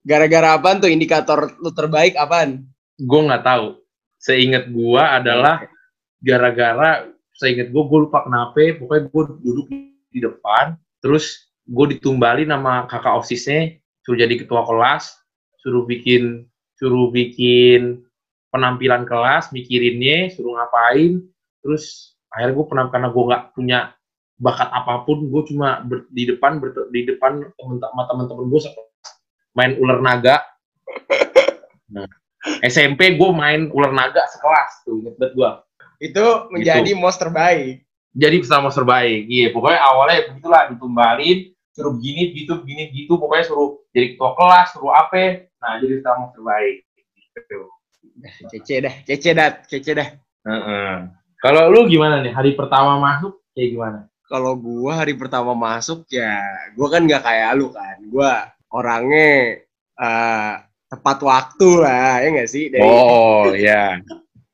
Gara-gara 0.06 0.48
apaan 0.54 0.78
tuh 0.78 0.86
indikator 0.86 1.58
lu 1.58 1.74
terbaik 1.74 2.14
apaan? 2.14 2.70
gue 3.02 3.20
nggak 3.26 3.42
tahu. 3.42 3.82
Seingat 4.22 4.70
gue 4.70 5.02
adalah 5.02 5.66
gara-gara 6.22 7.08
seingat 7.34 7.72
gue 7.72 7.82
gue 7.82 7.98
lupa 8.04 8.28
kenapa 8.28 8.76
pokoknya 8.76 9.02
gue 9.08 9.22
duduk 9.40 9.66
di 10.12 10.20
depan 10.20 10.76
terus 11.00 11.48
gue 11.64 11.96
ditumbalin 11.96 12.52
sama 12.52 12.84
kakak 12.84 13.24
osisnya 13.24 13.60
suruh 14.04 14.20
jadi 14.20 14.34
ketua 14.44 14.68
kelas 14.68 15.16
suruh 15.64 15.88
bikin 15.88 16.44
suruh 16.76 17.08
bikin 17.08 18.04
penampilan 18.52 19.08
kelas 19.08 19.48
mikirinnya 19.56 20.28
suruh 20.36 20.60
ngapain 20.60 21.24
terus 21.64 22.12
akhirnya 22.28 22.54
gue 22.60 22.66
pernah 22.68 22.84
karena 22.92 23.08
gue 23.08 23.24
nggak 23.24 23.44
punya 23.56 23.80
bakat 24.40 24.72
apa 24.72 25.04
pun 25.04 25.28
gue 25.28 25.42
cuma 25.52 25.84
ber- 25.84 26.08
di 26.08 26.24
depan 26.24 26.56
ber- 26.56 26.88
di 26.88 27.04
depan 27.04 27.44
temen 27.44 27.76
sama 27.76 28.02
teman-teman 28.08 28.48
gue 28.48 28.60
main 29.52 29.72
ular 29.76 30.00
naga 30.00 30.40
SMP 32.64 33.20
gue 33.20 33.30
main 33.36 33.68
ular 33.68 33.92
naga 33.92 34.24
sekelas 34.32 34.84
tuh, 34.88 35.04
inget 35.04 35.14
banget 35.20 35.32
gue. 35.36 35.50
Itu 36.00 36.48
menjadi 36.48 36.96
monster 36.96 37.28
terbaik. 37.28 37.84
Jadi 38.16 38.36
peserta 38.40 38.64
monster 38.64 38.82
terbaik. 38.82 39.28
Iya, 39.28 39.46
pokoknya 39.52 39.80
awalnya 39.84 40.18
begitulah 40.32 40.62
ditumbalin, 40.72 41.38
suruh 41.76 41.92
begini, 41.94 42.32
gitu, 42.32 42.52
begini, 42.64 42.82
gitu. 42.96 43.20
Pokoknya 43.20 43.44
suruh 43.44 43.84
jadi 43.92 44.16
ketua 44.16 44.32
kelas, 44.34 44.66
suruh 44.72 44.92
apa. 44.96 45.46
Nah, 45.60 45.72
jadi 45.84 46.00
peserta 46.00 46.16
monster 46.16 46.40
terbaik. 46.40 46.76
Gitu. 47.36 47.60
Kece 48.50 48.74
dah, 48.80 48.94
kece 49.04 49.30
dah, 49.36 49.48
kece 49.68 49.92
dah. 49.92 50.08
Heeh. 50.48 50.92
Kalau 51.40 51.68
lu 51.68 51.88
gimana 51.88 52.24
nih? 52.24 52.32
Hari 52.32 52.56
pertama 52.56 52.96
masuk 52.96 53.44
kayak 53.52 53.68
gimana? 53.76 53.98
Kalau 54.30 54.54
gua 54.54 55.02
hari 55.02 55.18
pertama 55.18 55.58
masuk 55.58 56.06
ya, 56.06 56.38
gua 56.78 56.86
kan 56.86 57.02
nggak 57.02 57.18
kayak 57.26 57.50
lu 57.58 57.74
kan. 57.74 57.98
Gua 58.06 58.46
orangnya 58.70 59.58
uh, 59.98 60.54
tepat 60.86 61.18
waktu 61.26 61.70
lah, 61.82 62.22
ya 62.22 62.28
nggak 62.38 62.50
sih? 62.50 62.70
Dari... 62.70 62.78
Oh 62.78 63.50
ya, 63.50 63.98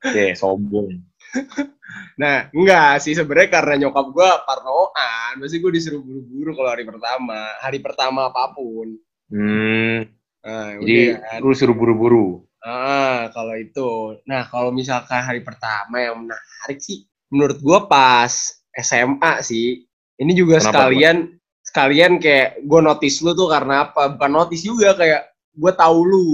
oke 0.01 0.33
sombong. 0.33 0.97
nah, 2.23 2.49
enggak 2.57 3.05
sih 3.05 3.13
sebenarnya 3.13 3.53
karena 3.53 3.75
nyokap 3.85 4.07
gua 4.17 4.41
parnoan, 4.49 5.45
pasti 5.45 5.61
gua 5.61 5.69
disuruh 5.69 6.01
buru-buru 6.01 6.51
kalau 6.57 6.71
hari 6.73 6.85
pertama, 6.89 7.41
hari 7.61 7.79
pertama 7.85 8.21
apa 8.33 8.57
pun. 8.57 8.97
Hmm. 9.29 10.09
Nah, 10.41 10.73
Jadi 10.81 11.21
kan. 11.21 11.45
lu 11.45 11.53
suruh 11.53 11.77
buru-buru. 11.77 12.49
Ah, 12.65 13.29
kalau 13.29 13.53
itu. 13.61 14.25
Nah, 14.25 14.49
kalau 14.49 14.73
misalkan 14.73 15.21
hari 15.21 15.45
pertama 15.45 16.01
yang 16.01 16.17
menarik 16.25 16.81
sih, 16.81 17.05
menurut 17.29 17.61
gua 17.61 17.85
pas 17.85 18.56
SMA 18.81 19.33
sih. 19.41 19.85
Ini 20.17 20.33
juga 20.33 20.61
Kenapa 20.61 20.89
sekalian 20.89 21.17
gue? 21.29 21.37
sekalian 21.67 22.13
kayak 22.21 22.65
gue 22.65 22.81
notice 22.81 23.21
lu 23.25 23.33
tuh 23.33 23.49
karena 23.49 23.89
apa? 23.89 24.17
Bukan 24.17 24.31
notice 24.33 24.65
juga 24.65 24.97
kayak 24.97 25.33
gue 25.57 25.73
tahu 25.73 25.99
lu 26.05 26.29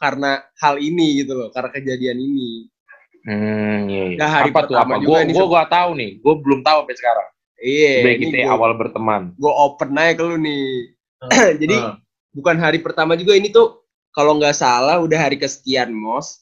karena 0.00 0.40
hal 0.58 0.80
ini 0.80 1.20
gitu 1.22 1.36
loh, 1.36 1.52
karena 1.52 1.70
kejadian 1.70 2.18
ini. 2.18 2.70
Hmm, 3.20 3.84
iya, 3.84 4.04
iya. 4.14 4.16
Nah, 4.16 4.28
hari 4.32 4.48
apa 4.48 4.64
pertama 4.64 4.96
tuh 4.96 5.12
apa? 5.12 5.28
Gue 5.28 5.36
gue 5.36 5.46
gak 5.52 5.70
tahu 5.70 5.90
nih, 5.92 6.10
gue 6.24 6.34
belum 6.40 6.60
tahu 6.64 6.78
sampai 6.82 6.96
sekarang. 6.96 7.28
Iya. 7.60 7.94
Sebagai 8.00 8.20
kita 8.24 8.36
gua, 8.40 8.52
awal 8.56 8.70
berteman. 8.80 9.22
Gue 9.36 9.52
open 9.52 9.90
aja 10.00 10.12
ke 10.16 10.22
lu 10.24 10.36
nih. 10.40 10.64
Uh, 11.20 11.52
Jadi 11.60 11.76
uh. 11.76 11.94
bukan 12.32 12.56
hari 12.56 12.78
pertama 12.80 13.12
juga 13.20 13.36
ini 13.36 13.52
tuh 13.52 13.84
kalau 14.16 14.40
nggak 14.40 14.56
salah 14.56 14.96
udah 14.98 15.18
hari 15.20 15.36
kesekian 15.36 15.92
mos. 15.92 16.40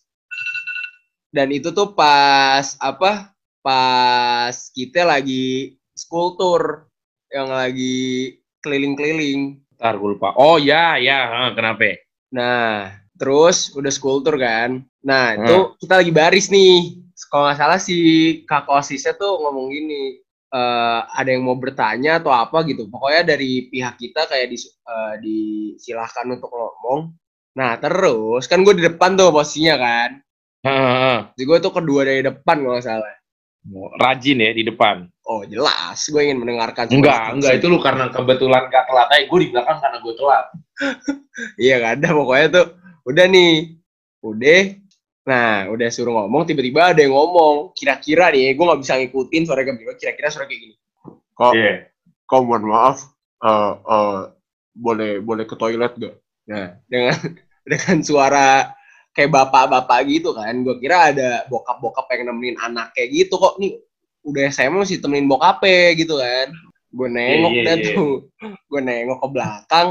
Dan 1.35 1.53
itu 1.53 1.75
tuh 1.75 1.93
pas 1.93 2.79
apa? 2.81 3.35
Pas 3.63 4.55
kita 4.75 5.03
lagi 5.05 5.77
school 5.99 6.39
tour 6.39 6.89
yang 7.33 7.51
lagi 7.51 8.39
keliling-keliling. 8.63 9.59
Ntar 9.79 9.99
gue 9.99 10.09
lupa. 10.17 10.35
Oh 10.39 10.57
ya, 10.59 10.99
ya. 10.99 11.51
Kenapa? 11.55 11.99
Nah, 12.35 12.95
terus 13.19 13.75
udah 13.75 13.93
school 13.93 14.23
tour 14.23 14.39
kan. 14.39 14.83
Nah, 15.03 15.35
hmm. 15.35 15.45
itu 15.45 15.57
kita 15.87 15.95
lagi 16.03 16.13
baris 16.15 16.49
nih. 16.51 17.03
Kalau 17.29 17.51
nggak 17.51 17.59
salah 17.59 17.81
si 17.83 17.97
kakak 18.47 18.79
osisnya 18.79 19.19
tuh 19.19 19.43
ngomong 19.43 19.75
gini, 19.75 20.23
uh, 20.55 21.03
ada 21.11 21.35
yang 21.35 21.43
mau 21.43 21.59
bertanya 21.59 22.23
atau 22.23 22.31
apa 22.31 22.63
gitu. 22.65 22.87
Pokoknya 22.87 23.35
dari 23.35 23.67
pihak 23.69 23.99
kita 23.99 24.31
kayak 24.31 24.55
dis, 24.55 24.71
uh, 24.87 25.19
disilahkan 25.19 26.31
untuk 26.31 26.49
ngomong. 26.49 27.11
Nah, 27.59 27.75
terus 27.83 28.47
kan 28.47 28.63
gue 28.63 28.75
di 28.79 28.87
depan 28.87 29.19
tuh 29.19 29.35
posisinya 29.35 29.77
kan. 29.77 30.11
Jadi 31.35 31.43
gue 31.43 31.59
tuh 31.59 31.73
kedua 31.75 32.07
dari 32.07 32.23
depan 32.23 32.63
kalau 32.63 32.79
nggak 32.79 32.87
salah. 32.87 33.18
Oh, 33.69 33.93
rajin 34.01 34.41
ya 34.41 34.51
di 34.57 34.65
depan. 34.65 35.05
Oh 35.29 35.45
jelas, 35.45 36.01
gue 36.09 36.23
ingin 36.25 36.41
mendengarkan. 36.41 36.89
Enggak, 36.89 37.37
enggak 37.37 37.61
itu 37.61 37.67
lu 37.69 37.77
karena 37.85 38.09
kebetulan 38.09 38.73
gak 38.73 38.89
telat 38.89 39.09
aja. 39.13 39.25
Gue 39.29 39.39
di 39.45 39.49
belakang 39.53 39.79
karena 39.85 39.99
gue 40.01 40.15
telat. 40.17 40.47
iya 41.65 41.75
gak 41.77 41.93
ada 42.01 42.09
pokoknya 42.17 42.47
tuh. 42.49 42.67
Udah 43.05 43.25
nih, 43.29 43.77
udah. 44.25 44.63
Nah, 45.29 45.69
udah 45.69 45.89
suruh 45.93 46.17
ngomong, 46.17 46.49
tiba-tiba 46.49 46.97
ada 46.97 47.01
yang 47.05 47.13
ngomong. 47.13 47.77
Kira-kira 47.77 48.33
nih, 48.33 48.57
gue 48.57 48.65
gak 48.65 48.81
bisa 48.81 48.97
ngikutin 48.97 49.43
suara 49.45 49.61
tiba 49.61 49.93
Kira-kira 50.01 50.29
suara 50.33 50.49
kayak 50.49 50.61
gini. 50.65 50.75
Kok, 51.37 51.53
yeah. 51.53 51.77
kok 52.25 52.41
mohon 52.49 52.65
maaf, 52.65 53.05
uh, 53.45 53.73
uh, 53.85 54.19
boleh 54.73 55.21
boleh 55.21 55.45
ke 55.45 55.55
toilet 55.61 55.93
gak? 55.93 56.17
Nah, 56.49 56.73
dengan 56.89 57.17
dengan 57.71 57.97
suara 58.01 58.78
kayak 59.19 59.35
bapak-bapak 59.35 60.07
gitu 60.07 60.31
kan. 60.31 60.55
Gue 60.63 60.79
kira 60.79 61.11
ada 61.11 61.43
bokap-bokap 61.51 62.07
yang 62.15 62.31
nemenin 62.31 62.55
anak 62.63 62.95
kayak 62.95 63.11
gitu 63.11 63.35
kok 63.35 63.59
nih 63.59 63.75
udah 64.23 64.47
SMA 64.55 64.87
masih 64.87 65.03
temenin 65.03 65.27
bokapnya 65.27 65.99
gitu 65.99 66.23
kan. 66.23 66.55
Gue 66.95 67.09
nengok 67.11 67.53
yeah, 67.59 67.65
yeah, 67.67 67.77
yeah. 67.83 67.95
tuh. 67.99 68.15
Gue 68.71 68.81
nengok 68.81 69.19
ke 69.19 69.29
belakang, 69.35 69.89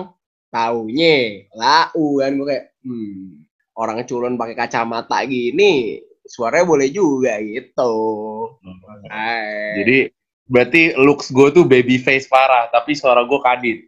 taunya 0.47 1.43
lau 1.51 2.23
kan 2.23 2.31
gue 2.39 2.47
kayak 2.47 2.65
hmm, 2.87 3.43
orang 3.75 4.07
culun 4.07 4.39
pakai 4.39 4.55
kacamata 4.55 5.19
gini 5.27 5.99
suaranya 6.27 6.67
boleh 6.67 6.89
juga 6.91 7.39
gitu. 7.43 7.95
Hmm. 8.63 9.73
Jadi 9.81 10.11
berarti 10.47 10.81
looks 10.99 11.31
gue 11.31 11.47
tuh 11.51 11.63
baby 11.67 11.99
face 11.99 12.27
parah, 12.27 12.67
tapi 12.71 12.95
suara 12.95 13.23
gue 13.23 13.39
kadit. 13.43 13.79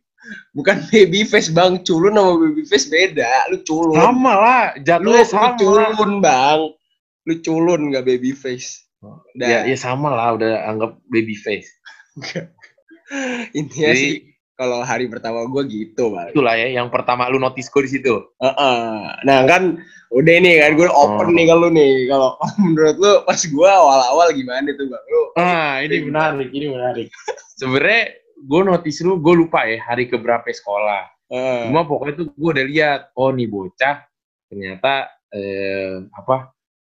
Bukan 0.54 0.78
baby 0.90 1.26
face 1.26 1.50
bang, 1.50 1.82
culun 1.86 2.18
sama 2.18 2.34
baby 2.42 2.64
face 2.66 2.88
beda. 2.90 3.50
Lu 3.54 3.58
culun. 3.66 3.98
Sama 3.98 4.34
lah, 4.34 4.64
jatuhnya 4.82 5.24
lu, 5.24 5.30
sama. 5.30 5.56
Lu 5.56 5.62
culun 5.62 6.12
bang. 6.22 6.60
Lu 7.26 7.34
culun 7.42 7.82
nggak 7.94 8.06
baby 8.06 8.32
face. 8.34 8.90
Ya, 9.40 9.64
ya 9.64 9.78
sama 9.80 10.12
lah, 10.12 10.36
udah 10.36 10.68
anggap 10.68 10.92
baby 11.08 11.36
face. 11.38 11.70
Intinya 13.58 13.92
Jadi, 13.96 14.02
sih 14.04 14.14
kalau 14.60 14.84
hari 14.84 15.08
pertama 15.08 15.48
gue 15.48 15.64
gitu 15.72 16.12
bang. 16.12 16.36
Itulah 16.36 16.56
ya, 16.60 16.68
yang 16.68 16.92
pertama 16.92 17.32
lu 17.32 17.40
notice 17.40 17.72
gue 17.72 17.88
di 17.88 17.92
situ. 17.96 18.16
Uh 18.44 18.48
-uh. 18.52 18.96
Nah 19.24 19.48
kan 19.48 19.80
udah 20.12 20.36
nih 20.42 20.60
kan 20.60 20.72
gue 20.76 20.90
open 20.92 21.32
oh. 21.32 21.36
nih 21.38 21.46
kalau 21.48 21.68
nih 21.72 21.92
kalau 22.12 22.30
menurut 22.62 22.98
lu 23.00 23.14
pas 23.24 23.40
gue 23.40 23.70
awal-awal 23.72 24.28
gimana 24.36 24.68
tuh 24.76 24.86
bang? 24.92 25.04
Lu, 25.08 25.22
ah 25.40 25.80
ini 25.80 25.96
menarik, 26.04 26.50
ini 26.52 26.68
menarik. 26.68 27.08
Sebenarnya 27.56 28.20
gue 28.40 28.62
notice 28.64 29.00
lu, 29.04 29.20
gue 29.20 29.34
lupa 29.36 29.68
ya 29.68 29.84
hari 29.84 30.08
keberapa 30.08 30.48
sekolah. 30.48 31.04
Uh. 31.30 31.70
Cuma 31.70 31.86
pokoknya 31.86 32.14
tuh 32.24 32.28
gue 32.34 32.50
udah 32.56 32.66
lihat, 32.66 33.02
oh 33.20 33.30
nih 33.30 33.48
bocah 33.50 34.06
ternyata 34.50 35.14
eh, 35.30 36.02
apa 36.10 36.50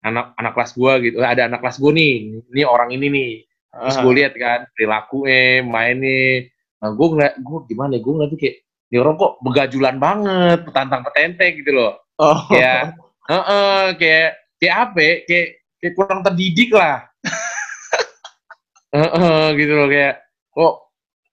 anak 0.02 0.32
anak 0.40 0.52
kelas 0.56 0.72
gue 0.72 0.92
gitu, 1.04 1.16
eh, 1.20 1.28
ada 1.28 1.46
anak 1.46 1.60
kelas 1.60 1.78
gue 1.78 1.92
nih, 1.92 2.12
ini 2.48 2.62
orang 2.64 2.90
ini 2.94 3.06
nih. 3.12 3.32
Terus 3.72 3.96
gue 4.04 4.12
lihat 4.20 4.32
kan 4.36 4.68
perilaku 4.76 5.24
eh 5.24 5.64
main 5.64 5.96
nih. 6.00 6.48
Nah 6.84 6.92
gue 6.92 7.06
ngeliat, 7.08 7.34
gue 7.40 7.58
gimana? 7.72 7.96
Ya, 7.96 8.00
gue 8.04 8.12
ngeliat 8.12 8.30
tuh 8.30 8.40
kayak 8.40 8.56
ini 8.92 8.96
orang 9.00 9.16
kok 9.16 9.32
begajulan 9.40 9.96
banget, 9.96 10.58
petantang 10.68 11.02
petente 11.08 11.46
gitu 11.56 11.70
loh. 11.72 11.92
Oh. 12.20 12.44
Kayak, 12.52 13.00
uh 13.32 13.36
-uh, 13.40 13.82
kayak 13.96 14.36
kayak 14.60 14.76
apa? 14.76 14.98
Ya? 15.00 15.14
Kayak 15.24 15.48
kayak 15.80 15.94
kurang 15.96 16.20
terdidik 16.20 16.70
lah. 16.76 17.08
uh 18.92 19.00
-uh, 19.00 19.44
gitu 19.56 19.72
loh 19.72 19.88
kayak 19.88 20.20
kok 20.52 20.74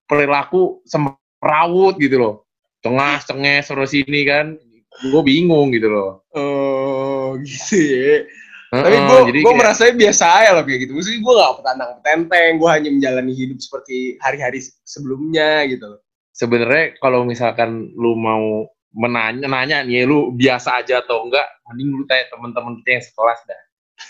perilaku 0.10 0.82
semrawut 0.90 1.96
gitu 2.02 2.18
loh. 2.18 2.36
Tengah, 2.82 3.22
tengah, 3.22 3.62
seru 3.62 3.86
sini 3.86 4.26
kan. 4.26 4.58
Gue 5.06 5.22
bingung 5.22 5.70
gitu 5.70 5.88
loh. 5.94 6.26
Oh, 6.34 7.38
gitu 7.40 7.78
ya. 7.78 8.26
Uh, 8.70 8.86
Tapi 8.86 8.98
gue 9.02 9.20
gue 9.42 9.46
kayak... 9.46 9.58
merasa 9.58 9.82
biasa 9.90 10.26
aja 10.30 10.50
loh 10.58 10.64
kayak 10.66 10.80
gitu. 10.86 10.92
Maksudnya 10.98 11.20
gue 11.22 11.34
gak 11.34 11.54
petantang 11.62 11.92
petenteng, 12.02 12.52
gue 12.58 12.70
hanya 12.70 12.90
menjalani 12.94 13.34
hidup 13.34 13.58
seperti 13.62 14.18
hari-hari 14.22 14.60
sebelumnya 14.86 15.66
gitu. 15.66 15.98
Sebenarnya 16.38 16.98
kalau 17.02 17.26
misalkan 17.26 17.90
lu 17.98 18.14
mau 18.14 18.70
menanya 18.94 19.46
nanya 19.46 19.86
nih 19.86 20.06
lu 20.06 20.34
biasa 20.34 20.82
aja 20.82 21.02
atau 21.02 21.30
enggak, 21.30 21.46
mending 21.70 21.94
lu 21.94 22.06
tanya 22.10 22.26
teman-teman 22.34 22.74
kita 22.82 22.90
yang 22.98 23.04
sekelas 23.06 23.40
dah. 23.46 23.62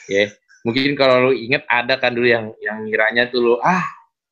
Ya. 0.08 0.16
Yeah. 0.16 0.30
Mungkin 0.68 0.91
kalau 1.00 1.32
lu 1.32 1.34
inget 1.36 1.64
ada 1.72 1.95
kan 1.95 2.12
dulu 2.12 2.28
yang 2.28 2.52
yang 2.60 2.84
ngiranya 2.84 3.32
tuh 3.32 3.39
lu 3.39 3.56
ah 3.64 3.84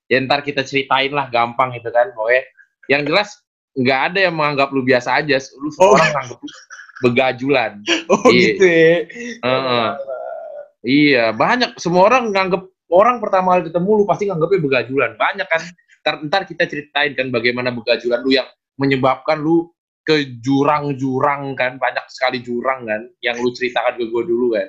ya 0.07 0.17
ntar 0.23 0.43
kita 0.43 0.63
ceritain 0.63 1.11
lah 1.11 1.27
gampang 1.27 1.75
gitu 1.75 1.91
kan 1.91 2.11
pokoknya. 2.15 2.43
Yang 2.87 3.01
jelas 3.11 3.29
nggak 3.77 3.99
ada 4.11 4.19
yang 4.27 4.35
menganggap 4.35 4.69
lu 4.71 4.81
biasa 4.83 5.21
aja. 5.23 5.37
Lu 5.59 5.69
semua 5.71 5.87
oh. 5.87 5.95
orang 5.95 6.11
nganggap 6.15 6.39
lu 6.39 6.49
begajulan. 6.97 7.71
Oh 8.09 8.27
iya. 8.31 8.41
gitu 8.51 8.65
ya? 8.65 8.95
Uh 9.43 9.49
-uh. 9.51 9.89
iya 10.87 11.25
banyak. 11.35 11.77
Semua 11.77 12.09
orang 12.09 12.31
nganggap 12.31 12.63
orang 12.89 13.19
pertama 13.19 13.57
kali 13.57 13.69
ketemu 13.69 13.89
lu 14.01 14.05
pasti 14.07 14.23
nganggapnya 14.31 14.59
begajulan. 14.63 15.11
Banyak 15.19 15.47
kan. 15.47 15.61
Ntar, 16.07 16.15
ntar 16.23 16.41
kita 16.47 16.63
ceritain 16.71 17.11
kan 17.19 17.27
bagaimana 17.35 17.67
begajulan 17.75 18.23
lu 18.23 18.31
yang 18.31 18.47
menyebabkan 18.79 19.43
lu 19.43 19.67
ke 20.07 20.39
jurang-jurang 20.39 21.53
kan. 21.59 21.75
Banyak 21.75 22.07
sekali 22.07 22.39
jurang 22.39 22.87
kan 22.87 23.05
yang 23.19 23.35
lu 23.43 23.51
ceritakan 23.51 23.99
ke 23.99 24.07
gue 24.07 24.23
dulu 24.23 24.55
kan 24.55 24.67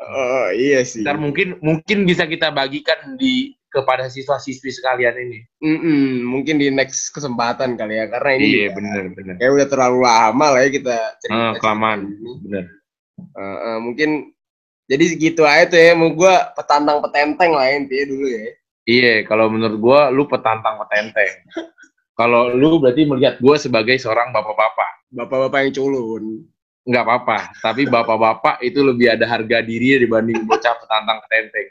Oh 0.00 0.48
iya 0.52 0.84
sih. 0.84 1.02
Ntar 1.02 1.16
mungkin 1.16 1.56
mungkin 1.64 2.04
bisa 2.04 2.28
kita 2.28 2.52
bagikan 2.52 3.16
di 3.16 3.56
kepada 3.72 4.08
siswa-siswi 4.08 4.72
sekalian 4.72 5.16
ini. 5.20 5.38
Mm 5.60 5.78
-mm, 5.78 6.04
mungkin 6.24 6.56
di 6.56 6.72
next 6.72 7.12
kesempatan 7.12 7.76
kali 7.76 8.00
ya 8.00 8.08
karena 8.08 8.30
ini 8.40 8.46
iya 8.46 8.68
benar 8.72 9.12
benar. 9.12 9.34
Kayak 9.36 9.52
udah 9.52 9.66
terlalu 9.68 9.98
lama 10.04 10.46
lah 10.56 10.60
ya 10.64 10.70
kita 10.72 10.96
cerita. 11.20 11.36
Uh, 11.36 11.54
kelamaan. 11.60 12.00
Benar. 12.46 12.64
Uh, 13.36 13.42
uh, 13.42 13.78
mungkin 13.84 14.32
jadi 14.86 15.04
segitu 15.12 15.42
aja 15.44 15.68
tuh 15.68 15.80
ya. 15.80 15.92
Mau 15.92 16.14
gue 16.14 16.34
petantang 16.56 16.98
petenteng 17.04 17.52
lah 17.52 17.66
intinya 17.74 18.06
dulu 18.08 18.26
ya. 18.30 18.46
Iya, 18.86 19.14
kalau 19.26 19.50
menurut 19.50 19.78
gue 19.82 20.00
lu 20.14 20.24
petantang 20.30 20.78
petenteng. 20.78 21.32
kalau 22.20 22.54
lu 22.54 22.78
berarti 22.78 23.02
melihat 23.04 23.36
gue 23.42 23.56
sebagai 23.58 23.98
seorang 23.98 24.30
bapak-bapak. 24.30 25.10
Bapak-bapak 25.10 25.58
yang 25.68 25.74
culun. 25.74 26.24
Nggak 26.86 27.04
apa-apa. 27.04 27.38
Tapi 27.58 27.90
bapak-bapak 27.90 28.62
itu 28.62 28.80
lebih 28.80 29.10
ada 29.10 29.26
harga 29.26 29.58
diri 29.60 29.98
dibanding 29.98 30.46
bocah 30.46 30.74
petantang 30.78 31.18
ketenteng. 31.26 31.68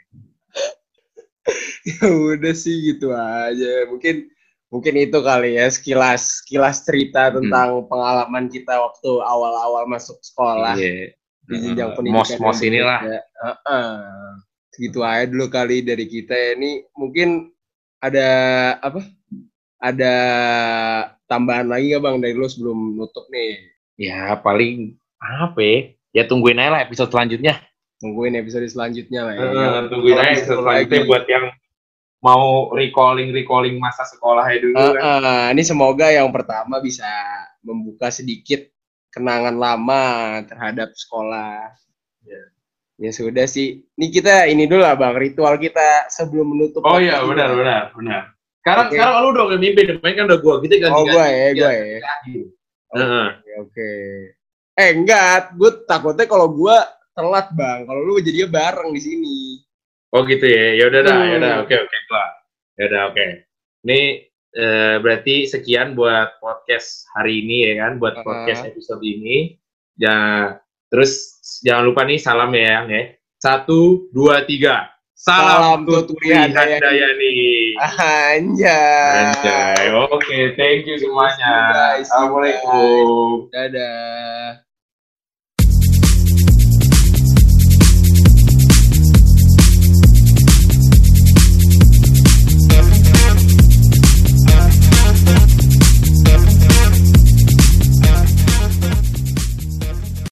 ya 1.88 2.06
udah 2.12 2.54
sih 2.54 2.76
gitu 2.92 3.16
aja. 3.16 3.88
Mungkin 3.88 4.28
mungkin 4.68 4.94
itu 5.00 5.18
kali 5.24 5.56
ya 5.56 5.72
sekilas 5.72 6.44
sekilas 6.44 6.84
cerita 6.84 7.32
tentang 7.32 7.80
hmm. 7.80 7.88
pengalaman 7.88 8.52
kita 8.52 8.76
waktu 8.76 9.10
awal-awal 9.24 9.88
masuk 9.88 10.20
sekolah. 10.20 10.76
Iya. 10.76 11.16
Di 11.46 11.56
jenjang 11.62 11.96
pendidikan. 11.96 12.20
Mos-mos 12.20 12.60
inilah. 12.60 13.00
Uh 13.40 13.48
-uh. 13.48 13.96
Segitu 14.76 15.00
aja 15.00 15.24
dulu 15.24 15.48
kali 15.48 15.80
dari 15.80 16.04
kita 16.04 16.36
ya. 16.36 16.50
Ini 16.60 16.92
mungkin 16.92 17.48
ada 18.04 18.28
apa? 18.84 19.00
Ada 19.80 20.14
tambahan 21.30 21.70
lagi 21.70 21.94
nggak 21.94 22.02
bang 22.02 22.16
dari 22.20 22.34
lu 22.34 22.44
sebelum 22.50 22.98
nutup 22.98 23.24
nih? 23.32 23.62
Ya 23.96 24.36
paling 24.36 24.98
apa 25.26 25.60
ya? 25.60 25.78
Ya 26.16 26.22
tungguin 26.24 26.56
aja 26.56 26.70
lah 26.72 26.80
episode 26.86 27.12
selanjutnya. 27.12 27.60
Tungguin 28.00 28.36
episode 28.36 28.64
selanjutnya 28.68 29.20
lah 29.26 29.32
ya. 29.36 29.40
Uh, 29.42 29.80
tungguin 29.92 30.16
aja 30.16 30.32
episode 30.40 30.62
selanjutnya 30.64 31.02
buat 31.04 31.24
yang 31.28 31.44
mau 32.24 32.72
recalling 32.72 33.30
recalling 33.30 33.76
masa 33.76 34.08
sekolah 34.08 34.46
dulu 34.56 34.76
uh, 34.76 34.92
kan. 34.96 35.02
Uh, 35.02 35.46
ini 35.52 35.62
semoga 35.62 36.08
yang 36.08 36.32
pertama 36.32 36.80
bisa 36.80 37.06
membuka 37.60 38.08
sedikit 38.08 38.64
kenangan 39.12 39.56
lama 39.56 40.04
terhadap 40.44 40.92
sekolah. 40.96 41.72
Yeah. 42.24 42.46
Ya 42.96 43.10
sudah 43.12 43.44
sih. 43.44 43.84
Ini 44.00 44.06
kita 44.08 44.48
ini 44.48 44.64
dulu 44.64 44.84
lah 44.84 44.96
Bang, 44.96 45.16
ritual 45.16 45.60
kita 45.60 46.08
sebelum 46.08 46.56
menutup. 46.56 46.80
Oh 46.84 46.96
iya, 46.96 47.20
benar 47.24 47.52
benar 47.52 47.82
benar. 47.92 48.22
Sekarang 48.60 48.86
okay. 48.90 48.98
sekarang 48.98 49.14
lu 49.22 49.30
dong 49.36 49.48
yang 49.52 49.62
mimpin, 49.62 50.00
main 50.00 50.14
kan 50.16 50.26
udah 50.26 50.40
gua. 50.40 50.54
Kita 50.58 50.74
ganti 50.80 50.96
Oh, 50.96 51.04
gua 51.06 51.24
ya, 51.28 51.46
gua 51.54 51.70
ya. 51.70 51.84
Oke, 51.86 52.00
oke. 52.96 53.32
Okay. 53.70 54.35
Eh 54.76 54.92
enggak, 54.92 55.56
gue 55.56 55.88
takutnya 55.88 56.28
kalau 56.28 56.52
gue 56.52 56.76
telat 57.16 57.48
bang. 57.56 57.88
Kalau 57.88 58.00
lu 58.04 58.20
jadinya 58.20 58.48
bareng 58.60 58.92
di 58.92 59.00
sini. 59.00 59.38
Oh 60.12 60.20
gitu 60.28 60.44
ya. 60.44 60.76
Ya 60.76 60.84
udah 60.92 61.00
dah, 61.00 61.18
ya 61.24 61.34
udah. 61.40 61.54
Oke 61.64 61.74
oke 61.80 61.98
lah. 62.12 62.30
Ya 62.76 62.84
udah 62.92 63.02
oke. 63.08 63.26
Ini 63.88 64.00
eh, 64.52 64.96
berarti 65.00 65.48
sekian 65.48 65.96
buat 65.96 66.36
podcast 66.44 67.08
hari 67.16 67.40
ini 67.40 67.72
ya 67.72 67.88
kan, 67.88 67.96
buat 67.96 68.20
uh 68.20 68.24
podcast 68.24 68.68
episode 68.68 69.00
ini. 69.00 69.56
Ya 69.96 70.52
terus 70.92 71.40
jangan 71.64 71.88
lupa 71.88 72.04
nih 72.04 72.20
salam 72.20 72.52
ya 72.52 72.84
yang 72.84 72.86
ya. 72.92 73.16
Satu, 73.40 74.12
dua, 74.12 74.44
tiga. 74.44 74.92
Salam, 75.16 75.88
Salam 75.88 76.04
Tuturi 76.04 76.28
Handayani. 76.28 77.72
Anjay. 77.80 79.32
Anjay. 79.32 79.84
Oke, 79.96 80.12
okay, 80.12 80.42
thank 80.60 80.84
you 80.84 81.00
semuanya. 81.00 81.96
Assalamualaikum. 81.96 83.48
Dadah. 83.48 84.65